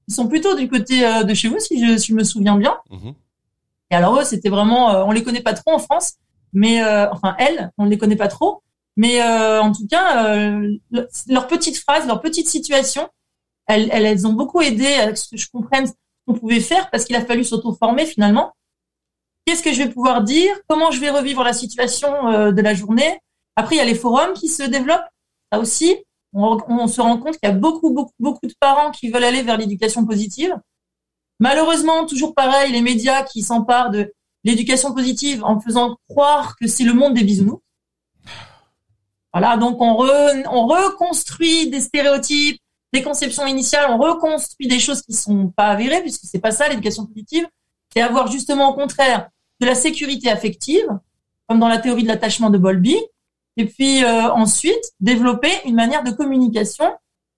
Ils 0.09 0.13
sont 0.13 0.27
plutôt 0.27 0.55
du 0.55 0.67
côté 0.67 0.99
de 1.23 1.33
chez 1.33 1.47
vous, 1.47 1.59
si 1.59 1.79
je, 1.79 2.13
me 2.13 2.23
souviens 2.23 2.57
bien. 2.57 2.77
Mhm. 2.89 3.13
Et 3.91 3.95
alors 3.95 4.19
eux, 4.19 4.25
c'était 4.25 4.49
vraiment, 4.49 5.07
on 5.07 5.11
les 5.11 5.23
connaît 5.23 5.41
pas 5.41 5.53
trop 5.53 5.71
en 5.71 5.79
France, 5.79 6.15
mais 6.51 6.83
enfin 7.11 7.35
elles, 7.39 7.71
on 7.77 7.85
les 7.85 7.97
connaît 7.97 8.17
pas 8.17 8.27
trop. 8.27 8.61
Mais 8.97 9.23
en 9.23 9.71
tout 9.71 9.87
cas, 9.87 10.51
leurs 11.27 11.47
petites 11.47 11.77
phrases, 11.77 12.05
leurs 12.07 12.19
petites 12.19 12.49
situations, 12.49 13.07
elles, 13.67 13.89
elles, 13.91 14.05
elles 14.05 14.27
ont 14.27 14.33
beaucoup 14.33 14.61
aidé 14.61 14.87
à 14.95 15.15
ce 15.15 15.29
que 15.29 15.37
je 15.37 15.49
comprenne 15.49 15.87
pouvait 16.33 16.59
faire 16.59 16.89
parce 16.89 17.05
qu'il 17.05 17.15
a 17.15 17.25
fallu 17.25 17.43
s'auto-former 17.43 18.05
finalement. 18.05 18.53
Qu'est-ce 19.45 19.63
que 19.63 19.73
je 19.73 19.83
vais 19.83 19.89
pouvoir 19.89 20.23
dire? 20.23 20.53
Comment 20.67 20.91
je 20.91 20.99
vais 20.99 21.09
revivre 21.09 21.43
la 21.43 21.53
situation 21.53 22.27
euh, 22.27 22.51
de 22.51 22.61
la 22.61 22.73
journée? 22.73 23.19
Après, 23.55 23.75
il 23.75 23.77
y 23.79 23.81
a 23.81 23.85
les 23.85 23.95
forums 23.95 24.33
qui 24.33 24.47
se 24.47 24.63
développent. 24.63 25.07
Là 25.51 25.59
aussi, 25.59 25.95
on, 26.33 26.87
se 26.87 27.01
rend 27.01 27.17
compte 27.17 27.37
qu'il 27.37 27.49
y 27.49 27.51
a 27.51 27.55
beaucoup, 27.55 27.91
beaucoup, 27.91 28.13
beaucoup 28.19 28.47
de 28.47 28.53
parents 28.59 28.91
qui 28.91 29.09
veulent 29.09 29.23
aller 29.23 29.41
vers 29.41 29.57
l'éducation 29.57 30.05
positive. 30.05 30.55
Malheureusement, 31.39 32.05
toujours 32.05 32.33
pareil, 32.33 32.71
les 32.71 32.81
médias 32.81 33.23
qui 33.23 33.41
s'emparent 33.41 33.89
de 33.89 34.13
l'éducation 34.43 34.93
positive 34.93 35.43
en 35.43 35.59
faisant 35.59 35.97
croire 36.07 36.55
que 36.55 36.67
c'est 36.67 36.83
le 36.83 36.93
monde 36.93 37.15
des 37.15 37.23
bisounours. 37.23 37.61
Voilà, 39.33 39.57
donc 39.57 39.81
on, 39.81 39.91
on 39.91 40.67
reconstruit 40.67 41.69
des 41.69 41.81
stéréotypes, 41.81 42.60
des 42.93 43.01
conceptions 43.01 43.45
initiales, 43.45 43.85
on 43.89 43.97
reconstruit 43.97 44.67
des 44.67 44.79
choses 44.79 45.01
qui 45.01 45.13
sont 45.13 45.47
pas 45.49 45.67
avérées, 45.67 46.01
puisque 46.01 46.25
c'est 46.25 46.39
pas 46.39 46.51
ça 46.51 46.67
l'éducation 46.67 47.05
positive. 47.05 47.47
C'est 47.93 48.01
avoir 48.01 48.27
justement 48.27 48.69
au 48.69 48.73
contraire 48.73 49.29
de 49.59 49.65
la 49.65 49.75
sécurité 49.75 50.29
affective, 50.29 50.87
comme 51.47 51.59
dans 51.59 51.67
la 51.67 51.77
théorie 51.77 52.03
de 52.03 52.07
l'attachement 52.07 52.49
de 52.49 52.57
Bowlby, 52.57 52.97
et 53.57 53.65
puis 53.65 54.03
euh, 54.03 54.31
ensuite 54.31 54.83
développer 54.99 55.51
une 55.65 55.75
manière 55.75 56.03
de 56.03 56.11
communication 56.11 56.85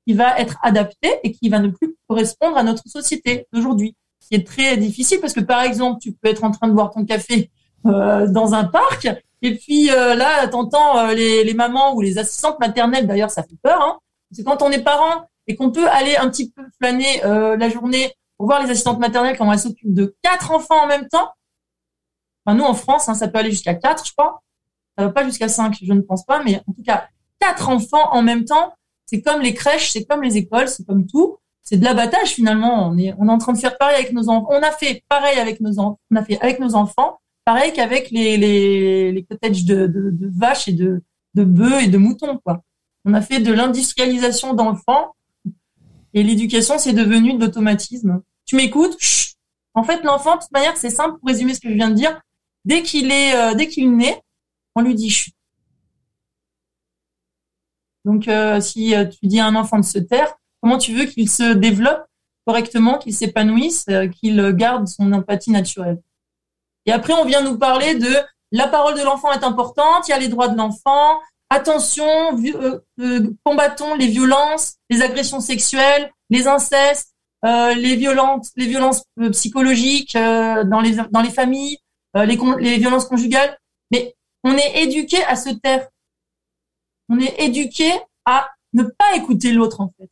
qui 0.05 0.13
va 0.13 0.39
être 0.39 0.57
adaptée 0.61 1.19
et 1.23 1.31
qui 1.31 1.49
va 1.49 1.59
ne 1.59 1.69
plus 1.69 1.95
correspondre 2.07 2.57
à 2.57 2.63
notre 2.63 2.87
société 2.87 3.47
d'aujourd'hui. 3.51 3.95
Qui 4.19 4.35
est 4.35 4.47
très 4.47 4.77
difficile 4.77 5.19
parce 5.19 5.33
que 5.33 5.41
par 5.41 5.61
exemple, 5.63 5.99
tu 6.01 6.13
peux 6.13 6.29
être 6.29 6.43
en 6.43 6.51
train 6.51 6.67
de 6.67 6.73
boire 6.73 6.91
ton 6.91 7.05
café 7.05 7.51
euh, 7.85 8.27
dans 8.27 8.53
un 8.53 8.63
parc 8.63 9.07
et 9.43 9.55
puis 9.55 9.91
euh, 9.91 10.15
là, 10.15 10.47
t'entends 10.47 10.97
euh, 10.97 11.13
les, 11.13 11.43
les 11.43 11.53
mamans 11.53 11.93
ou 11.95 12.01
les 12.01 12.17
assistantes 12.17 12.59
maternelles, 12.59 13.05
d'ailleurs 13.05 13.29
ça 13.29 13.43
fait 13.43 13.57
peur, 13.61 13.81
hein, 13.81 13.99
c'est 14.31 14.43
quand 14.43 14.61
on 14.61 14.71
est 14.71 14.81
parent 14.81 15.27
et 15.47 15.55
qu'on 15.55 15.71
peut 15.71 15.89
aller 15.89 16.15
un 16.15 16.29
petit 16.29 16.51
peu 16.51 16.63
flâner 16.77 17.23
euh, 17.25 17.57
la 17.57 17.69
journée 17.69 18.13
pour 18.37 18.47
voir 18.47 18.63
les 18.63 18.69
assistantes 18.69 18.99
maternelles 18.99 19.37
comment 19.37 19.53
elles 19.53 19.59
s'occupent 19.59 19.93
de 19.93 20.15
quatre 20.21 20.51
enfants 20.51 20.83
en 20.83 20.87
même 20.87 21.07
temps. 21.07 21.29
Enfin, 22.45 22.57
nous, 22.57 22.63
en 22.63 22.73
France, 22.73 23.09
hein, 23.09 23.13
ça 23.13 23.27
peut 23.27 23.39
aller 23.39 23.51
jusqu'à 23.51 23.73
quatre, 23.73 24.05
je 24.05 24.11
crois. 24.11 24.41
Ça 24.97 25.05
va 25.05 25.11
pas 25.11 25.23
jusqu'à 25.23 25.47
cinq, 25.47 25.77
je 25.81 25.93
ne 25.93 26.01
pense 26.01 26.25
pas, 26.25 26.43
mais 26.43 26.61
en 26.67 26.73
tout 26.73 26.83
cas, 26.85 27.07
quatre 27.39 27.69
enfants 27.69 28.11
en 28.11 28.21
même 28.21 28.45
temps, 28.45 28.73
c'est 29.05 29.21
comme 29.21 29.41
les 29.41 29.53
crèches, 29.53 29.91
c'est 29.91 30.05
comme 30.05 30.23
les 30.23 30.37
écoles, 30.37 30.67
c'est 30.67 30.85
comme 30.85 31.05
tout. 31.07 31.37
C'est 31.63 31.77
de 31.77 31.85
l'abattage 31.85 32.29
finalement. 32.29 32.87
On 32.89 32.97
est, 32.97 33.13
on 33.17 33.27
est 33.27 33.31
en 33.31 33.37
train 33.37 33.53
de 33.53 33.57
faire 33.57 33.77
pareil 33.77 33.95
avec 33.95 34.11
nos 34.11 34.29
enfants. 34.29 34.47
On 34.49 34.61
a 34.61 34.71
fait 34.71 35.03
pareil 35.07 35.39
avec 35.39 35.61
nos 35.61 35.79
enfants. 35.79 35.99
On 36.11 36.15
a 36.17 36.23
fait 36.23 36.39
avec 36.41 36.59
nos 36.59 36.75
enfants, 36.75 37.19
pareil 37.45 37.71
qu'avec 37.73 38.11
les, 38.11 38.37
les, 38.37 39.11
les 39.11 39.23
cottages 39.23 39.65
de, 39.65 39.87
de, 39.87 40.09
de 40.11 40.31
vaches 40.37 40.67
et 40.67 40.73
de, 40.73 41.01
de 41.35 41.43
bœufs 41.43 41.81
et 41.83 41.87
de 41.87 41.97
moutons, 41.97 42.39
quoi. 42.43 42.61
On 43.05 43.13
a 43.13 43.21
fait 43.21 43.39
de 43.39 43.51
l'industrialisation 43.51 44.53
d'enfants 44.53 45.13
et 46.13 46.23
l'éducation, 46.23 46.77
c'est 46.77 46.93
devenu 46.93 47.33
de 47.33 47.45
l'automatisme. 47.45 48.21
Tu 48.45 48.55
m'écoutes? 48.55 48.97
En 49.73 49.83
fait, 49.83 50.03
l'enfant, 50.03 50.35
de 50.35 50.41
toute 50.41 50.51
manière, 50.51 50.77
c'est 50.77 50.89
simple 50.89 51.17
pour 51.19 51.27
résumer 51.27 51.53
ce 51.53 51.59
que 51.59 51.69
je 51.69 51.73
viens 51.73 51.89
de 51.89 51.95
dire. 51.95 52.21
Dès 52.65 52.83
qu'il 52.83 53.11
est, 53.11 53.35
euh, 53.35 53.55
dès 53.55 53.67
qu'il 53.67 53.95
naît, 53.95 54.21
on 54.75 54.81
lui 54.81 54.95
dit 54.95 55.09
chut. 55.09 55.33
Donc, 58.05 58.27
euh, 58.27 58.61
si 58.61 58.93
euh, 58.95 59.05
tu 59.05 59.25
dis 59.25 59.39
à 59.39 59.47
un 59.47 59.55
enfant 59.55 59.79
de 59.79 59.85
se 59.85 59.97
taire, 59.97 60.35
comment 60.61 60.77
tu 60.77 60.93
veux 60.93 61.05
qu'il 61.05 61.29
se 61.29 61.53
développe 61.53 62.03
correctement, 62.45 62.97
qu'il 62.97 63.13
s'épanouisse, 63.13 63.85
qu'il 64.19 64.51
garde 64.51 64.87
son 64.87 65.11
empathie 65.13 65.51
naturelle? 65.51 66.01
Et 66.85 66.91
après, 66.91 67.13
on 67.13 67.25
vient 67.25 67.41
nous 67.41 67.57
parler 67.57 67.95
de 67.95 68.09
la 68.51 68.67
parole 68.67 68.95
de 68.95 69.03
l'enfant 69.03 69.31
est 69.31 69.43
importante, 69.43 70.07
il 70.07 70.11
y 70.11 70.13
a 70.13 70.19
les 70.19 70.27
droits 70.27 70.47
de 70.47 70.55
l'enfant, 70.55 71.19
attention, 71.53 72.05
combattons 73.43 73.95
les 73.95 74.07
violences, 74.07 74.75
les 74.89 75.01
agressions 75.01 75.39
sexuelles, 75.39 76.11
les 76.29 76.47
incestes, 76.47 77.13
les 77.43 77.95
violences, 77.95 78.51
les 78.55 78.67
violences 78.67 79.03
psychologiques 79.31 80.13
dans 80.15 80.81
les 80.81 80.97
dans 81.11 81.21
les 81.21 81.29
familles, 81.29 81.77
les, 82.15 82.37
les 82.59 82.77
violences 82.77 83.05
conjugales. 83.05 83.57
Mais 83.91 84.15
on 84.43 84.55
est 84.55 84.83
éduqué 84.83 85.23
à 85.23 85.35
se 85.35 85.49
taire. 85.49 85.87
On 87.09 87.19
est 87.19 87.35
éduqué 87.39 87.91
à 88.25 88.49
ne 88.73 88.83
pas 88.83 89.15
écouter 89.15 89.51
l'autre 89.51 89.81
en 89.81 89.93
fait. 89.97 90.09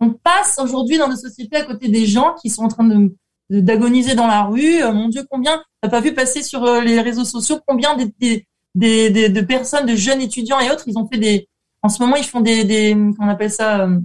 On 0.00 0.10
passe 0.10 0.58
aujourd'hui 0.58 0.98
dans 0.98 1.08
nos 1.08 1.16
sociétés 1.16 1.56
à 1.56 1.64
côté 1.64 1.88
des 1.88 2.06
gens 2.06 2.34
qui 2.34 2.50
sont 2.50 2.62
en 2.62 2.68
train 2.68 2.84
de 2.84 3.14
d'agoniser 3.50 4.14
dans 4.14 4.26
la 4.26 4.42
rue. 4.42 4.82
Euh, 4.82 4.92
mon 4.92 5.08
Dieu, 5.08 5.26
combien 5.30 5.62
t'as 5.80 5.88
pas 5.88 6.00
vu 6.00 6.14
passer 6.14 6.42
sur 6.42 6.64
euh, 6.64 6.80
les 6.80 7.00
réseaux 7.00 7.24
sociaux 7.24 7.60
combien 7.66 7.96
des, 7.96 8.46
des, 8.78 9.28
de 9.28 9.40
personnes, 9.40 9.86
de 9.86 9.96
jeunes 9.96 10.20
étudiants 10.20 10.60
et 10.60 10.70
autres, 10.70 10.84
ils 10.86 10.98
ont 10.98 11.06
fait 11.06 11.18
des. 11.18 11.48
En 11.82 11.88
ce 11.88 12.02
moment, 12.02 12.16
ils 12.16 12.24
font 12.24 12.40
des, 12.40 12.64
des 12.64 12.96
qu'on 13.18 13.28
appelle 13.28 13.50
ça, 13.50 13.80
euh, 13.80 13.98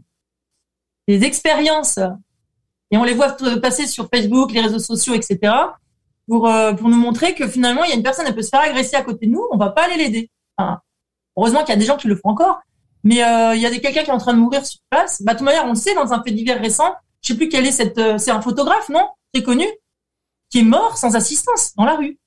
des 1.07 1.23
expériences. 1.23 1.99
Et 2.91 2.97
on 2.97 3.03
les 3.03 3.13
voit 3.13 3.35
passer 3.61 3.87
sur 3.87 4.09
Facebook, 4.13 4.51
les 4.51 4.61
réseaux 4.61 4.79
sociaux, 4.79 5.13
etc. 5.13 5.53
Pour 6.27 6.49
pour 6.77 6.89
nous 6.89 6.97
montrer 6.97 7.33
que 7.33 7.47
finalement, 7.47 7.83
il 7.83 7.89
y 7.89 7.93
a 7.93 7.95
une 7.95 8.03
personne, 8.03 8.25
elle 8.27 8.35
peut 8.35 8.43
se 8.43 8.49
faire 8.49 8.61
agresser 8.61 8.95
à 8.95 9.01
côté 9.01 9.25
de 9.25 9.31
nous, 9.31 9.43
on 9.51 9.57
va 9.57 9.69
pas 9.69 9.85
aller 9.85 9.97
l'aider. 9.97 10.29
heureusement 11.35 11.61
qu'il 11.61 11.69
y 11.69 11.77
a 11.77 11.79
des 11.79 11.85
gens 11.85 11.97
qui 11.97 12.07
le 12.07 12.15
font 12.15 12.29
encore. 12.29 12.61
Mais 13.03 13.15
il 13.15 13.61
y 13.61 13.65
a 13.65 13.69
des 13.69 13.81
quelqu'un 13.81 14.03
qui 14.03 14.09
est 14.09 14.13
en 14.13 14.19
train 14.19 14.33
de 14.33 14.39
mourir 14.39 14.65
sur 14.65 14.79
place. 14.89 15.21
Bah, 15.23 15.33
de 15.33 15.39
toute 15.39 15.45
manière, 15.45 15.65
on 15.65 15.69
le 15.69 15.75
sait 15.75 15.95
dans 15.95 16.13
un 16.13 16.23
fait 16.23 16.31
divers 16.31 16.61
récent. 16.61 16.93
Je 17.21 17.29
sais 17.29 17.37
plus 17.37 17.49
quel 17.49 17.65
est 17.65 17.71
cette. 17.71 17.99
c'est 18.19 18.31
un 18.31 18.41
photographe, 18.41 18.89
non? 18.89 19.07
Très 19.33 19.43
connu, 19.43 19.65
qui 20.49 20.59
est 20.59 20.63
mort 20.63 20.97
sans 20.97 21.15
assistance 21.15 21.73
dans 21.75 21.85
la 21.85 21.95
rue. 21.95 22.19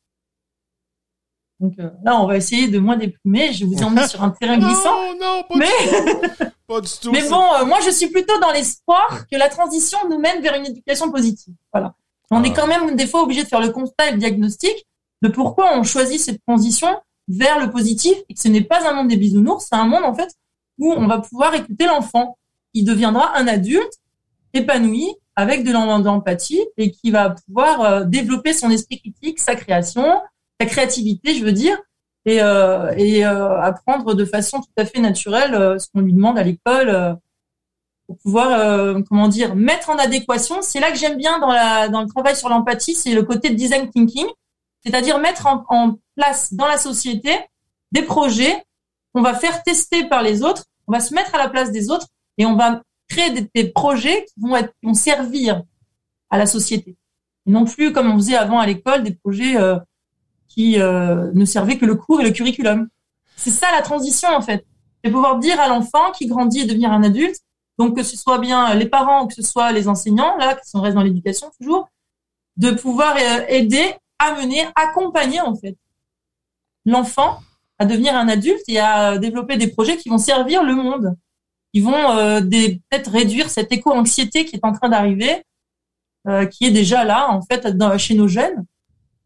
Donc 1.61 1.75
euh, 1.79 1.91
là, 2.05 2.21
on 2.21 2.27
va 2.27 2.37
essayer 2.37 2.69
de 2.69 2.79
moins 2.79 2.97
déprimer. 2.97 3.53
Je 3.53 3.65
vous 3.65 3.75
ai 3.75 3.85
emmené 3.85 4.07
sur 4.07 4.23
un 4.23 4.31
terrain 4.31 4.59
glissant. 4.59 5.15
Non, 5.15 5.19
non, 5.21 5.43
pas, 5.49 5.57
mais... 5.57 5.67
du 5.67 6.29
tout. 6.29 6.45
pas 6.67 6.81
du 6.81 6.91
tout. 7.01 7.13
Mais 7.13 7.29
bon, 7.29 7.43
euh, 7.55 7.65
moi, 7.65 7.79
je 7.85 7.91
suis 7.91 8.09
plutôt 8.09 8.39
dans 8.41 8.53
l'espoir 8.53 9.27
que 9.31 9.37
la 9.37 9.49
transition 9.49 9.99
nous 10.11 10.19
mène 10.19 10.43
vers 10.43 10.55
une 10.55 10.67
éducation 10.67 11.11
positive. 11.11 11.55
Voilà. 11.73 11.95
On 12.31 12.43
est 12.45 12.51
ah. 12.51 12.61
quand 12.61 12.67
même 12.67 12.97
des 12.97 13.07
fois 13.07 13.23
obligé 13.23 13.43
de 13.43 13.49
faire 13.49 13.61
le 13.61 13.71
constat 13.71 14.09
et 14.09 14.13
le 14.13 14.19
diagnostic 14.19 14.87
de 15.23 15.29
pourquoi 15.29 15.79
on 15.79 15.83
choisit 15.83 16.21
cette 16.21 16.43
transition 16.47 16.89
vers 17.29 17.59
le 17.59 17.71
positif 17.71 18.17
et 18.29 18.35
que 18.35 18.41
ce 18.41 18.49
n'est 18.49 18.63
pas 18.63 18.89
un 18.89 18.93
monde 18.93 19.09
des 19.09 19.17
bisounours, 19.17 19.67
c'est 19.69 19.77
un 19.77 19.87
monde 19.87 20.05
en 20.05 20.15
fait 20.15 20.29
où 20.79 20.93
on 20.93 21.07
va 21.07 21.21
pouvoir 21.21 21.55
écouter 21.55 21.87
l'enfant. 21.87 22.37
Il 22.75 22.85
deviendra 22.85 23.37
un 23.37 23.47
adulte 23.47 23.95
épanoui 24.53 25.15
avec 25.35 25.65
de 25.65 25.73
l'empathie 25.73 26.63
et 26.77 26.91
qui 26.91 27.11
va 27.11 27.31
pouvoir 27.31 27.81
euh, 27.81 28.05
développer 28.05 28.53
son 28.53 28.71
esprit 28.71 29.01
critique, 29.01 29.39
sa 29.39 29.55
création, 29.55 30.21
sa 30.61 30.67
créativité, 30.67 31.35
je 31.35 31.45
veux 31.45 31.53
dire, 31.53 31.77
et, 32.25 32.43
euh, 32.43 32.93
euh, 32.93 33.61
apprendre 33.61 34.15
de 34.15 34.25
façon 34.25 34.61
tout 34.61 34.71
à 34.77 34.85
fait 34.85 35.01
naturelle 35.01 35.79
ce 35.81 35.87
qu'on 35.93 36.01
lui 36.01 36.13
demande 36.13 36.39
à 36.39 36.43
l'école 36.43 37.19
pour 38.07 38.19
pouvoir, 38.19 38.97
comment 39.09 39.29
dire, 39.29 39.57
mettre 39.57 39.91
en 39.91 39.97
adéquation. 39.97 40.63
C'est 40.63 40.81
là 40.81 40.91
que 40.91 40.99
j'aime 40.99 41.17
bien 41.17 41.39
dans, 41.39 41.53
la, 41.53 41.89
le 41.89 42.09
travail 42.09 42.37
sur 42.37 42.49
l'empathie, 42.49 42.95
c'est 42.95 43.15
le 43.15 43.23
côté 43.23 43.51
design 43.51 43.91
thinking, 43.91 44.27
c'est-à-dire 44.85 45.19
mettre 45.19 45.47
en, 45.47 45.99
place 46.17 46.55
dans 46.55 46.67
la 46.67 46.79
société 46.79 47.31
des 47.93 48.01
projets 48.01 48.65
qu'on 49.13 49.21
va 49.21 49.35
faire 49.35 49.63
tester 49.63 50.05
par 50.09 50.23
les 50.23 50.43
autres, 50.43 50.65
on 50.87 50.93
va 50.93 51.01
se 51.01 51.13
mettre 51.13 51.35
à 51.35 51.39
la 51.39 51.51
place 51.51 51.71
des 51.71 51.91
autres 51.91 52.07
et 52.39 52.47
on 52.47 52.57
va 52.57 52.81
créer 53.09 53.31
des, 53.55 53.69
projets 53.69 54.25
qui 54.25 54.41
vont, 54.41 54.57
vont 54.83 54.95
servir 54.95 55.63
à 56.31 56.39
la 56.39 56.47
société. 56.47 56.97
Non 57.45 57.65
plus, 57.65 57.93
comme 57.93 58.11
on 58.11 58.17
faisait 58.17 58.37
avant 58.37 58.59
à 58.59 58.67
l'école, 58.67 59.03
des 59.03 59.15
projets 59.15 59.57
euh, 59.57 59.79
qui 60.57 60.81
euh, 60.81 61.31
ne 61.35 61.45
servaient 61.45 61.77
que 61.77 61.85
le 61.85 61.95
cours 61.95 62.21
et 62.21 62.25
le 62.25 62.31
curriculum. 62.31 62.89
C'est 63.37 63.51
ça 63.51 63.71
la 63.73 63.83
transition, 63.83 64.31
en 64.31 64.41
fait. 64.41 64.65
C'est 65.05 65.11
pouvoir 65.11 65.39
dire 65.39 65.61
à 65.61 65.69
l'enfant 65.69 66.11
qui 66.13 66.27
grandit 66.27 66.61
et 66.61 66.65
devenir 66.65 66.91
un 66.91 67.03
adulte, 67.03 67.37
donc 67.79 67.95
que 67.95 68.03
ce 68.03 68.17
soit 68.17 68.39
bien 68.39 68.75
les 68.75 68.87
parents 68.87 69.25
ou 69.25 69.27
que 69.27 69.35
ce 69.35 69.43
soit 69.43 69.71
les 69.73 69.87
enseignants, 69.87 70.37
là, 70.39 70.55
qui 70.55 70.69
sont 70.69 70.81
restent 70.81 70.97
dans 70.97 71.03
l'éducation 71.03 71.51
toujours, 71.61 71.91
de 72.57 72.71
pouvoir 72.71 73.17
euh, 73.17 73.45
aider, 73.49 73.95
amener, 74.19 74.67
accompagner, 74.75 75.43
en 75.43 75.55
fait, 75.55 75.77
l'enfant 76.87 77.41
à 77.79 77.85
devenir 77.85 78.17
un 78.17 78.27
adulte 78.29 78.63
et 78.69 78.81
à 78.81 79.19
développer 79.19 79.59
des 79.59 79.69
projets 79.69 79.99
qui 79.99 80.09
vont 80.09 80.17
servir 80.19 80.65
le 80.65 80.75
monde 80.75 81.15
qui 81.75 81.81
vont 81.81 82.13
euh, 82.13 82.41
peut-être 82.41 83.11
réduire 83.11 83.51
cette 83.51 83.71
éco-anxiété 83.71 84.47
qui 84.47 84.57
est 84.57 84.65
en 84.65 84.73
train 84.73 84.89
d'arriver, 84.89 85.43
qui 86.51 86.65
est 86.65 86.73
déjà 86.73 87.05
là 87.05 87.31
en 87.31 87.41
fait 87.43 87.69
chez 87.99 88.15
nos 88.15 88.27
jeunes. 88.27 88.65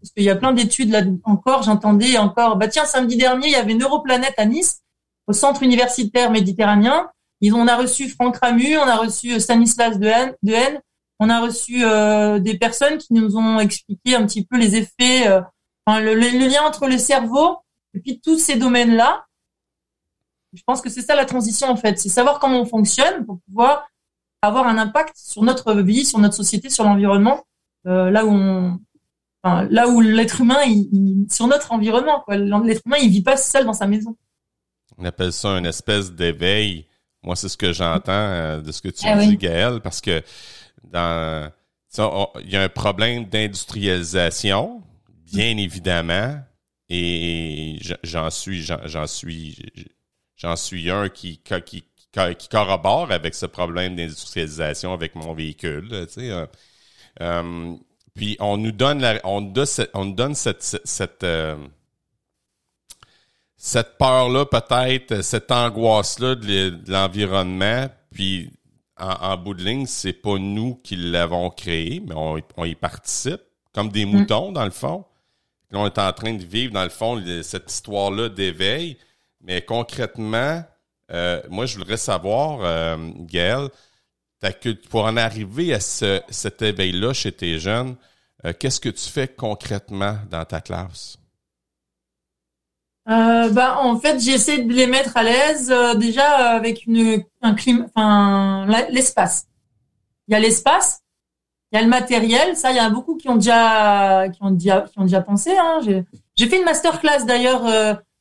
Parce 0.01 0.12
qu'il 0.12 0.24
y 0.24 0.30
a 0.30 0.36
plein 0.36 0.53
d'études 0.53 0.90
là 0.90 1.03
encore, 1.24 1.62
j'entendais 1.62 2.16
encore, 2.18 2.57
bah 2.57 2.68
tiens, 2.68 2.84
samedi 2.84 3.16
dernier, 3.16 3.48
il 3.48 3.53
y 3.53 3.57
avait 3.57 3.74
Neuroplanète 3.74 4.34
à 4.38 4.46
Nice, 4.46 4.80
au 5.26 5.32
centre 5.32 5.62
universitaire 5.62 6.30
méditerranéen. 6.30 7.11
Ils, 7.42 7.55
on 7.55 7.66
a 7.66 7.76
reçu 7.76 8.09
Franck 8.09 8.36
Ramu, 8.36 8.76
on 8.78 8.88
a 8.88 8.96
reçu 8.96 9.32
euh, 9.32 9.38
Stanislas 9.38 9.98
Dehaene, 9.98 10.34
Dehaene 10.42 10.80
on 11.22 11.28
a 11.28 11.40
reçu 11.40 11.80
des 12.40 12.57
personnes 12.57 12.96
qui 12.96 13.12
nous 13.12 13.36
ont 13.36 13.61
expliqué 13.61 14.14
un 14.14 14.24
petit 14.24 14.42
peu 14.42 14.57
les 14.57 14.76
effets, 14.76 15.28
le, 15.86 16.14
le, 16.14 16.48
lien 16.48 16.62
entre 16.62 16.88
le 16.88 16.96
cerveau 16.96 17.59
et 17.92 18.01
puis 18.01 18.20
tous 18.20 18.38
ces 18.38 18.57
domaines-là. 18.57 19.26
Je 20.55 20.62
pense 20.66 20.80
que 20.80 20.88
c'est 20.88 21.03
ça 21.03 21.14
la 21.14 21.26
transition 21.26 21.68
en 21.68 21.76
fait, 21.76 21.98
c'est 21.98 22.09
savoir 22.09 22.38
comment 22.38 22.61
on 22.61 22.64
fonctionne 22.64 23.26
pour 23.26 23.38
pouvoir 23.46 23.86
avoir 24.42 24.66
un 24.66 24.78
impact 24.78 25.14
sur 25.16 25.42
notre 25.42 25.74
vie, 25.74 26.05
sur 26.05 26.18
notre 26.18 26.34
société, 26.34 26.70
sur 26.70 26.84
l'environnement, 26.84 27.44
euh, 27.86 28.11
là 28.11 28.24
où 28.24 28.30
on, 28.30 28.80
enfin, 29.43 29.66
là 29.70 29.88
où 29.88 30.01
l'être 30.01 30.41
humain, 30.41 30.62
il, 30.66 31.26
sur 31.30 31.47
notre 31.47 31.72
environnement. 31.72 32.24
L'être 32.28 32.82
humain, 32.86 32.99
il 33.03 33.11
vit 33.11 33.22
pas 33.22 33.36
seul 33.36 33.64
dans 33.64 33.72
sa 33.72 33.86
maison. 33.86 34.16
On 34.99 35.05
appelle 35.05 35.32
ça 35.32 35.51
une 35.51 35.66
espèce 35.66 36.12
d'éveil. 36.12 36.86
Moi, 37.22 37.36
c'est 37.36 37.49
ce 37.49 37.57
que 37.57 37.72
j'entends 37.72 38.12
euh, 38.12 38.61
de 38.61 38.72
ce 38.72 38.80
que 38.80 38.88
tu 38.88 39.07
ah 39.07 39.16
dis, 39.16 39.36
Gaël, 39.36 39.80
parce 39.82 40.01
que 40.01 40.22
dans, 40.84 41.51
il 42.43 42.51
y 42.51 42.57
a 42.57 42.62
un 42.62 42.68
problème 42.68 43.26
d'industrialisation, 43.26 44.82
bien 45.26 45.57
évidemment, 45.57 46.38
et 46.88 47.78
j'en 48.03 48.30
suis, 48.30 48.62
j'en 48.62 49.07
suis, 49.07 49.57
J'en 50.41 50.57
suis 50.57 50.91
un 50.91 51.11
qui, 51.11 51.38
qui, 51.38 51.84
qui, 52.12 52.49
corrobore 52.49 53.12
avec 53.12 53.34
ce 53.34 53.45
problème 53.45 53.95
d'industrialisation 53.95 54.95
avec 54.95 55.14
mon 55.14 55.34
véhicule. 55.34 55.88
Tu 56.07 56.14
sais, 56.14 56.30
euh, 56.30 56.47
euh, 57.20 57.76
puis 58.14 58.36
on 58.40 58.56
nous 58.56 58.72
donne 58.72 59.00
la, 59.00 59.20
on, 59.24 59.40
donne 59.40 59.66
cette, 59.66 59.90
on 59.94 60.06
donne 60.06 60.34
cette, 60.34 60.62
cette, 60.62 61.24
euh, 61.24 61.56
cette 63.56 63.98
peur-là, 63.98 64.46
peut-être, 64.46 65.22
cette 65.22 65.50
angoisse-là 65.50 66.34
de 66.34 66.78
l'environnement. 66.88 67.88
Puis 68.12 68.50
en, 68.98 69.11
en, 69.11 69.36
bout 69.36 69.54
de 69.54 69.62
ligne, 69.62 69.86
c'est 69.86 70.12
pas 70.12 70.38
nous 70.38 70.76
qui 70.76 70.96
l'avons 70.96 71.50
créé, 71.50 72.02
mais 72.06 72.14
on, 72.14 72.40
on, 72.56 72.64
y 72.64 72.74
participe, 72.74 73.40
comme 73.72 73.90
des 73.90 74.04
mm. 74.04 74.11
moutons, 74.11 74.52
dans 74.52 74.64
le 74.64 74.70
fond. 74.70 75.04
Là, 75.70 75.78
on 75.78 75.86
est 75.86 75.98
en 75.98 76.12
train 76.12 76.34
de 76.34 76.44
vivre, 76.44 76.72
dans 76.72 76.82
le 76.82 76.90
fond, 76.90 77.22
cette 77.42 77.70
histoire-là 77.70 78.28
d'éveil. 78.28 78.96
Mais 79.40 79.62
concrètement, 79.62 80.62
euh, 81.12 81.40
moi, 81.48 81.66
je 81.66 81.78
voudrais 81.78 81.96
savoir, 81.96 82.61
euh, 82.62 82.96
Gaël, 83.20 83.68
pour 84.88 85.05
en 85.05 85.16
arriver 85.16 85.74
à 85.74 85.80
ce, 85.80 86.20
cet 86.28 86.62
éveil-là 86.62 87.12
chez 87.12 87.32
tes 87.32 87.59
jeunes, 87.59 87.97
euh, 88.45 88.53
qu'est-ce 88.59 88.80
que 88.80 88.88
tu 88.88 89.09
fais 89.09 89.28
concrètement 89.28 90.16
dans 90.30 90.45
ta 90.45 90.61
classe? 90.61 91.18
Euh, 93.09 93.51
bah, 93.51 93.78
en 93.80 93.99
fait, 93.99 94.20
j'essaie 94.20 94.59
de 94.59 94.72
les 94.72 94.86
mettre 94.86 95.16
à 95.16 95.22
l'aise 95.22 95.70
euh, 95.70 95.95
déjà 95.95 96.55
avec 96.55 96.86
une, 96.86 97.24
un 97.43 97.55
climat, 97.55 97.86
enfin, 97.95 98.66
l'espace. 98.91 99.47
Il 100.28 100.32
y 100.32 100.34
a 100.34 100.38
l'espace, 100.38 101.01
il 101.72 101.76
y 101.76 101.78
a 101.78 101.82
le 101.82 101.88
matériel. 101.88 102.57
Ça, 102.57 102.70
il 102.70 102.76
y 102.76 102.80
a 102.80 102.88
beaucoup 102.88 103.16
qui 103.16 103.28
ont 103.28 103.34
déjà, 103.34 104.28
qui 104.28 104.43
ont 104.43 104.53
déjà, 104.53 104.82
qui 104.82 104.99
ont 104.99 105.05
déjà 105.05 105.22
pensé. 105.22 105.51
Hein. 105.59 105.80
J'ai 106.36 106.49
fait 106.49 106.59
une 106.59 106.64
masterclass 106.64 107.24
d'ailleurs 107.26 107.64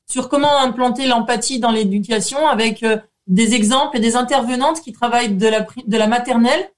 sur 0.10 0.28
comment 0.28 0.58
implanter 0.58 1.06
l'empathie 1.06 1.60
dans 1.60 1.72
l'éducation 1.72 2.48
avec 2.48 2.84
euh, 2.84 2.98
des 3.30 3.54
exemples 3.54 3.96
et 3.96 4.00
des 4.02 4.16
intervenantes 4.16 4.82
qui 4.82 4.92
travaillent 4.92 5.36
de 5.36 5.48
la, 5.48 5.66
de 5.86 5.98
la 5.98 6.08
maternelle, 6.08 6.70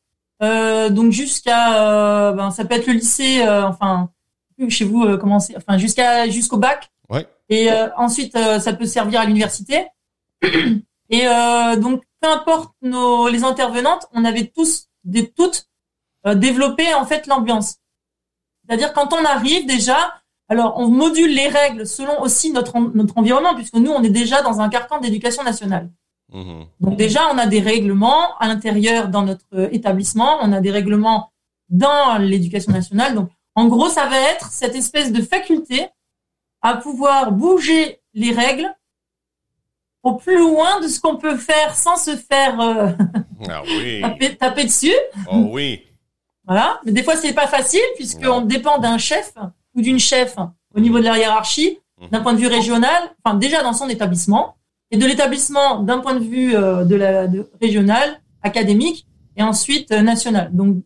euh, 0.44 0.90
donc 0.90 1.12
jusqu'à, 1.12 1.82
euh, 1.82 2.34
ben, 2.34 2.52
ça 2.52 2.66
peut 2.66 2.76
être 2.76 2.88
le 2.88 2.94
lycée, 2.94 3.42
euh, 3.42 3.66
enfin, 3.68 4.10
chez 4.68 4.86
vous, 4.86 5.18
comment 5.18 5.40
c'est, 5.40 5.56
enfin, 5.58 5.78
jusqu'à 5.78 6.30
jusqu'au 6.30 6.58
bac. 6.58 6.92
Ouais. 7.10 7.28
Et 7.50 7.70
ensuite, 7.98 8.38
ça 8.38 8.74
peut 8.74 8.86
servir 8.86 9.22
à 9.22 9.26
l'université. 9.26 9.88
Et 11.10 11.26
donc, 11.78 12.04
peu 12.22 12.30
importe 12.30 12.74
nos, 12.82 13.28
les 13.28 13.44
intervenantes, 13.44 14.08
on 14.14 14.24
avait 14.24 14.46
tous, 14.56 14.88
des 15.04 15.30
toutes, 15.30 15.66
développé 16.36 16.94
en 16.94 17.06
fait 17.06 17.28
l'ambiance. 17.28 17.78
C'est-à-dire 18.64 18.94
quand 18.94 19.12
on 19.14 19.26
arrive 19.26 19.66
déjà, 19.66 20.14
alors, 20.48 20.78
on 20.78 20.88
module 20.90 21.34
les 21.34 21.48
règles 21.48 21.88
selon 21.88 22.22
aussi 22.22 22.52
notre, 22.52 22.78
notre 22.78 23.18
environnement, 23.18 23.56
puisque 23.56 23.76
nous, 23.76 23.92
on 23.92 24.04
est 24.04 24.10
déjà 24.10 24.42
dans 24.42 24.62
un 24.62 24.70
carcan 24.70 25.00
d'éducation 25.00 25.44
nationale. 25.44 25.90
Mmh. 26.32 26.64
Donc 26.80 26.96
déjà, 26.98 27.28
on 27.34 27.38
a 27.38 27.46
des 27.46 27.60
règlements 27.60 28.38
à 28.40 28.48
l'intérieur 28.48 29.10
dans 29.10 29.24
notre 29.24 29.74
établissement, 29.74 30.38
on 30.42 30.52
a 30.54 30.62
des 30.62 30.72
règlements 30.72 31.32
dans 31.70 32.18
l'éducation 32.18 32.72
nationale. 32.72 33.16
Donc, 33.16 33.30
en 33.56 33.68
gros, 33.68 33.90
ça 33.90 34.08
va 34.08 34.18
être 34.18 34.52
cette 34.52 34.76
espèce 34.76 35.12
de 35.12 35.22
faculté 35.22 35.88
à 36.62 36.76
pouvoir 36.76 37.32
bouger 37.32 38.00
les 38.14 38.32
règles 38.32 38.74
au 40.04 40.16
plus 40.16 40.38
loin 40.38 40.80
de 40.80 40.88
ce 40.88 41.00
qu'on 41.00 41.18
peut 41.18 41.38
faire 41.38 41.76
sans 41.76 41.96
se 41.96 42.16
faire 42.16 42.60
euh, 42.60 42.92
Ah 43.50 43.62
oui. 43.66 44.02
taper, 44.02 44.36
taper 44.36 44.64
dessus. 44.66 44.94
Oh 45.32 45.50
oui. 45.52 45.84
Voilà. 46.46 46.80
Mais 46.86 46.92
des 46.92 47.04
fois, 47.04 47.16
c'est 47.16 47.34
pas 47.34 47.48
facile 47.48 47.82
puisqu'on 47.96 48.42
dépend 48.42 48.78
d'un 48.78 48.98
chef 48.98 49.34
ou 49.76 49.82
d'une 49.82 50.00
chef 50.00 50.36
au 50.76 50.80
niveau 50.80 51.00
de 51.00 51.06
la 51.06 51.18
hiérarchie, 51.18 51.80
d'un 52.12 52.22
point 52.22 52.34
de 52.34 52.40
vue 52.40 52.48
régional, 52.48 53.14
enfin 53.24 53.36
déjà 53.36 53.62
dans 53.62 53.74
son 53.74 53.90
établissement, 53.90 54.56
et 54.92 54.98
de 54.98 55.06
l'établissement 55.06 55.80
d'un 55.80 56.00
point 56.00 56.16
de 56.16 56.24
vue 56.24 56.56
euh, 56.56 56.84
de 56.84 56.96
la 56.96 57.28
de, 57.28 57.50
régional, 57.62 58.22
académique, 58.44 59.08
et 59.38 59.44
ensuite 59.44 59.92
euh, 59.92 60.02
national. 60.02 60.50
Donc, 60.54 60.78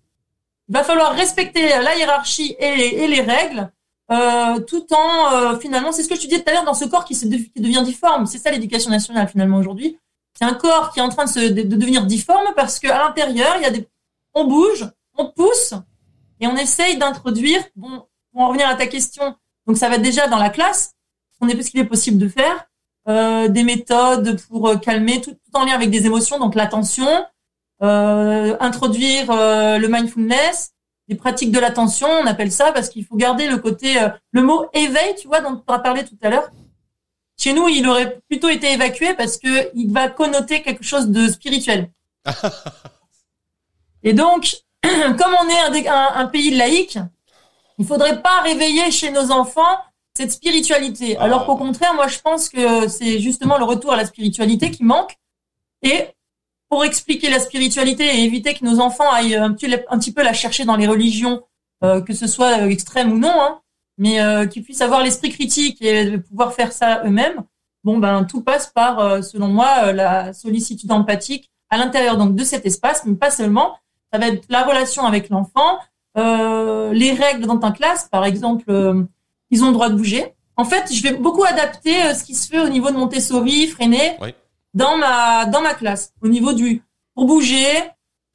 il 0.68 0.74
va 0.74 0.84
falloir 0.84 1.14
respecter 1.14 1.70
la 1.70 1.95
hiérarchie 1.95 2.56
et 2.60 2.76
les, 2.76 2.88
et 3.03 3.08
les 3.08 3.22
règles, 3.22 3.72
euh, 4.12 4.60
tout 4.60 4.86
en 4.93 5.34
euh, 5.34 5.60
finalement, 5.60 5.91
c'est 5.91 6.03
ce 6.03 6.10
que 6.10 6.16
je 6.16 6.22
te 6.22 6.28
disais 6.28 6.41
tout 6.41 6.49
à 6.49 6.53
l'heure, 6.53 6.66
dans 6.66 6.74
ce 6.74 6.86
corps 6.86 7.06
qui, 7.06 7.16
se 7.16 7.26
qui 7.26 7.62
devient 7.62 7.82
difforme. 7.84 8.26
C'est 8.26 8.38
ça 8.38 8.51
l'éducation 8.51 8.91
nationale 8.91 9.28
finalement 9.28 9.58
aujourd'hui. 9.58 9.97
C'est 10.38 10.45
un 10.45 10.53
corps 10.53 10.91
qui 10.91 10.99
est 10.99 11.01
en 11.01 11.10
train 11.10 11.26
de, 11.26 11.30
se, 11.30 11.39
de, 11.39 11.62
de 11.64 11.76
devenir 11.76 12.06
difforme 12.06 12.53
parce 12.56 12.80
qu'à 12.80 12.99
l'intérieur, 12.99 13.56
il 13.58 13.64
y 13.64 13.66
a 13.66 13.72
des, 13.72 13.88
on 14.34 14.45
bouge, 14.45 14.86
on 15.18 15.32
pousse 15.32 15.74
et 16.39 16.47
on 16.47 16.56
essaye 16.56 16.97
d'introduire. 16.97 17.64
Bon, 17.76 18.06
pour 18.32 18.41
en 18.41 18.47
revenir 18.49 18.68
à 18.68 18.76
ta 18.76 18.86
question, 18.86 19.36
donc 19.66 19.78
ça 19.78 19.89
va 19.89 19.97
déjà 19.97 20.28
dans 20.28 20.38
la 20.38 20.49
classe, 20.49 20.93
on 21.41 21.47
est 21.47 21.62
ce 21.62 21.72
qu'il 21.72 21.80
est 21.80 21.86
possible 21.86 22.18
de 22.18 22.28
faire, 22.28 22.68
euh, 23.08 23.47
des 23.47 23.64
méthodes 23.64 24.39
pour 24.49 24.68
euh, 24.70 24.78
calmer, 24.78 25.22
tout, 25.22 25.32
tout 25.32 25.51
en 25.60 25.66
lien 25.66 25.74
avec 25.74 25.89
des 25.91 26.06
émotions, 26.06 26.39
donc 26.39 26.56
l'attention, 26.56 27.08
euh, 27.84 28.56
introduire 28.60 29.30
euh, 29.32 29.78
le 29.78 29.88
mindfulness, 29.88 30.72
des 31.08 31.16
pratiques 31.16 31.51
de 31.51 31.60
l'attention, 31.60 32.08
on 32.08 32.26
appelle 32.26 32.51
ça 32.51 32.72
parce 32.72 32.89
qu'il 32.89 33.06
faut 33.06 33.16
garder 33.16 33.47
le 33.47 33.58
côté, 33.58 34.01
euh, 34.01 34.10
le 34.32 34.41
mot 34.41 34.66
éveil, 34.74 35.14
tu 35.20 35.28
vois, 35.28 35.41
dont 35.41 35.56
tu 35.56 35.64
as 35.74 35.80
parlé 35.80 36.03
tout 36.03 36.18
à 36.24 36.30
l'heure. 36.30 36.49
Chez 37.38 37.53
nous, 37.53 37.68
il 37.68 37.88
aurait 37.88 38.20
plutôt 38.30 38.49
été 38.49 38.72
évacué 38.72 39.14
parce 39.14 39.38
que 39.38 39.70
il 39.76 39.91
va 39.91 40.08
connoter 40.10 40.62
quelque 40.64 40.84
chose 40.84 41.10
de 41.10 41.28
spirituel. 41.28 41.91
Et 44.03 44.14
donc, 44.14 44.56
comme 44.84 45.36
on 45.43 45.49
est 45.49 45.88
un, 45.88 45.93
un- 45.93 46.16
un 46.16 46.26
pays 46.28 46.56
laïque, 46.56 46.97
il 47.78 47.86
faudrait 47.86 48.22
pas 48.22 48.41
réveiller 48.41 48.89
chez 48.91 49.12
nos 49.12 49.32
enfants 49.32 49.78
cette 50.16 50.32
spiritualité. 50.32 51.18
Ah. 51.18 51.24
Alors 51.24 51.45
qu'au 51.45 51.57
contraire, 51.57 51.93
moi, 51.93 52.07
je 52.07 52.20
pense 52.20 52.49
que 52.49 52.88
c'est 52.88 53.20
justement 53.20 53.57
le 53.57 53.66
retour 53.66 53.93
à 53.93 53.97
la 53.97 54.05
spiritualité 54.05 54.72
qui 54.72 54.84
manque. 54.84 55.16
Et 55.82 56.07
pour 56.70 56.84
expliquer 56.84 57.30
la 57.30 57.39
spiritualité 57.39 58.05
et 58.05 58.24
éviter 58.24 58.53
que 58.53 58.66
nos 58.66 58.80
enfants 58.80 59.09
aillent 59.11 59.36
un 59.36 59.53
petit, 59.53 59.74
un 59.89 59.99
petit 59.99 60.11
peu 60.11 60.24
la 60.24 60.34
chercher 60.34 60.66
dans 60.66 60.76
les 60.76 60.88
religions, 60.88 61.43
euh, 61.84 62.01
que 62.01 62.13
ce 62.13 62.28
soit 62.28 62.61
euh, 62.61 62.70
extrême 62.70 63.11
ou 63.13 63.18
non, 63.18 63.34
hein, 63.34 63.61
mais 63.97 64.20
euh, 64.20 64.45
qu'ils 64.47 64.63
puissent 64.63 64.82
avoir 64.82 65.03
l'esprit 65.03 65.30
critique 65.30 65.82
et 65.82 66.11
de 66.11 66.18
pouvoir 66.18 66.53
faire 66.53 66.72
ça 66.72 67.03
eux-mêmes. 67.05 67.43
Bon, 67.84 67.97
ben 67.97 68.24
tout 68.24 68.41
passe 68.41 68.68
par, 68.68 68.99
euh, 68.99 69.22
selon 69.22 69.47
moi, 69.47 69.91
la 69.91 70.34
sollicitude 70.34 70.91
empathique 70.91 71.51
à 71.70 71.78
l'intérieur 71.78 72.18
donc 72.18 72.36
de 72.36 72.43
cet 72.43 72.66
espace, 72.66 73.05
mais 73.05 73.16
pas 73.16 73.32
seulement. 73.32 73.78
Ça 74.11 74.20
va 74.20 74.30
être 74.30 74.45
la 74.49 74.63
relation 74.63 75.05
avec 75.05 75.30
l'enfant, 75.30 75.80
euh, 76.18 76.93
les 76.93 77.11
règles 77.11 77.45
dans 77.45 77.59
ta 77.59 77.72
classe, 77.72 78.07
par 78.09 78.26
exemple, 78.26 78.66
ils 79.52 79.64
ont 79.64 79.68
le 79.68 79.74
droit 79.74 79.89
de 79.89 79.96
bouger. 79.96 80.34
En 80.58 80.66
fait, 80.66 80.91
je 80.93 81.02
vais 81.04 81.14
beaucoup 81.14 81.43
adapter 81.43 82.02
euh, 82.04 82.14
ce 82.14 82.24
qui 82.24 82.34
se 82.36 82.48
fait 82.48 82.60
au 82.60 82.70
niveau 82.70 82.89
de 82.91 82.96
Montessori, 82.96 83.68
Freinet, 83.68 84.18
Oui. 84.22 84.34
dans 84.74 84.98
ma 84.98 85.46
dans 85.46 85.62
ma 85.62 85.74
classe, 85.74 86.14
au 86.22 86.28
niveau 86.28 86.54
du 86.54 86.82
pour 87.14 87.26
bouger, 87.26 87.68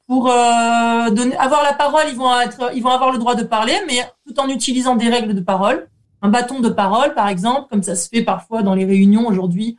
pour 0.07 0.29
euh, 0.29 1.09
donner, 1.11 1.35
avoir 1.37 1.63
la 1.63 1.73
parole, 1.73 2.03
ils 2.09 2.15
vont 2.15 2.39
être, 2.39 2.71
ils 2.75 2.83
vont 2.83 2.89
avoir 2.89 3.11
le 3.11 3.17
droit 3.17 3.35
de 3.35 3.43
parler, 3.43 3.75
mais 3.87 3.99
tout 4.27 4.39
en 4.39 4.49
utilisant 4.49 4.95
des 4.95 5.09
règles 5.09 5.33
de 5.33 5.41
parole, 5.41 5.87
un 6.21 6.29
bâton 6.29 6.59
de 6.59 6.69
parole, 6.69 7.13
par 7.13 7.27
exemple, 7.27 7.67
comme 7.69 7.81
ça 7.83 7.95
se 7.95 8.09
fait 8.09 8.21
parfois 8.23 8.61
dans 8.61 8.75
les 8.75 8.85
réunions 8.85 9.27
aujourd'hui. 9.27 9.77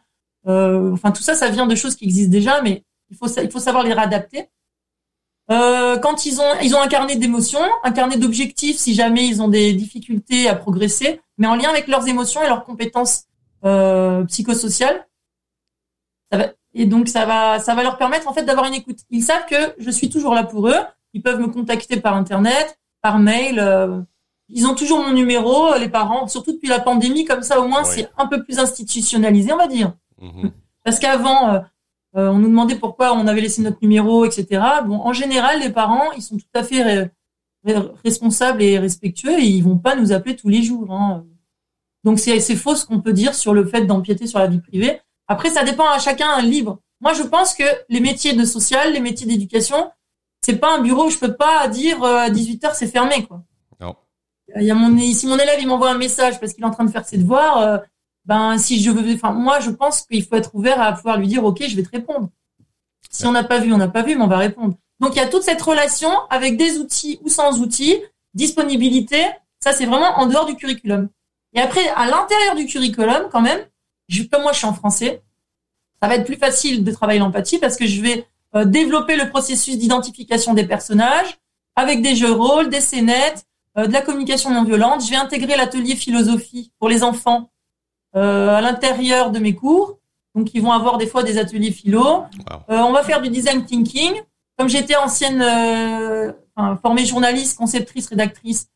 Euh, 0.49 0.93
enfin, 0.93 1.11
tout 1.13 1.23
ça, 1.23 1.35
ça 1.35 1.49
vient 1.51 1.67
de 1.67 1.75
choses 1.75 1.95
qui 1.97 2.05
existent 2.05 2.33
déjà, 2.33 2.63
mais 2.63 2.83
il 3.11 3.17
faut 3.17 3.29
il 3.29 3.51
faut 3.51 3.61
savoir 3.61 3.85
les 3.85 3.93
réadapter. 3.93 4.49
Euh, 5.51 5.99
quand 5.99 6.25
ils 6.25 6.41
ont 6.41 6.55
ils 6.63 6.75
ont 6.75 6.81
un 6.81 6.89
carnet 6.89 7.17
d'émotions, 7.17 7.61
un 7.83 7.91
carnet 7.93 8.17
d'objectifs 8.17 8.77
si 8.79 8.95
jamais 8.95 9.27
ils 9.27 9.43
ont 9.43 9.49
des 9.49 9.73
difficultés 9.73 10.49
à 10.49 10.55
progresser, 10.55 11.21
mais 11.37 11.47
en 11.47 11.57
lien 11.57 11.69
avec 11.69 11.89
leurs 11.89 12.07
émotions 12.09 12.43
et 12.43 12.49
leurs 12.49 12.65
compétences 12.65 13.25
euh, 13.65 14.25
psychosociales. 14.25 15.07
Ça 16.31 16.39
va, 16.39 16.47
et 16.75 16.87
donc 16.87 17.09
ça 17.09 17.27
va 17.27 17.59
ça 17.59 17.75
va 17.75 17.83
leur 17.83 17.99
permettre 17.99 18.29
en 18.29 18.33
fait 18.33 18.45
d'avoir 18.45 18.67
une 18.67 18.75
écoute. 18.75 18.99
Ils 19.11 19.23
savent 19.23 19.47
que 19.47 19.75
je 19.79 19.91
suis 19.91 20.09
toujours 20.09 20.35
là 20.35 20.45
pour 20.45 20.69
eux. 20.69 20.79
Ils 21.13 21.23
peuvent 21.23 21.41
me 21.41 21.49
contacter 21.49 21.99
par 22.01 22.15
internet, 22.17 22.79
par 23.03 23.19
mail. 23.19 23.59
euh, 23.59 24.01
ils 24.55 24.67
ont 24.67 24.75
toujours 24.75 25.01
mon 25.01 25.13
numéro, 25.13 25.75
les 25.79 25.89
parents, 25.89 26.29
surtout 26.29 26.53
depuis 26.53 26.69
la 26.69 26.79
pandémie, 26.81 27.25
comme 27.25 27.43
ça 27.43 27.61
au 27.61 27.67
moins 27.67 27.83
Oui. 27.85 27.89
c'est 27.95 28.11
un 28.19 28.27
peu 28.27 28.43
plus 28.45 28.59
institutionnalisé, 28.59 29.53
on 29.53 29.57
va 29.57 29.67
dire. 29.67 29.93
Mhm. 30.21 30.53
Parce 30.85 30.99
qu'avant, 30.99 31.63
euh, 32.17 32.29
on 32.29 32.39
nous 32.39 32.49
demandait 32.49 32.77
pourquoi 32.77 33.15
on 33.15 33.27
avait 33.27 33.41
laissé 33.41 33.63
notre 33.63 33.79
numéro, 33.83 34.25
etc. 34.25 34.63
Bon, 34.85 34.97
en 35.01 35.13
général, 35.13 35.61
les 35.61 35.71
parents, 35.71 36.13
ils 36.13 36.23
sont 36.23 36.37
tout 36.37 36.45
à 36.55 36.63
fait 36.63 36.83
ré- 36.83 37.11
ré- 37.65 37.89
responsables 38.05 38.63
et 38.63 38.79
respectueux 38.79 39.39
et 39.39 39.45
ils 39.45 39.63
vont 39.63 39.79
pas 39.79 39.95
nous 39.97 40.13
appeler 40.13 40.37
tous 40.37 40.49
les 40.49 40.63
jours. 40.63 40.93
hein. 40.93 41.25
Donc 42.05 42.19
c'est 42.19 42.41
faux 42.57 42.75
ce 42.75 42.85
qu'on 42.85 43.01
peut 43.01 43.13
dire 43.13 43.35
sur 43.35 43.55
le 43.55 43.65
fait 43.65 43.83
d'empiéter 43.87 44.27
sur 44.27 44.39
la 44.41 44.47
vie 44.49 44.61
privée. 44.61 45.01
Après, 45.29 45.51
ça 45.51 45.63
dépend 45.65 45.89
à 45.89 45.99
chacun 46.01 46.41
libre. 46.43 46.81
Moi, 47.01 47.13
je 47.15 47.23
pense 47.23 47.55
que 47.55 47.65
les 47.89 48.01
métiers 48.01 48.33
de 48.35 48.45
social, 48.45 48.93
les 48.93 49.01
métiers 49.01 49.27
d'éducation, 49.27 49.91
c'est 50.45 50.57
pas 50.59 50.77
un 50.77 50.83
bureau 50.83 51.07
où 51.07 51.11
je 51.11 51.19
peux 51.19 51.35
pas 51.35 51.69
dire 51.69 52.03
euh, 52.03 52.17
à 52.19 52.31
18 52.31 52.65
heures 52.65 52.75
c'est 52.75 52.89
fermé 52.89 53.25
quoi. 53.25 53.43
Non. 53.81 53.95
Il 54.57 54.65
y 54.65 54.71
a 54.71 54.75
mon 54.75 54.99
si 54.99 55.27
mon 55.29 55.39
élève 55.39 55.59
il 55.61 55.69
m'envoie 55.69 55.91
un 55.91 55.99
message 55.99 56.41
parce 56.41 56.53
qu'il 56.53 56.63
est 56.65 56.67
en 56.67 56.73
train 56.73 56.85
de 56.85 56.91
faire 56.91 57.07
ses 57.07 57.17
devoirs, 57.19 57.59
euh, 57.59 57.79
ben 58.25 58.59
si 58.59 58.83
je 58.83 58.91
veux, 58.91 59.15
enfin 59.15 59.33
moi 59.33 59.61
je 59.61 59.71
pense 59.71 60.03
qu'il 60.03 60.25
faut 60.25 60.37
être 60.37 60.55
ouvert 60.55 60.81
à 60.81 60.93
pouvoir 60.93 61.19
lui 61.19 61.27
dire 61.27 61.45
ok 61.45 61.63
je 61.67 61.77
vais 61.77 61.83
te 61.83 61.91
répondre. 61.91 62.29
Si 63.11 63.27
on 63.27 63.33
n'a 63.33 63.45
pas 63.45 63.59
vu, 63.59 63.73
on 63.73 63.79
n'a 63.79 63.89
pas 63.89 64.03
vu, 64.03 64.17
mais 64.17 64.23
on 64.23 64.29
va 64.29 64.39
répondre. 64.39 64.75
Donc 65.01 65.15
il 65.15 65.19
y 65.19 65.21
a 65.21 65.29
toute 65.29 65.43
cette 65.43 65.61
relation 65.61 66.11
avec 66.31 66.57
des 66.57 66.79
outils 66.79 67.19
ou 67.23 67.29
sans 67.29 67.61
outils, 67.61 68.01
disponibilité. 68.35 69.25
Ça 69.61 69.73
c'est 69.73 69.87
vraiment 69.87 70.19
en 70.19 70.27
dehors 70.27 70.47
du 70.47 70.57
curriculum. 70.57 71.09
Et 71.55 71.61
après 71.61 71.87
à 71.97 72.07
l'intérieur 72.07 72.55
du 72.55 72.67
curriculum 72.67 73.29
quand 73.31 73.41
même, 73.41 73.61
je, 74.09 74.23
comme 74.23 74.43
moi 74.43 74.53
je 74.53 74.59
suis 74.59 74.67
en 74.67 74.75
français, 74.75 75.23
ça 76.01 76.09
va 76.09 76.17
être 76.17 76.25
plus 76.25 76.37
facile 76.37 76.85
de 76.85 76.91
travailler 76.93 77.21
l'empathie 77.21 77.59
parce 77.59 77.77
que 77.77 77.87
je 77.87 78.01
vais 78.01 78.27
euh, 78.55 78.65
développer 78.65 79.17
le 79.17 79.29
processus 79.31 79.79
d'identification 79.79 80.55
des 80.55 80.67
personnages 80.67 81.39
avec 81.77 82.03
des 82.03 82.15
jeux 82.15 82.29
de 82.29 82.33
rôle, 82.33 82.69
des 82.69 82.81
scénettes, 82.81 83.47
euh, 83.79 83.87
de 83.87 83.93
la 83.93 84.03
communication 84.03 84.51
non 84.51 84.65
violente. 84.65 85.05
Je 85.05 85.11
vais 85.11 85.17
intégrer 85.17 85.57
l'atelier 85.57 85.97
philosophie 85.97 86.73
pour 86.79 86.89
les 86.89 87.03
enfants 87.03 87.51
à 88.15 88.61
l'intérieur 88.61 89.31
de 89.31 89.39
mes 89.39 89.55
cours. 89.55 89.99
Donc, 90.35 90.55
ils 90.55 90.63
vont 90.63 90.73
avoir 90.73 90.99
des 90.99 91.07
fois 91.07 91.23
des 91.23 91.39
ateliers 91.39 91.73
philo. 91.73 92.03
Wow. 92.03 92.27
Euh, 92.71 92.79
on 92.79 92.93
va 92.93 93.03
faire 93.03 93.21
du 93.21 93.29
design 93.29 93.65
thinking. 93.65 94.15
Comme 94.59 94.69
j'étais 94.69 94.97
ancienne 94.97 95.43
euh, 95.43 96.33
enfin, 96.55 96.77
formée 96.77 97.05
journaliste, 97.05 97.59
conceptrice, 97.59 98.09
rédactrice, 98.09 98.69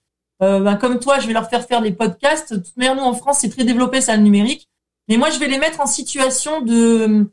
euh, 0.43 0.61
ben, 0.61 0.76
comme 0.76 0.99
toi, 0.99 1.18
je 1.18 1.26
vais 1.26 1.32
leur 1.32 1.49
faire 1.49 1.66
faire 1.66 1.80
des 1.80 1.93
podcasts. 1.93 2.53
De 2.53 2.59
toute 2.59 2.76
manière, 2.76 2.95
nous 2.95 3.03
en 3.03 3.14
France, 3.14 3.39
c'est 3.41 3.49
très 3.49 3.64
développé 3.64 4.01
ça 4.01 4.16
le 4.16 4.22
numérique. 4.22 4.68
Mais 5.09 5.16
moi, 5.16 5.30
je 5.30 5.39
vais 5.39 5.47
les 5.47 5.59
mettre 5.59 5.80
en 5.80 5.87
situation 5.87 6.61
de 6.61 7.30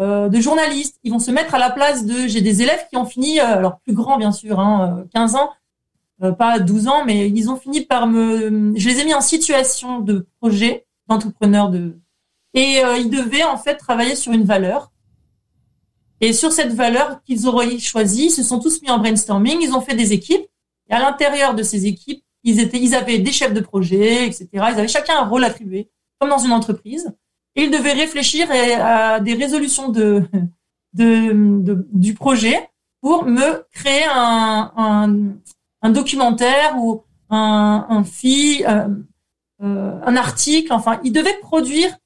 euh, 0.00 0.28
de 0.28 0.40
journalistes. 0.40 0.98
Ils 1.04 1.12
vont 1.12 1.18
se 1.18 1.30
mettre 1.30 1.54
à 1.54 1.58
la 1.58 1.70
place 1.70 2.04
de. 2.04 2.26
J'ai 2.26 2.40
des 2.40 2.62
élèves 2.62 2.86
qui 2.90 2.96
ont 2.96 3.04
fini, 3.04 3.40
euh, 3.40 3.44
alors 3.44 3.78
plus 3.80 3.94
grands 3.94 4.18
bien 4.18 4.32
sûr, 4.32 4.58
hein, 4.58 4.98
euh, 5.00 5.04
15 5.14 5.36
ans, 5.36 5.50
euh, 6.22 6.32
pas 6.32 6.58
12 6.58 6.88
ans, 6.88 7.04
mais 7.04 7.28
ils 7.28 7.50
ont 7.50 7.56
fini 7.56 7.82
par 7.82 8.06
me. 8.06 8.72
Je 8.76 8.88
les 8.88 9.00
ai 9.00 9.04
mis 9.04 9.14
en 9.14 9.20
situation 9.20 10.00
de 10.00 10.26
projet 10.40 10.86
d'entrepreneur 11.08 11.70
de. 11.70 11.98
Et 12.54 12.84
euh, 12.84 12.98
ils 12.98 13.10
devaient 13.10 13.44
en 13.44 13.56
fait 13.56 13.76
travailler 13.76 14.14
sur 14.14 14.32
une 14.32 14.44
valeur. 14.44 14.92
Et 16.20 16.32
sur 16.32 16.52
cette 16.52 16.72
valeur 16.72 17.22
qu'ils 17.24 17.48
auraient 17.48 17.78
choisie, 17.78 18.26
ils 18.26 18.30
se 18.30 18.42
sont 18.42 18.60
tous 18.60 18.80
mis 18.82 18.90
en 18.90 18.98
brainstorming. 18.98 19.58
Ils 19.60 19.74
ont 19.74 19.80
fait 19.80 19.96
des 19.96 20.12
équipes. 20.12 20.46
Et 20.88 20.94
à 20.94 21.00
l'intérieur 21.00 21.54
de 21.54 21.62
ces 21.62 21.86
équipes, 21.86 22.22
ils 22.44 22.60
étaient, 22.60 22.80
ils 22.80 22.94
avaient 22.94 23.18
des 23.18 23.32
chefs 23.32 23.54
de 23.54 23.60
projet, 23.60 24.26
etc. 24.26 24.48
Ils 24.52 24.60
avaient 24.62 24.88
chacun 24.88 25.18
un 25.18 25.26
rôle 25.26 25.44
attribué, 25.44 25.90
comme 26.18 26.30
dans 26.30 26.38
une 26.38 26.52
entreprise. 26.52 27.12
Et 27.56 27.64
ils 27.64 27.70
devaient 27.70 27.92
réfléchir 27.92 28.48
à 28.50 29.20
des 29.20 29.34
résolutions 29.34 29.88
de, 29.88 30.22
de, 30.94 31.86
du 31.92 32.14
projet 32.14 32.70
pour 33.00 33.24
me 33.24 33.66
créer 33.72 34.04
un, 34.08 35.34
un, 35.82 35.90
documentaire 35.90 36.76
ou 36.78 37.02
un, 37.30 37.86
un 37.88 38.02
euh, 38.02 38.88
un 39.62 40.16
article. 40.16 40.72
Enfin, 40.72 41.00
ils 41.04 41.12
devaient 41.12 41.38
produire 41.40 41.96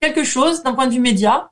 quelque 0.00 0.24
chose 0.24 0.62
d'un 0.62 0.74
point 0.74 0.86
de 0.86 0.92
vue 0.92 1.00
média 1.00 1.50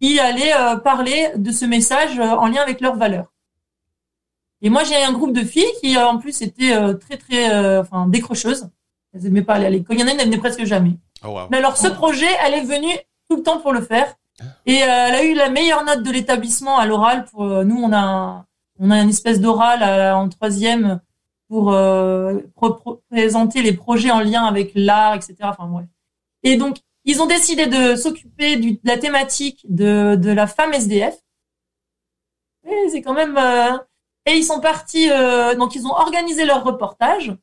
qui 0.00 0.18
allait 0.18 0.54
euh, 0.54 0.76
parler 0.76 1.30
de 1.36 1.50
ce 1.52 1.64
message 1.64 2.18
euh, 2.18 2.22
en 2.22 2.46
lien 2.46 2.62
avec 2.62 2.80
leurs 2.80 2.96
valeurs. 2.96 3.32
Et 4.62 4.70
moi, 4.70 4.82
j'ai 4.82 4.96
un 4.96 5.12
groupe 5.12 5.32
de 5.32 5.44
filles 5.44 5.72
qui, 5.80 5.96
euh, 5.96 6.06
en 6.06 6.18
plus, 6.18 6.40
étaient 6.42 6.74
euh, 6.74 6.94
très, 6.94 7.16
très, 7.16 7.52
euh, 7.52 7.82
enfin, 7.82 8.06
décrocheuses. 8.08 8.68
Elles 9.12 9.22
n'aimaient 9.22 9.42
pas 9.42 9.54
aller 9.54 9.66
à 9.66 9.70
l'école. 9.70 9.96
Il 9.96 10.00
y 10.00 10.02
en 10.02 10.08
a 10.08 10.12
une, 10.12 10.20
elle 10.20 10.26
venait 10.26 10.38
presque 10.38 10.64
jamais. 10.64 10.96
Oh, 11.22 11.28
wow. 11.28 11.48
Mais 11.50 11.58
alors, 11.58 11.76
ce 11.76 11.88
projet, 11.88 12.26
elle 12.44 12.54
est 12.54 12.64
venue 12.64 12.94
tout 13.28 13.36
le 13.36 13.42
temps 13.42 13.60
pour 13.60 13.72
le 13.72 13.82
faire. 13.82 14.14
Et 14.66 14.82
euh, 14.82 14.86
elle 14.86 15.14
a 15.14 15.22
eu 15.24 15.34
la 15.34 15.50
meilleure 15.50 15.84
note 15.84 16.02
de 16.02 16.10
l'établissement 16.10 16.78
à 16.78 16.86
l'oral. 16.86 17.26
Pour 17.26 17.44
euh, 17.44 17.64
nous, 17.64 17.76
on 17.76 17.92
a 17.92 17.98
un, 17.98 18.46
on 18.80 18.90
a 18.90 19.00
une 19.00 19.10
espèce 19.10 19.40
d'oral 19.40 19.82
en 20.14 20.28
troisième 20.28 21.00
pour 21.48 21.72
euh, 21.72 22.38
présenter 23.10 23.62
les 23.62 23.72
projets 23.72 24.10
en 24.10 24.20
lien 24.20 24.44
avec 24.44 24.72
l'art, 24.74 25.14
etc. 25.14 25.36
Enfin 25.42 25.66
bref. 25.66 25.86
Et 26.42 26.56
donc, 26.56 26.78
ils 27.04 27.20
ont 27.20 27.26
décidé 27.26 27.66
de 27.66 27.96
s'occuper 27.96 28.56
de 28.56 28.78
la 28.84 28.96
thématique 28.98 29.66
de, 29.68 30.16
de 30.16 30.30
la 30.30 30.46
femme 30.46 30.72
SDF. 30.72 31.16
Et 32.66 32.88
c'est 32.90 33.02
quand 33.02 33.14
même. 33.14 33.36
Euh, 33.36 33.76
et 34.26 34.32
ils 34.32 34.44
sont 34.44 34.60
partis. 34.60 35.10
Euh, 35.10 35.54
donc 35.54 35.74
ils 35.74 35.86
ont 35.86 35.92
organisé 35.92 36.44
leur 36.44 36.64
reportage. 36.64 37.36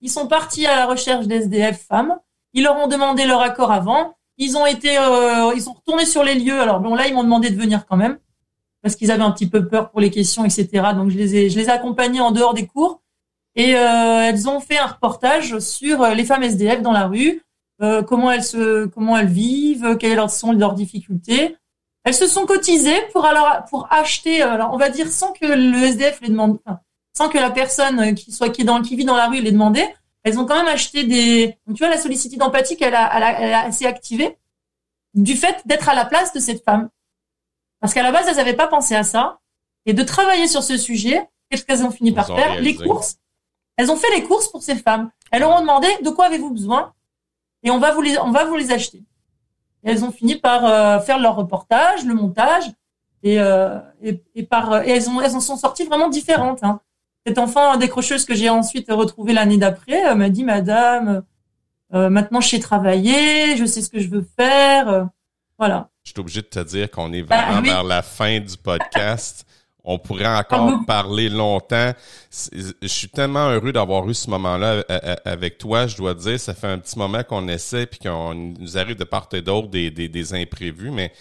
Ils 0.00 0.10
sont 0.10 0.26
partis 0.26 0.66
à 0.66 0.76
la 0.76 0.86
recherche 0.86 1.26
d'SDF 1.26 1.86
femmes. 1.86 2.18
Ils 2.52 2.64
leur 2.64 2.76
ont 2.76 2.88
demandé 2.88 3.24
leur 3.26 3.40
accord 3.40 3.70
avant. 3.70 4.16
Ils 4.36 4.56
ont 4.56 4.66
été, 4.66 4.98
euh, 4.98 5.52
ils 5.54 5.62
sont 5.62 5.74
retournés 5.74 6.06
sur 6.06 6.24
les 6.24 6.34
lieux. 6.34 6.60
Alors 6.60 6.80
bon 6.80 6.94
là, 6.94 7.06
ils 7.06 7.14
m'ont 7.14 7.22
demandé 7.22 7.50
de 7.50 7.60
venir 7.60 7.86
quand 7.86 7.96
même 7.96 8.18
parce 8.82 8.96
qu'ils 8.96 9.10
avaient 9.10 9.22
un 9.22 9.30
petit 9.30 9.48
peu 9.48 9.66
peur 9.66 9.90
pour 9.90 10.00
les 10.00 10.10
questions, 10.10 10.44
etc. 10.44 10.68
Donc 10.94 11.10
je 11.10 11.18
les 11.18 11.36
ai, 11.36 11.50
je 11.50 11.58
les 11.58 11.66
ai 11.66 11.70
accompagnés 11.70 12.20
en 12.20 12.30
dehors 12.30 12.54
des 12.54 12.66
cours 12.66 13.02
et 13.56 13.74
euh, 13.76 14.22
elles 14.22 14.48
ont 14.48 14.60
fait 14.60 14.78
un 14.78 14.86
reportage 14.86 15.58
sur 15.58 16.06
les 16.08 16.24
femmes 16.24 16.42
SDF 16.42 16.82
dans 16.82 16.92
la 16.92 17.06
rue, 17.06 17.42
euh, 17.82 18.02
comment 18.02 18.30
elles 18.30 18.44
se, 18.44 18.86
comment 18.86 19.16
elles 19.16 19.28
vivent, 19.28 19.96
quelles 19.98 20.28
sont 20.28 20.52
leurs 20.52 20.74
difficultés. 20.74 21.56
Elles 22.04 22.14
se 22.14 22.26
sont 22.26 22.46
cotisées 22.46 23.00
pour 23.12 23.26
alors 23.26 23.64
pour 23.68 23.86
acheter, 23.92 24.42
alors 24.42 24.70
on 24.72 24.78
va 24.78 24.88
dire 24.88 25.08
sans 25.08 25.32
que 25.32 25.46
le 25.46 25.84
SDF 25.84 26.20
les 26.22 26.28
demande, 26.28 26.58
sans 27.12 27.28
que 27.28 27.38
la 27.38 27.50
personne 27.50 28.14
qui 28.14 28.32
soit 28.32 28.48
qui 28.48 28.62
est 28.62 28.64
dans 28.64 28.80
qui 28.80 28.96
vit 28.96 29.04
dans 29.04 29.16
la 29.16 29.28
rue 29.28 29.40
les 29.40 29.52
demandé, 29.52 29.84
elles 30.22 30.38
ont 30.38 30.46
quand 30.46 30.56
même 30.56 30.68
acheté 30.68 31.04
des. 31.04 31.56
Tu 31.68 31.78
vois, 31.78 31.88
la 31.88 31.98
sollicitude 31.98 32.42
empathique, 32.42 32.82
elle 32.82 32.94
a, 32.94 33.10
elle 33.16 33.22
a, 33.22 33.40
elle 33.40 33.54
a 33.54 33.72
s'est 33.72 33.86
activée 33.86 34.36
du 35.14 35.34
fait 35.34 35.62
d'être 35.66 35.88
à 35.88 35.94
la 35.94 36.04
place 36.04 36.32
de 36.32 36.40
cette 36.40 36.62
femme. 36.64 36.88
Parce 37.80 37.94
qu'à 37.94 38.02
la 38.02 38.12
base, 38.12 38.26
elles 38.28 38.36
n'avaient 38.36 38.54
pas 38.54 38.68
pensé 38.68 38.94
à 38.94 39.02
ça. 39.02 39.38
Et 39.86 39.94
de 39.94 40.02
travailler 40.02 40.46
sur 40.46 40.62
ce 40.62 40.76
sujet, 40.76 41.28
qu'est-ce 41.48 41.64
qu'elles 41.64 41.84
ont 41.84 41.90
fini 41.90 42.12
par 42.12 42.26
faire 42.26 42.60
Les 42.60 42.74
courses. 42.74 43.16
Elles 43.76 43.90
ont 43.90 43.96
fait 43.96 44.10
les 44.14 44.22
courses 44.24 44.48
pour 44.48 44.62
ces 44.62 44.76
femmes. 44.76 45.10
Elles 45.30 45.40
leur 45.40 45.50
ont 45.56 45.60
demandé 45.60 45.88
de 46.02 46.10
quoi 46.10 46.26
avez-vous 46.26 46.50
besoin? 46.50 46.92
Et 47.62 47.70
on 47.70 47.78
va 47.78 47.92
vous 47.92 48.02
les, 48.02 48.18
on 48.18 48.30
va 48.30 48.44
vous 48.44 48.56
les 48.56 48.72
acheter. 48.72 48.98
Et 49.82 49.90
elles 49.90 50.04
ont 50.04 50.12
fini 50.12 50.36
par 50.36 50.66
euh, 50.66 51.00
faire 51.00 51.18
leur 51.18 51.36
reportage, 51.36 52.04
le 52.04 52.14
montage, 52.14 52.64
et, 53.22 53.40
euh, 53.40 53.78
et, 54.02 54.22
et, 54.34 54.42
par, 54.42 54.82
et 54.82 54.90
elles, 54.90 55.08
ont, 55.08 55.20
elles 55.20 55.34
en 55.34 55.40
sont 55.40 55.56
sorties 55.56 55.84
vraiment 55.84 56.08
différentes. 56.08 56.62
Hein. 56.62 56.80
Cet 57.26 57.38
enfant 57.38 57.76
décrocheuse 57.76 58.24
que 58.24 58.34
j'ai 58.34 58.48
ensuite 58.48 58.90
retrouvé 58.90 59.32
l'année 59.32 59.58
d'après 59.58 60.14
m'a 60.14 60.30
dit, 60.30 60.44
Madame, 60.44 61.22
euh, 61.92 62.08
maintenant 62.08 62.40
je 62.40 62.48
sais 62.48 62.60
travailler, 62.60 63.56
je 63.56 63.64
sais 63.64 63.82
ce 63.82 63.90
que 63.90 63.98
je 63.98 64.08
veux 64.08 64.26
faire. 64.36 64.88
Euh, 64.88 65.04
voilà. 65.58 65.89
Je 66.04 66.10
suis 66.10 66.20
obligé 66.20 66.42
de 66.42 66.46
te 66.46 66.60
dire 66.60 66.90
qu'on 66.90 67.12
est 67.12 67.22
bah, 67.22 67.42
vraiment 67.42 67.62
vers 67.62 67.84
la 67.84 68.02
fin 68.02 68.40
du 68.40 68.56
podcast. 68.56 69.46
On 69.84 69.98
pourrait 69.98 70.26
encore 70.26 70.84
parler 70.86 71.30
longtemps. 71.30 71.92
Je 72.30 72.86
suis 72.86 73.08
tellement 73.08 73.48
heureux 73.48 73.72
d'avoir 73.72 74.08
eu 74.08 74.14
ce 74.14 74.28
moment-là 74.28 74.84
euh, 74.90 75.16
avec 75.24 75.56
toi. 75.56 75.86
Je 75.86 75.96
dois 75.96 76.14
te 76.14 76.20
dire, 76.20 76.38
ça 76.38 76.52
fait 76.54 76.66
un 76.66 76.78
petit 76.78 76.98
moment 76.98 77.22
qu'on 77.22 77.48
essaie 77.48 77.86
puis 77.86 77.98
qu'on 77.98 78.34
nous 78.34 78.76
arrive 78.76 78.96
de 78.96 79.04
part 79.04 79.28
et 79.32 79.40
d'autre 79.40 79.68
des, 79.68 79.90
des, 79.90 80.08
des 80.08 80.34
imprévus, 80.34 80.90
mais 80.90 81.12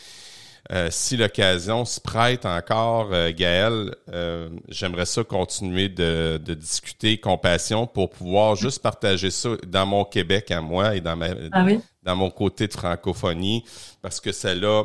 euh, 0.72 0.90
si 0.92 1.18
l'occasion 1.18 1.84
se 1.84 2.00
prête 2.00 2.46
encore, 2.46 3.10
euh, 3.12 3.32
Gaël, 3.36 3.96
euh, 4.14 4.50
j'aimerais 4.68 5.08
ça 5.08 5.24
continuer 5.24 5.90
de, 5.90 6.40
de, 6.44 6.54
discuter 6.54 7.20
compassion 7.20 7.88
pour 7.88 8.12
pouvoir 8.12 8.56
juste 8.56 8.84
partager 8.84 9.32
ça 9.32 9.50
dans 9.66 9.88
mon 9.88 10.06
Québec 10.06 10.52
à 10.52 10.62
moi 10.62 10.96
et 10.96 11.02
dans 11.02 11.16
ma 11.16 11.30
ah 11.54 11.66
dans 12.04 12.16
mon 12.16 12.30
côté 12.30 12.68
de 12.68 12.74
francophonie 12.74 13.64
parce 14.04 14.20
que 14.20 14.32
ça 14.32 14.52
a 14.52 14.84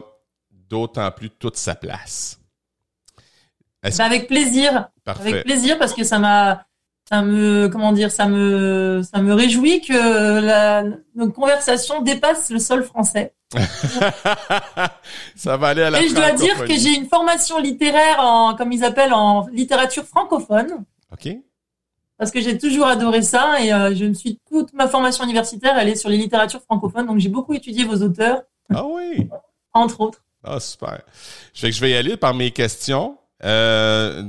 d'autant 0.51 1.11
plus 1.11 1.29
toute 1.29 1.57
sa 1.57 1.75
place. 1.75 2.41
Ben, 3.83 3.93
avec 4.01 4.27
plaisir. 4.27 4.89
Avec 5.05 5.45
plaisir 5.45 5.79
parce 5.79 5.93
que 5.93 6.03
ça 6.03 6.19
m'a 6.19 6.65
ça 7.07 7.21
me 7.21 7.69
comment 7.69 7.93
dire 7.93 8.11
ça 8.11 8.27
me 8.27 9.03
ça 9.03 9.21
me 9.21 9.35
réjouit 9.35 9.83
que 9.83 10.41
la, 10.41 10.85
notre 11.15 11.35
conversation 11.35 12.01
dépasse 12.01 12.49
le 12.49 12.59
sol 12.59 12.85
français. 12.85 13.35
ça 15.37 15.57
va 15.57 15.69
aller 15.69 15.83
à 15.83 15.91
la 15.91 16.03
Et 16.03 16.09
je 16.09 16.15
dois 16.15 16.33
dire 16.33 16.65
que 16.65 16.75
j'ai 16.75 16.95
une 16.95 17.07
formation 17.07 17.59
littéraire 17.59 18.21
en 18.21 18.55
comme 18.55 18.73
ils 18.73 18.85
appellent 18.85 19.13
en 19.13 19.47
littérature 19.49 20.05
francophone. 20.05 20.85
OK. 21.13 21.37
Parce 22.17 22.31
que 22.31 22.41
j'ai 22.41 22.59
toujours 22.59 22.87
adoré 22.87 23.23
ça 23.23 23.61
et 23.61 23.73
euh, 23.73 23.95
je 23.95 24.05
me 24.05 24.15
suis 24.15 24.39
toute 24.49 24.73
ma 24.73 24.89
formation 24.89 25.25
universitaire 25.25 25.77
elle 25.79 25.89
est 25.89 25.97
sur 25.97 26.09
les 26.09 26.17
littératures 26.17 26.63
francophones 26.63 27.07
donc 27.07 27.19
j'ai 27.19 27.29
beaucoup 27.29 27.55
étudié 27.55 27.85
vos 27.85 27.97
auteurs. 27.97 28.43
Ah 28.73 28.85
oui. 28.87 29.29
Entre 29.73 30.01
autres. 30.01 30.23
Ah 30.45 30.61
super. 30.61 31.01
Je 31.53 31.63
vais 31.63 31.71
que 31.71 31.77
je 31.77 31.81
vais 31.81 31.91
y 31.91 31.97
aller 31.97 32.17
par 32.17 32.35
mes 32.35 32.51
questions. 32.51 33.19
Euh, 33.45 34.25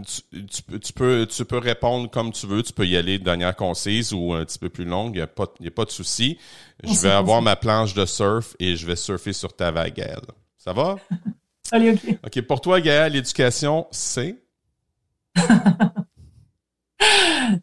tu, 0.82 0.94
peux, 0.94 1.26
tu 1.26 1.46
peux 1.46 1.58
répondre 1.58 2.10
comme 2.10 2.34
tu 2.34 2.48
veux. 2.48 2.62
Tu 2.64 2.74
peux 2.74 2.86
y 2.86 2.98
aller 2.98 3.18
de 3.18 3.24
manière 3.24 3.56
concise 3.56 4.12
ou 4.14 4.34
un 4.34 4.44
petit 4.44 4.60
peu 4.60 4.70
plus 4.70 4.84
longue. 4.86 5.16
Il 5.16 5.20
n'y 5.20 5.22
a, 5.22 5.28
pas, 5.28 5.46
a 5.46 5.72
pas 5.72 5.86
de 5.86 5.92
souci. 5.92 6.38
Je 6.84 7.00
vais 7.00 7.12
avoir 7.12 7.42
ma 7.42 7.56
planche 7.56 7.94
de 7.94 8.06
surf 8.06 8.56
et 8.60 8.76
je 8.76 8.86
vais 8.86 8.98
surfer 8.98 9.32
sur 9.32 9.56
ta 9.56 9.72
vague, 9.72 9.94
Gaëlle. 9.96 10.20
Ça 10.58 10.74
va? 10.74 10.98
Allez, 11.72 11.92
OK. 11.92 12.18
OK. 12.26 12.42
Pour 12.42 12.60
toi, 12.62 12.82
Gaëlle, 12.82 13.14
l'éducation, 13.14 13.88
c'est? 13.92 14.36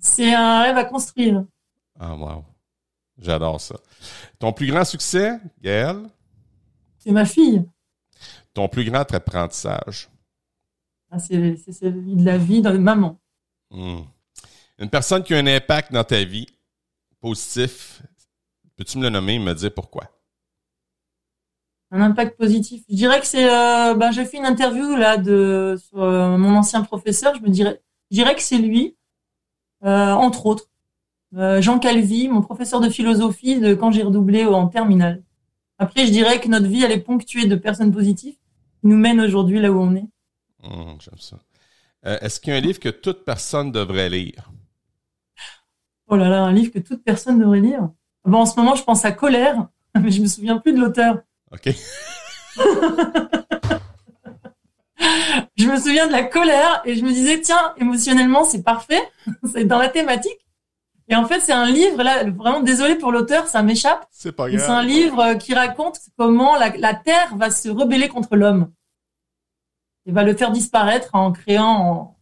c'est 0.00 0.34
un 0.34 0.62
rêve 0.62 0.76
à 0.76 0.84
construire. 0.84 1.44
Ah, 2.00 2.14
wow. 2.14 2.44
J'adore 3.18 3.60
ça. 3.60 3.76
Ton 4.38 4.52
plus 4.52 4.66
grand 4.66 4.84
succès, 4.84 5.38
Gaëlle? 5.62 6.08
C'est 6.98 7.12
ma 7.12 7.24
fille. 7.24 7.64
Ton 8.54 8.68
plus 8.68 8.84
grand 8.84 9.12
apprentissage? 9.12 10.08
Ah, 11.14 11.18
c'est 11.18 11.72
celui 11.72 12.16
de 12.16 12.24
la 12.24 12.38
vie 12.38 12.62
de 12.62 12.70
maman. 12.70 13.20
Hmm. 13.70 14.00
Une 14.78 14.88
personne 14.88 15.22
qui 15.22 15.34
a 15.34 15.36
un 15.36 15.46
impact 15.46 15.92
dans 15.92 16.04
ta 16.04 16.24
vie, 16.24 16.46
positif, 17.20 18.02
peux-tu 18.76 18.96
me 18.96 19.02
le 19.02 19.10
nommer 19.10 19.34
et 19.34 19.38
me 19.38 19.52
dire 19.52 19.74
pourquoi? 19.74 20.04
Un 21.90 22.00
impact 22.00 22.38
positif. 22.38 22.82
Je 22.88 22.94
dirais 22.94 23.20
que 23.20 23.26
c'est. 23.26 23.46
Euh, 23.46 23.92
ben, 23.94 24.10
j'ai 24.10 24.24
fait 24.24 24.38
une 24.38 24.46
interview 24.46 24.96
là 24.96 25.18
de 25.18 25.76
sur 25.78 26.02
euh, 26.02 26.38
mon 26.38 26.56
ancien 26.56 26.80
professeur. 26.80 27.34
Je 27.34 27.42
me 27.42 27.50
dirais, 27.50 27.82
je 28.10 28.16
dirais 28.16 28.34
que 28.34 28.40
c'est 28.40 28.56
lui, 28.56 28.96
euh, 29.84 30.12
entre 30.12 30.46
autres. 30.46 30.68
Jean 31.34 31.78
Calvi, 31.78 32.28
mon 32.28 32.42
professeur 32.42 32.80
de 32.80 32.90
philosophie 32.90 33.58
de 33.58 33.74
quand 33.74 33.90
j'ai 33.90 34.02
redoublé 34.02 34.44
en 34.44 34.68
terminale. 34.68 35.22
Après, 35.78 36.04
je 36.06 36.10
dirais 36.10 36.40
que 36.40 36.48
notre 36.48 36.66
vie, 36.66 36.82
elle 36.82 36.92
est 36.92 37.00
ponctuée 37.00 37.46
de 37.46 37.56
personnes 37.56 37.90
positives 37.90 38.34
qui 38.34 38.86
nous 38.86 38.98
mènent 38.98 39.20
aujourd'hui 39.20 39.58
là 39.58 39.72
où 39.72 39.80
on 39.80 39.94
est. 39.94 40.08
Hum, 40.62 40.96
j'aime 41.00 41.18
ça. 41.18 41.38
Euh, 42.06 42.18
est-ce 42.20 42.40
qu'il 42.40 42.52
y 42.52 42.56
a 42.56 42.58
un 42.58 42.62
livre 42.62 42.80
que 42.80 42.88
toute 42.88 43.24
personne 43.24 43.72
devrait 43.72 44.08
lire? 44.08 44.50
Oh 46.08 46.16
là 46.16 46.28
là, 46.28 46.42
un 46.42 46.52
livre 46.52 46.72
que 46.72 46.78
toute 46.78 47.02
personne 47.04 47.38
devrait 47.38 47.60
lire? 47.60 47.88
Bon, 48.24 48.38
en 48.38 48.46
ce 48.46 48.58
moment, 48.58 48.74
je 48.74 48.82
pense 48.84 49.04
à 49.04 49.12
Colère, 49.12 49.68
mais 50.00 50.10
je 50.10 50.20
me 50.20 50.26
souviens 50.26 50.58
plus 50.58 50.72
de 50.72 50.80
l'auteur. 50.80 51.22
OK. 51.52 51.68
je 55.56 55.66
me 55.66 55.76
souviens 55.76 56.06
de 56.06 56.12
la 56.12 56.24
colère 56.24 56.82
et 56.84 56.94
je 56.94 57.04
me 57.04 57.10
disais, 57.12 57.40
tiens, 57.40 57.74
émotionnellement, 57.78 58.44
c'est 58.44 58.62
parfait. 58.62 59.02
c'est 59.52 59.64
dans 59.64 59.78
la 59.78 59.88
thématique. 59.88 60.38
Et 61.08 61.16
en 61.16 61.26
fait, 61.26 61.40
c'est 61.40 61.52
un 61.52 61.66
livre, 61.66 62.02
là, 62.02 62.24
vraiment 62.30 62.60
désolé 62.60 62.94
pour 62.94 63.10
l'auteur, 63.12 63.46
ça 63.46 63.62
m'échappe. 63.62 64.06
C'est 64.10 64.32
pas 64.32 64.48
grave. 64.48 64.60
C'est 64.60 64.70
un 64.70 64.82
livre 64.82 65.34
qui 65.34 65.52
raconte 65.54 65.98
comment 66.16 66.56
la 66.56 66.94
Terre 66.94 67.34
va 67.36 67.50
se 67.50 67.68
rebeller 67.68 68.08
contre 68.08 68.36
l'homme 68.36 68.70
il 70.06 70.14
va 70.14 70.24
le 70.24 70.34
faire 70.34 70.50
disparaître 70.50 71.10
en 71.14 71.32
créant, 71.32 72.16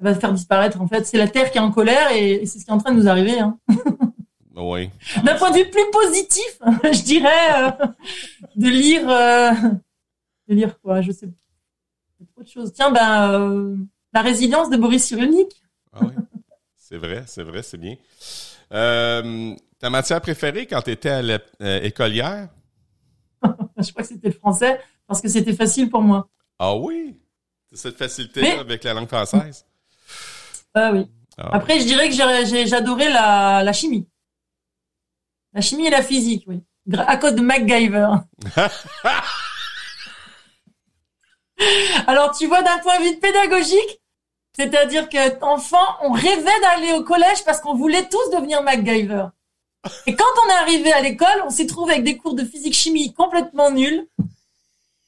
il 0.00 0.04
va 0.04 0.12
le 0.12 0.18
faire 0.18 0.32
disparaître. 0.32 0.80
En 0.80 0.86
fait, 0.86 1.06
c'est 1.06 1.18
la 1.18 1.28
Terre 1.28 1.50
qui 1.50 1.58
est 1.58 1.60
en 1.60 1.70
colère 1.70 2.12
et, 2.12 2.46
c'est 2.46 2.58
ce 2.58 2.64
qui 2.64 2.70
est 2.70 2.74
en 2.74 2.78
train 2.78 2.92
de 2.92 3.00
nous 3.00 3.08
arriver. 3.08 3.38
Hein. 3.38 3.58
Oui. 4.60 4.90
D'un 5.22 5.36
point 5.36 5.52
de 5.52 5.58
vue 5.58 5.70
plus 5.70 5.88
positif, 5.92 6.58
je 6.82 7.04
dirais 7.04 7.62
euh, 7.62 7.86
de 8.56 8.68
lire, 8.68 9.08
euh, 9.08 9.52
de 10.48 10.54
lire 10.54 10.80
quoi, 10.80 11.00
je 11.00 11.12
sais 11.12 11.28
trop 12.32 12.42
de 12.42 12.48
choses. 12.48 12.72
Tiens, 12.72 12.90
ben 12.90 13.32
euh, 13.34 13.76
la 14.12 14.20
résilience 14.20 14.68
de 14.68 14.76
Boris 14.76 15.04
Cyrulnik. 15.04 15.62
Ah 15.92 16.00
oui. 16.02 16.12
C'est 16.76 16.96
vrai, 16.96 17.22
c'est 17.28 17.44
vrai, 17.44 17.62
c'est 17.62 17.76
bien. 17.76 17.94
ta 18.68 19.90
matière 19.90 20.20
préférée 20.20 20.66
quand 20.66 20.82
tu 20.82 20.90
étais 20.90 21.10
à 21.10 21.22
l'écolière? 21.22 22.48
je 23.78 23.90
crois 23.92 24.02
que 24.02 24.08
c'était 24.08 24.28
le 24.28 24.34
français 24.34 24.80
parce 25.06 25.20
que 25.20 25.28
c'était 25.28 25.54
facile 25.54 25.88
pour 25.88 26.02
moi. 26.02 26.28
Ah 26.58 26.74
oui? 26.74 27.20
Cette 27.72 27.96
facilité 27.96 28.52
avec 28.52 28.84
la 28.84 28.94
langue 28.94 29.08
française? 29.08 29.64
Ah 30.74 30.90
oui. 30.92 31.06
Ah. 31.36 31.50
Après, 31.52 31.78
je 31.80 31.84
dirais 31.84 32.08
que 32.08 32.14
j'adorais 32.66 33.10
la, 33.10 33.62
la 33.62 33.72
chimie. 33.72 34.08
La 35.52 35.60
chimie 35.60 35.86
et 35.86 35.90
la 35.90 36.02
physique, 36.02 36.44
oui. 36.46 36.62
À 36.96 37.16
cause 37.16 37.34
de 37.34 37.42
MacGyver. 37.42 38.08
Alors, 42.06 42.36
tu 42.36 42.46
vois, 42.46 42.62
d'un 42.62 42.78
point 42.78 42.98
de 42.98 43.04
vue 43.04 43.18
pédagogique, 43.18 44.00
c'est-à-dire 44.56 45.08
qu'enfant, 45.08 45.86
on 46.02 46.12
rêvait 46.12 46.60
d'aller 46.62 46.92
au 46.92 47.04
collège 47.04 47.44
parce 47.44 47.60
qu'on 47.60 47.74
voulait 47.74 48.08
tous 48.08 48.30
devenir 48.30 48.62
MacGyver. 48.62 49.26
Et 50.06 50.16
quand 50.16 50.24
on 50.44 50.50
est 50.50 50.54
arrivé 50.54 50.92
à 50.92 51.00
l'école, 51.00 51.42
on 51.44 51.50
s'est 51.50 51.66
trouvé 51.66 51.92
avec 51.92 52.04
des 52.04 52.16
cours 52.16 52.34
de 52.34 52.44
physique-chimie 52.44 53.12
complètement 53.14 53.70
nuls. 53.70 54.06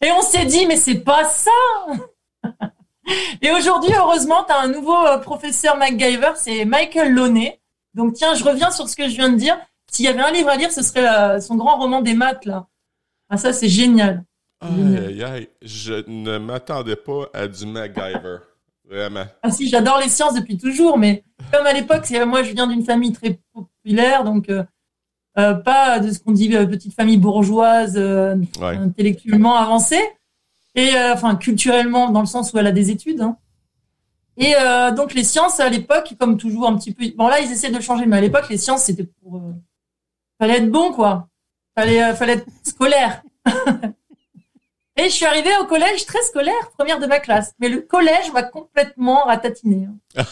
Et 0.03 0.11
on 0.13 0.23
s'est 0.23 0.47
dit, 0.47 0.67
mais 0.67 0.77
c'est 0.77 1.01
pas 1.01 1.25
ça 1.25 1.51
Et 3.43 3.51
aujourd'hui, 3.51 3.93
heureusement, 3.97 4.45
tu 4.45 4.53
as 4.53 4.61
un 4.61 4.69
nouveau 4.69 4.97
euh, 5.07 5.19
professeur 5.19 5.77
MacGyver, 5.77 6.33
c'est 6.37 6.65
Michael 6.65 7.13
Launay. 7.13 7.61
Donc 7.95 8.15
tiens, 8.15 8.35
je 8.35 8.45
reviens 8.45 8.71
sur 8.71 8.89
ce 8.89 8.97
que 8.97 9.09
je 9.09 9.17
viens 9.17 9.31
de 9.31 9.37
dire. 9.37 9.59
s'il 9.91 10.05
y 10.05 10.09
avait 10.09 10.23
un 10.23 10.31
livre 10.31 10.49
à 10.49 10.57
lire, 10.57 10.71
ce 10.71 10.83
serait 10.83 11.09
euh, 11.09 11.41
son 11.41 11.57
grand 11.57 11.79
roman 11.79 12.01
des 12.01 12.15
maths, 12.15 12.45
là. 12.45 12.67
Ah, 13.29 13.37
ça, 13.37 13.53
c'est 13.53 13.69
génial. 13.69 14.25
Aïe, 14.61 14.99
aïe, 14.99 15.25
aïe. 15.25 15.49
Je 15.63 16.05
ne 16.09 16.39
m'attendais 16.39 16.97
pas 16.97 17.29
à 17.33 17.47
du 17.47 17.67
MacGyver. 17.67 18.39
Vraiment. 18.89 19.25
Ah 19.43 19.51
si, 19.51 19.69
j'adore 19.69 19.99
les 19.99 20.09
sciences 20.09 20.35
depuis 20.35 20.59
toujours, 20.59 20.99
mais 20.99 21.23
comme 21.53 21.65
à 21.65 21.73
l'époque, 21.73 22.11
moi, 22.27 22.43
je 22.43 22.53
viens 22.53 22.67
d'une 22.67 22.85
famille 22.85 23.13
très 23.13 23.39
populaire, 23.53 24.25
donc 24.25 24.49
euh, 24.49 24.65
euh, 25.39 25.55
pas 25.55 26.01
de 26.01 26.11
ce 26.11 26.19
qu'on 26.19 26.33
dit 26.33 26.55
euh, 26.57 26.67
petite 26.67 26.95
famille 26.95 27.17
bourgeoise, 27.19 27.95
euh, 27.97 28.37
Ouais. 28.61 28.77
intellectuellement 28.77 29.57
avancée, 29.57 30.03
et 30.75 30.95
euh, 30.97 31.13
enfin 31.15 31.37
culturellement 31.37 32.11
dans 32.11 32.21
le 32.21 32.27
sens 32.27 32.53
où 32.53 32.59
elle 32.59 32.67
a 32.67 32.73
des 32.73 32.91
études. 32.91 33.21
hein. 33.21 33.37
Et 34.37 34.55
euh, 34.57 34.91
donc 34.93 35.13
les 35.15 35.25
sciences 35.25 35.61
à 35.61 35.69
l'époque, 35.69 36.15
comme 36.19 36.37
toujours 36.39 36.67
un 36.69 36.77
petit 36.77 36.93
peu, 36.93 37.05
bon 37.17 37.29
là 37.29 37.41
ils 37.41 37.51
essaient 37.53 37.71
de 37.71 37.77
le 37.77 37.81
changer, 37.83 38.07
mais 38.07 38.17
à 38.17 38.21
l'époque 38.21 38.49
les 38.49 38.57
sciences 38.59 38.85
c'était 38.85 39.05
pour, 39.23 39.37
euh, 39.37 39.53
fallait 40.39 40.59
être 40.59 40.71
bon 40.71 40.93
quoi, 40.93 41.29
fallait 41.77 42.03
euh, 42.03 42.15
fallait 42.15 42.35
être 42.35 42.47
scolaire. 42.63 43.23
Et 44.97 45.05
je 45.05 45.09
suis 45.15 45.25
arrivée 45.25 45.57
au 45.61 45.65
collège 45.65 46.05
très 46.05 46.21
scolaire, 46.23 46.71
première 46.77 46.99
de 46.99 47.07
ma 47.07 47.21
classe, 47.21 47.55
mais 47.59 47.69
le 47.69 47.81
collège 47.81 48.31
m'a 48.35 48.43
complètement 48.43 49.25
ratatiné. 49.25 49.89
hein. 50.17 50.25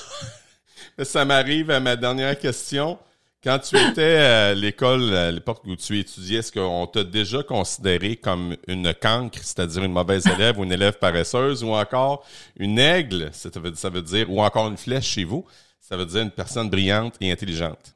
Ça 1.05 1.25
m'arrive 1.25 1.71
à 1.71 1.81
ma 1.81 1.97
dernière 1.97 2.39
question. 2.39 2.99
Quand 3.45 3.61
tu 3.61 3.77
étais 3.77 4.17
à 4.17 4.53
l'école, 4.53 5.15
à 5.15 5.31
l'époque 5.31 5.63
où 5.65 5.77
tu 5.77 5.97
étudiais, 5.97 6.41
est-ce 6.41 6.51
qu'on 6.51 6.89
t'a 6.89 7.05
déjà 7.05 7.45
considéré 7.45 8.17
comme 8.17 8.57
une 8.67 8.93
cancre, 8.93 9.39
c'est-à-dire 9.41 9.85
une 9.85 9.93
mauvaise 9.93 10.27
élève 10.27 10.59
ou 10.59 10.65
une 10.65 10.73
élève 10.73 10.99
paresseuse, 10.99 11.63
ou 11.63 11.69
encore 11.69 12.25
une 12.59 12.81
aigle, 12.81 13.31
ça 13.33 13.49
veut, 13.91 14.03
dire, 14.03 14.29
ou 14.29 14.43
encore 14.43 14.67
une 14.67 14.77
flèche 14.77 15.07
chez 15.07 15.23
vous, 15.23 15.45
ça 15.81 15.97
veut 15.97 16.07
dire 16.07 16.23
une 16.23 16.33
personne 16.33 16.69
brillante 16.69 17.15
et 17.21 17.31
intelligente? 17.31 17.95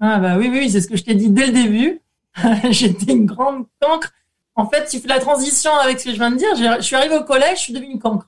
Ah 0.00 0.18
bah 0.18 0.36
oui, 0.36 0.48
oui, 0.50 0.68
c'est 0.68 0.80
ce 0.80 0.88
que 0.88 0.96
je 0.96 1.04
t'ai 1.04 1.14
dit 1.14 1.30
dès 1.30 1.46
le 1.46 1.52
début. 1.52 2.00
J'étais 2.70 3.12
une 3.12 3.26
grande 3.26 3.64
cancre. 3.80 4.12
En 4.56 4.68
fait, 4.68 4.86
tu 4.86 4.98
fais 4.98 5.08
la 5.08 5.20
transition 5.20 5.72
avec 5.76 6.00
ce 6.00 6.06
que 6.06 6.10
je 6.10 6.16
viens 6.16 6.32
de 6.32 6.36
dire. 6.36 6.48
Je 6.56 6.82
suis 6.82 6.96
arrivée 6.96 7.16
au 7.16 7.22
collège, 7.22 7.58
je 7.58 7.62
suis 7.62 7.72
devenue 7.72 7.92
une 7.92 8.00
cancre. 8.00 8.26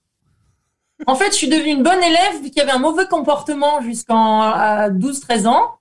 En 1.09 1.17
fait, 1.17 1.33
je 1.33 1.37
suis 1.37 1.49
devenue 1.49 1.73
une 1.73 1.83
bonne 1.83 2.03
élève 2.03 2.51
qui 2.53 2.61
avait 2.61 2.71
un 2.71 2.79
mauvais 2.79 3.07
comportement 3.07 3.81
jusqu'en 3.83 4.53
12-13 4.91 5.49
ans. 5.49 5.80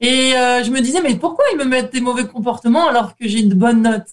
Et 0.00 0.34
euh, 0.36 0.62
je 0.62 0.70
me 0.70 0.80
disais, 0.80 1.00
mais 1.02 1.16
pourquoi 1.16 1.44
ils 1.52 1.58
me 1.58 1.64
mettent 1.64 1.92
des 1.92 2.00
mauvais 2.00 2.26
comportements 2.26 2.86
alors 2.88 3.16
que 3.16 3.26
j'ai 3.26 3.42
de 3.42 3.54
bonnes 3.54 3.82
notes 3.82 4.08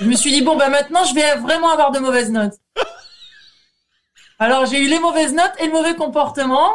Je 0.00 0.04
me 0.04 0.14
suis 0.14 0.30
dit, 0.32 0.42
bon, 0.42 0.56
bah 0.56 0.68
maintenant, 0.68 1.04
je 1.04 1.14
vais 1.14 1.36
vraiment 1.36 1.70
avoir 1.70 1.90
de 1.90 1.98
mauvaises 2.00 2.30
notes. 2.30 2.54
Alors, 4.38 4.66
j'ai 4.66 4.80
eu 4.80 4.88
les 4.88 4.98
mauvaises 4.98 5.32
notes 5.32 5.52
et 5.60 5.66
le 5.66 5.72
mauvais 5.72 5.94
comportement. 5.94 6.74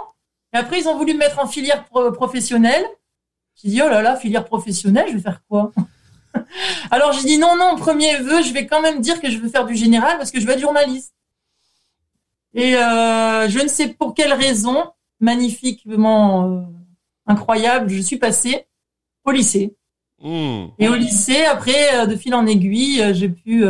Et 0.54 0.58
après, 0.58 0.80
ils 0.80 0.88
ont 0.88 0.98
voulu 0.98 1.14
me 1.14 1.20
mettre 1.20 1.40
en 1.40 1.48
filière 1.48 1.86
pro- 1.86 2.12
professionnelle. 2.12 2.84
J'ai 3.62 3.70
dit, 3.70 3.82
oh 3.82 3.90
là 3.90 4.02
là, 4.02 4.16
filière 4.16 4.46
professionnelle, 4.46 5.08
je 5.10 5.16
vais 5.18 5.22
faire 5.22 5.42
quoi? 5.48 5.72
Alors 6.92 7.12
j'ai 7.12 7.24
dit, 7.24 7.38
non, 7.38 7.56
non, 7.58 7.76
premier 7.76 8.18
vœu, 8.18 8.42
je 8.42 8.54
vais 8.54 8.66
quand 8.66 8.82
même 8.82 9.02
dire 9.02 9.20
que 9.22 9.30
je 9.30 9.38
veux 9.38 9.50
faire 9.50 9.66
du 9.66 9.76
général 9.76 10.18
parce 10.18 10.32
que 10.32 10.40
je 10.40 10.46
veux 10.48 10.54
être 10.54 10.60
journaliste. 10.62 11.14
Et 12.54 12.76
euh, 12.76 13.50
je 13.50 13.60
ne 13.60 13.68
sais 13.68 13.90
pour 13.90 14.14
quelle 14.14 14.34
raison, 14.34 14.92
magnifiquement 15.20 16.46
euh, 16.46 16.62
incroyable, 17.30 17.90
je 17.90 18.02
suis 18.02 18.18
passée 18.18 18.66
au 19.24 19.32
lycée. 19.32 19.76
Hmm. 20.22 20.68
Et 20.80 20.90
au 20.90 20.96
lycée, 20.96 21.46
après, 21.46 21.96
euh, 21.96 22.06
de 22.06 22.16
fil 22.16 22.36
en 22.36 22.46
aiguille, 22.46 23.02
euh, 23.02 23.14
j'ai 23.14 23.30
pu 23.30 23.64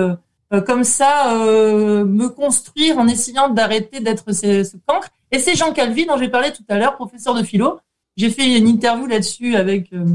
euh, 0.52 0.62
comme 0.62 0.84
ça 0.84 1.36
euh, 1.36 2.04
me 2.06 2.28
construire 2.28 2.98
en 2.98 3.08
essayant 3.08 3.50
d'arrêter 3.50 4.00
d'être 4.00 4.32
ce, 4.32 4.64
ce 4.64 4.78
cancre. 4.88 5.10
Et 5.32 5.38
c'est 5.38 5.56
Jean 5.56 5.74
Calvi 5.74 6.08
dont 6.08 6.18
j'ai 6.18 6.30
parlé 6.30 6.52
tout 6.52 6.64
à 6.70 6.78
l'heure, 6.78 6.96
professeur 6.96 7.36
de 7.36 7.44
philo. 7.44 7.80
J'ai 8.18 8.32
fait 8.32 8.58
une 8.58 8.68
interview 8.68 9.06
là-dessus 9.06 9.56
avec 9.56 9.94
euh, 9.94 10.06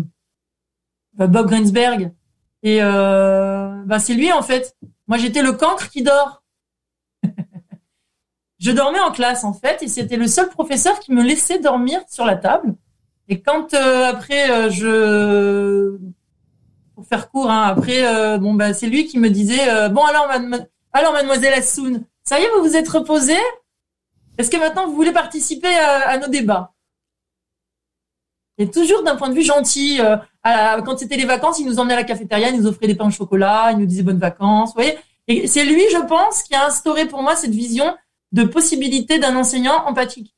Bob 1.15 1.47
Greensberg. 1.47 2.13
Et 2.65 2.81
bah, 2.81 3.99
c'est 3.99 4.15
lui 4.15 4.33
en 4.33 4.43
fait. 4.43 4.75
Moi, 5.07 5.19
j'étais 5.19 5.43
le 5.43 5.53
cancre 5.53 5.91
qui 5.91 6.03
dort. 6.03 6.43
je 8.59 8.71
dormais 8.71 9.01
en 9.01 9.13
classe 9.13 9.45
en 9.45 9.53
fait, 9.53 9.83
et 9.83 9.89
c'était 9.89 10.17
le 10.17 10.27
seul 10.27 10.49
professeur 10.49 10.99
qui 10.99 11.13
me 11.13 11.23
laissait 11.23 11.59
dormir 11.59 12.01
sur 12.09 12.25
la 12.25 12.37
table. 12.37 12.75
Et 13.29 13.41
quand 13.41 13.73
euh, 13.75 14.05
après 14.07 14.51
euh, 14.51 14.71
je 14.71 15.99
pour 16.95 17.07
faire 17.07 17.29
court, 17.31 17.51
hein, 17.51 17.63
après, 17.63 18.07
euh, 18.07 18.39
bon, 18.39 18.55
bah, 18.55 18.73
c'est 18.73 18.87
lui 18.87 19.07
qui 19.07 19.19
me 19.19 19.29
disait, 19.29 19.89
bon, 19.91 20.05
alors, 20.05 20.29
alors, 20.93 21.13
mademoiselle 21.13 21.53
Assoun, 21.55 22.05
ça 22.23 22.39
y 22.39 22.45
est, 22.45 22.51
vous 22.57 22.63
vous 22.63 22.77
êtes 22.77 22.89
reposée 22.89 23.37
Est-ce 24.39 24.49
que 24.49 24.57
maintenant 24.59 24.87
vous 24.87 24.95
voulez 24.95 25.11
participer 25.13 25.75
à, 25.75 26.09
à 26.11 26.19
nos 26.19 26.29
débats? 26.29 26.73
Et 28.59 28.71
toujours 28.71 29.03
d'un 29.03 29.17
point 29.17 29.29
de 29.29 29.35
vue 29.35 29.43
gentil. 29.43 30.01
euh, 30.01 30.17
à- 30.45 30.81
quand 30.83 30.97
c'était 30.99 31.17
les 31.17 31.25
vacances, 31.25 31.59
il 31.59 31.67
nous 31.67 31.81
emmenait 31.81 31.95
à 31.95 31.97
la 31.97 32.05
cafétéria, 32.05 32.51
il 32.51 32.61
nous 32.61 32.67
offrait 32.69 32.87
des 32.87 32.95
pains 32.95 33.07
au 33.09 33.11
chocolat, 33.11 33.71
il 33.73 33.79
nous 33.79 33.87
disait 33.87 34.03
bonnes 34.05 34.19
vacances, 34.19 34.69
vous 34.69 34.75
voyez? 34.83 34.97
Et 35.27 35.49
c'est 35.49 35.65
lui, 35.65 35.83
je 35.91 35.99
pense, 36.07 36.43
qui 36.45 36.55
a 36.55 36.67
instauré 36.67 37.07
pour 37.09 37.23
moi 37.23 37.35
cette 37.35 37.51
vision 37.51 37.97
de 38.33 38.45
possibilité 38.45 39.19
d'un 39.19 39.35
enseignant 39.35 39.85
empathique 39.87 40.34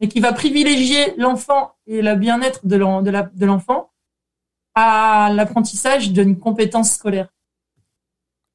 et 0.00 0.08
qui 0.08 0.20
va 0.20 0.32
privilégier 0.32 1.14
l'enfant 1.16 1.74
et 1.86 2.02
le 2.02 2.14
bien-être 2.16 2.66
de 2.66 3.46
l'enfant 3.46 3.90
à 4.74 5.30
l'apprentissage 5.32 6.10
d'une 6.10 6.38
compétence 6.38 6.92
scolaire. 6.92 7.28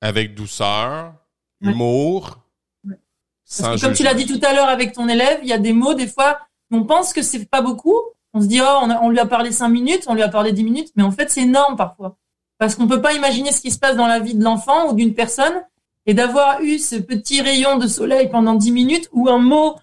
Avec 0.02 0.36
douceur, 0.36 1.14
Ouais. 1.62 1.72
humour, 1.72 2.40
Ouais. 2.86 2.96
sans 3.44 3.64
Parce 3.64 3.82
que 3.82 3.86
comme 3.88 3.96
tu 3.96 4.04
l'as 4.04 4.14
dit 4.14 4.26
tout 4.26 4.40
à 4.46 4.54
l'heure 4.54 4.70
avec 4.70 4.94
ton 4.94 5.08
élève, 5.10 5.40
il 5.44 5.50
y 5.50 5.54
a 5.54 5.58
des 5.58 5.74
mots, 5.74 5.94
des 5.94 6.08
fois, 6.08 6.40
on 6.72 6.84
pense 6.86 7.12
que 7.14 7.22
c'est 7.22 7.46
pas 7.50 7.62
beaucoup. 7.62 7.96
On 8.34 8.42
se 8.42 8.48
dit, 8.48 8.62
oh, 8.62 8.80
on, 8.84 8.90
a- 8.90 9.02
on 9.02 9.10
lui 9.10 9.20
a 9.20 9.26
parlé 9.26 9.52
cinq 9.52 9.70
minutes, 9.70 10.04
on 10.08 10.14
lui 10.14 10.22
a 10.22 10.30
parlé 10.30 10.54
dix 10.54 10.64
minutes, 10.64 10.92
mais 10.96 11.04
en 11.04 11.12
fait, 11.12 11.30
c'est 11.30 11.42
énorme 11.42 11.76
parfois. 11.76 12.18
Parce 12.60 12.76
qu'on 12.76 12.88
peut 12.88 13.02
pas 13.02 13.14
imaginer 13.14 13.52
ce 13.52 13.60
qui 13.62 13.72
se 13.72 13.80
passe 13.80 13.96
dans 13.96 14.08
la 14.08 14.20
vie 14.20 14.36
de 14.36 14.44
l'enfant 14.44 14.90
ou 14.90 14.94
d'une 14.94 15.14
personne 15.14 15.64
et 16.06 16.14
d'avoir 16.14 16.62
eu 16.62 16.78
ce 16.80 16.96
petit 16.96 17.42
rayon 17.42 17.78
de 17.78 17.88
soleil 17.88 18.30
pendant 18.30 18.56
dix 18.56 18.72
minutes 18.72 19.10
ou 19.12 19.30
un 19.30 19.40
mot 19.40 19.76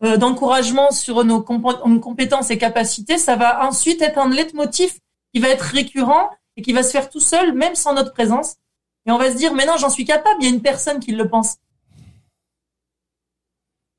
d'encouragement 0.00 0.90
sur 0.90 1.24
nos, 1.24 1.40
compé- 1.40 1.88
nos 1.88 2.00
compétences 2.00 2.50
et 2.50 2.58
capacités, 2.58 3.18
ça 3.18 3.36
va 3.36 3.66
ensuite 3.66 4.02
être 4.02 4.18
un 4.18 4.28
leitmotiv 4.28 4.92
qui 5.32 5.40
va 5.40 5.48
être 5.48 5.62
récurrent 5.62 6.30
et 6.56 6.62
qui 6.62 6.72
va 6.72 6.82
se 6.82 6.90
faire 6.90 7.10
tout 7.10 7.20
seul, 7.20 7.54
même 7.54 7.74
sans 7.74 7.94
notre 7.94 8.12
présence. 8.12 8.56
Et 9.06 9.10
on 9.10 9.18
va 9.18 9.30
se 9.30 9.36
dire, 9.36 9.54
mais 9.54 9.66
non, 9.66 9.76
j'en 9.76 9.90
suis 9.90 10.04
capable, 10.04 10.36
il 10.40 10.48
y 10.48 10.50
a 10.50 10.54
une 10.54 10.62
personne 10.62 11.00
qui 11.00 11.12
le 11.12 11.28
pense. 11.28 11.56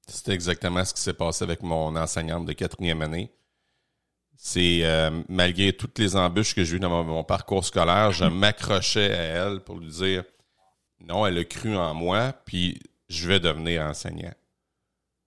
C'est 0.08 0.30
exactement 0.30 0.84
ce 0.86 0.93
qui 0.93 1.02
s'est 1.02 1.14
passé 1.14 1.43
avec 1.43 1.64
mon 1.64 1.96
enseignante 1.96 2.46
de 2.46 2.54
quatrième 2.54 3.02
année. 3.02 3.32
C'est 4.38 4.82
euh, 4.84 5.24
malgré 5.30 5.74
toutes 5.74 5.98
les 5.98 6.16
embûches 6.16 6.54
que 6.54 6.64
j'ai 6.64 6.76
eues 6.76 6.80
dans 6.80 7.04
mon 7.04 7.24
parcours 7.24 7.66
scolaire, 7.66 8.12
je 8.12 8.26
m'accrochais 8.26 9.12
à 9.12 9.24
elle 9.24 9.62
pour 9.62 9.78
lui 9.78 9.88
dire 9.88 10.24
non, 11.00 11.26
elle 11.26 11.38
a 11.38 11.43
cru 11.43 11.76
en 11.76 11.93
moi, 11.93 12.34
puis 12.46 12.80
je 13.10 13.28
vais 13.28 13.39
devenir 13.39 13.84
enseignant. 13.84 14.34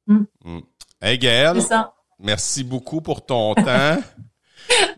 Mm. 0.08 0.24
Mm. 0.44 0.60
Hey 1.00 1.18
Gaël, 1.18 1.60
C'est 1.60 1.68
ça. 1.68 1.92
merci 2.18 2.64
beaucoup 2.64 3.00
pour 3.00 3.24
ton 3.24 3.54
temps. 3.54 3.96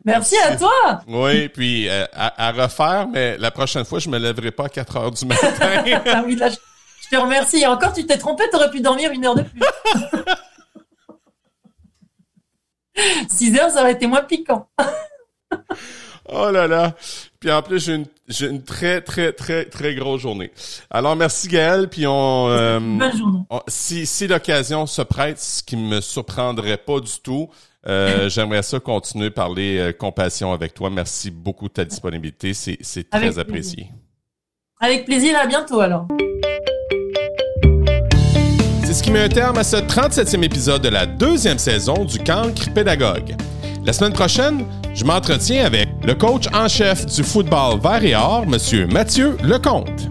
Merci 0.04 0.36
à 0.38 0.56
toi. 0.56 1.02
Oui, 1.06 1.48
puis 1.50 1.88
euh, 1.88 2.06
à, 2.12 2.48
à 2.48 2.52
refaire, 2.52 3.06
mais 3.08 3.36
la 3.36 3.50
prochaine 3.50 3.84
fois, 3.84 3.98
je 3.98 4.08
me 4.08 4.18
lèverai 4.18 4.50
pas 4.50 4.64
à 4.64 4.68
4 4.70 4.96
heures 4.96 5.11
du 5.11 5.26
matin. 5.26 5.84
Ah 6.06 6.22
oui, 6.24 6.34
là, 6.36 6.48
je, 6.48 6.56
je 7.02 7.08
te 7.11 7.16
remercie. 7.20 7.58
Et 7.58 7.66
encore, 7.66 7.92
tu 7.92 8.06
t'es 8.06 8.16
trompé, 8.16 8.44
t'aurais 8.50 8.70
pu 8.70 8.80
dormir 8.80 9.11
une 9.12 9.26
heure 9.26 9.34
de 9.34 9.42
plus. 9.42 9.61
6 13.28 13.56
heures, 13.58 13.70
ça 13.70 13.80
aurait 13.82 13.92
été 13.92 14.06
moins 14.06 14.22
piquant. 14.22 14.68
Oh 16.33 16.51
là 16.51 16.66
là. 16.66 16.95
Puis 17.41 17.51
en 17.51 17.61
plus, 17.62 17.85
j'ai 17.85 17.95
une, 17.95 18.07
j'ai 18.28 18.47
une 18.47 18.62
très, 18.62 19.01
très, 19.01 19.33
très, 19.33 19.64
très 19.64 19.95
grosse 19.95 20.20
journée. 20.20 20.51
Alors, 20.91 21.16
merci 21.16 21.49
Gaël. 21.49 21.89
Puis 21.89 22.07
on, 22.07 22.49
euh, 22.49 22.78
Bonne 22.78 23.16
journée. 23.16 23.41
on- 23.51 23.61
si, 23.66 24.07
si 24.07 24.26
l'occasion 24.28 24.87
se 24.87 25.03
prête, 25.03 25.41
ce 25.41 25.62
qui 25.62 25.76
me 25.76 26.01
surprendrait 26.01 26.76
pas 26.76 27.01
du 27.01 27.12
tout, 27.22 27.49
euh, 27.89 28.28
j'aimerais 28.28 28.62
ça 28.62 28.78
continuer 28.78 29.26
à 29.26 29.31
parler 29.31 29.78
euh, 29.78 29.93
compassion 29.93 30.53
avec 30.53 30.74
toi. 30.74 30.89
Merci 30.91 31.31
beaucoup 31.31 31.68
de 31.68 31.72
ta 31.74 31.85
disponibilité. 31.85 32.55
C'est, 32.55 32.78
c'est 32.81 33.09
très 33.11 33.24
Avec 33.26 33.39
apprécié. 33.39 33.87
Avec 34.81 35.05
plaisir, 35.07 35.37
à 35.39 35.47
bientôt 35.47 35.81
alors. 35.81 36.07
C'est 38.85 38.95
ce 38.95 39.03
qui 39.03 39.11
met 39.11 39.20
un 39.22 39.28
terme 39.28 39.57
à 39.59 39.64
ce 39.64 39.76
37e 39.76 40.43
épisode 40.43 40.83
de 40.83 40.89
la 40.89 41.07
deuxième 41.07 41.59
saison 41.59 42.05
du 42.05 42.18
Cancre 42.18 42.72
Pédagogue. 42.74 43.37
La 43.85 43.93
semaine 43.93 44.12
prochaine, 44.12 44.66
je 44.95 45.05
m'entretiens 45.05 45.64
avec 45.64 45.89
le 46.05 46.14
coach 46.14 46.45
en 46.53 46.68
chef 46.68 47.07
du 47.07 47.22
football 47.22 47.81
vert 47.81 48.05
et 48.05 48.14
or, 48.14 48.45
M. 48.45 48.93
Mathieu 48.93 49.37
Lecomte. 49.43 50.09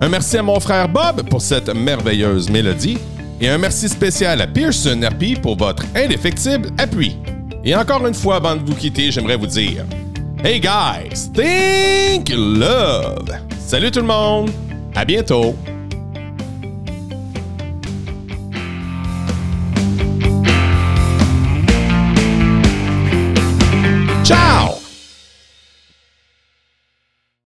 Un 0.00 0.08
merci 0.08 0.38
à 0.38 0.42
mon 0.42 0.58
frère 0.60 0.88
Bob 0.88 1.28
pour 1.28 1.42
cette 1.42 1.68
merveilleuse 1.68 2.48
mélodie 2.48 2.98
et 3.40 3.48
un 3.48 3.58
merci 3.58 3.88
spécial 3.88 4.40
à 4.40 4.46
Pearson 4.46 4.98
RP 5.02 5.40
pour 5.42 5.56
votre 5.56 5.84
indéfectible 5.94 6.70
appui. 6.78 7.18
Et 7.64 7.76
encore 7.76 8.06
une 8.06 8.14
fois, 8.14 8.36
avant 8.36 8.56
de 8.56 8.62
vous 8.64 8.74
quitter, 8.74 9.10
j'aimerais 9.10 9.36
vous 9.36 9.46
dire 9.46 9.84
Hey 10.42 10.58
guys, 10.58 11.30
think 11.34 12.30
love! 12.30 13.30
Salut 13.58 13.90
tout 13.90 14.00
le 14.00 14.06
monde! 14.06 14.50
À 14.94 15.04
bientôt! 15.04 15.54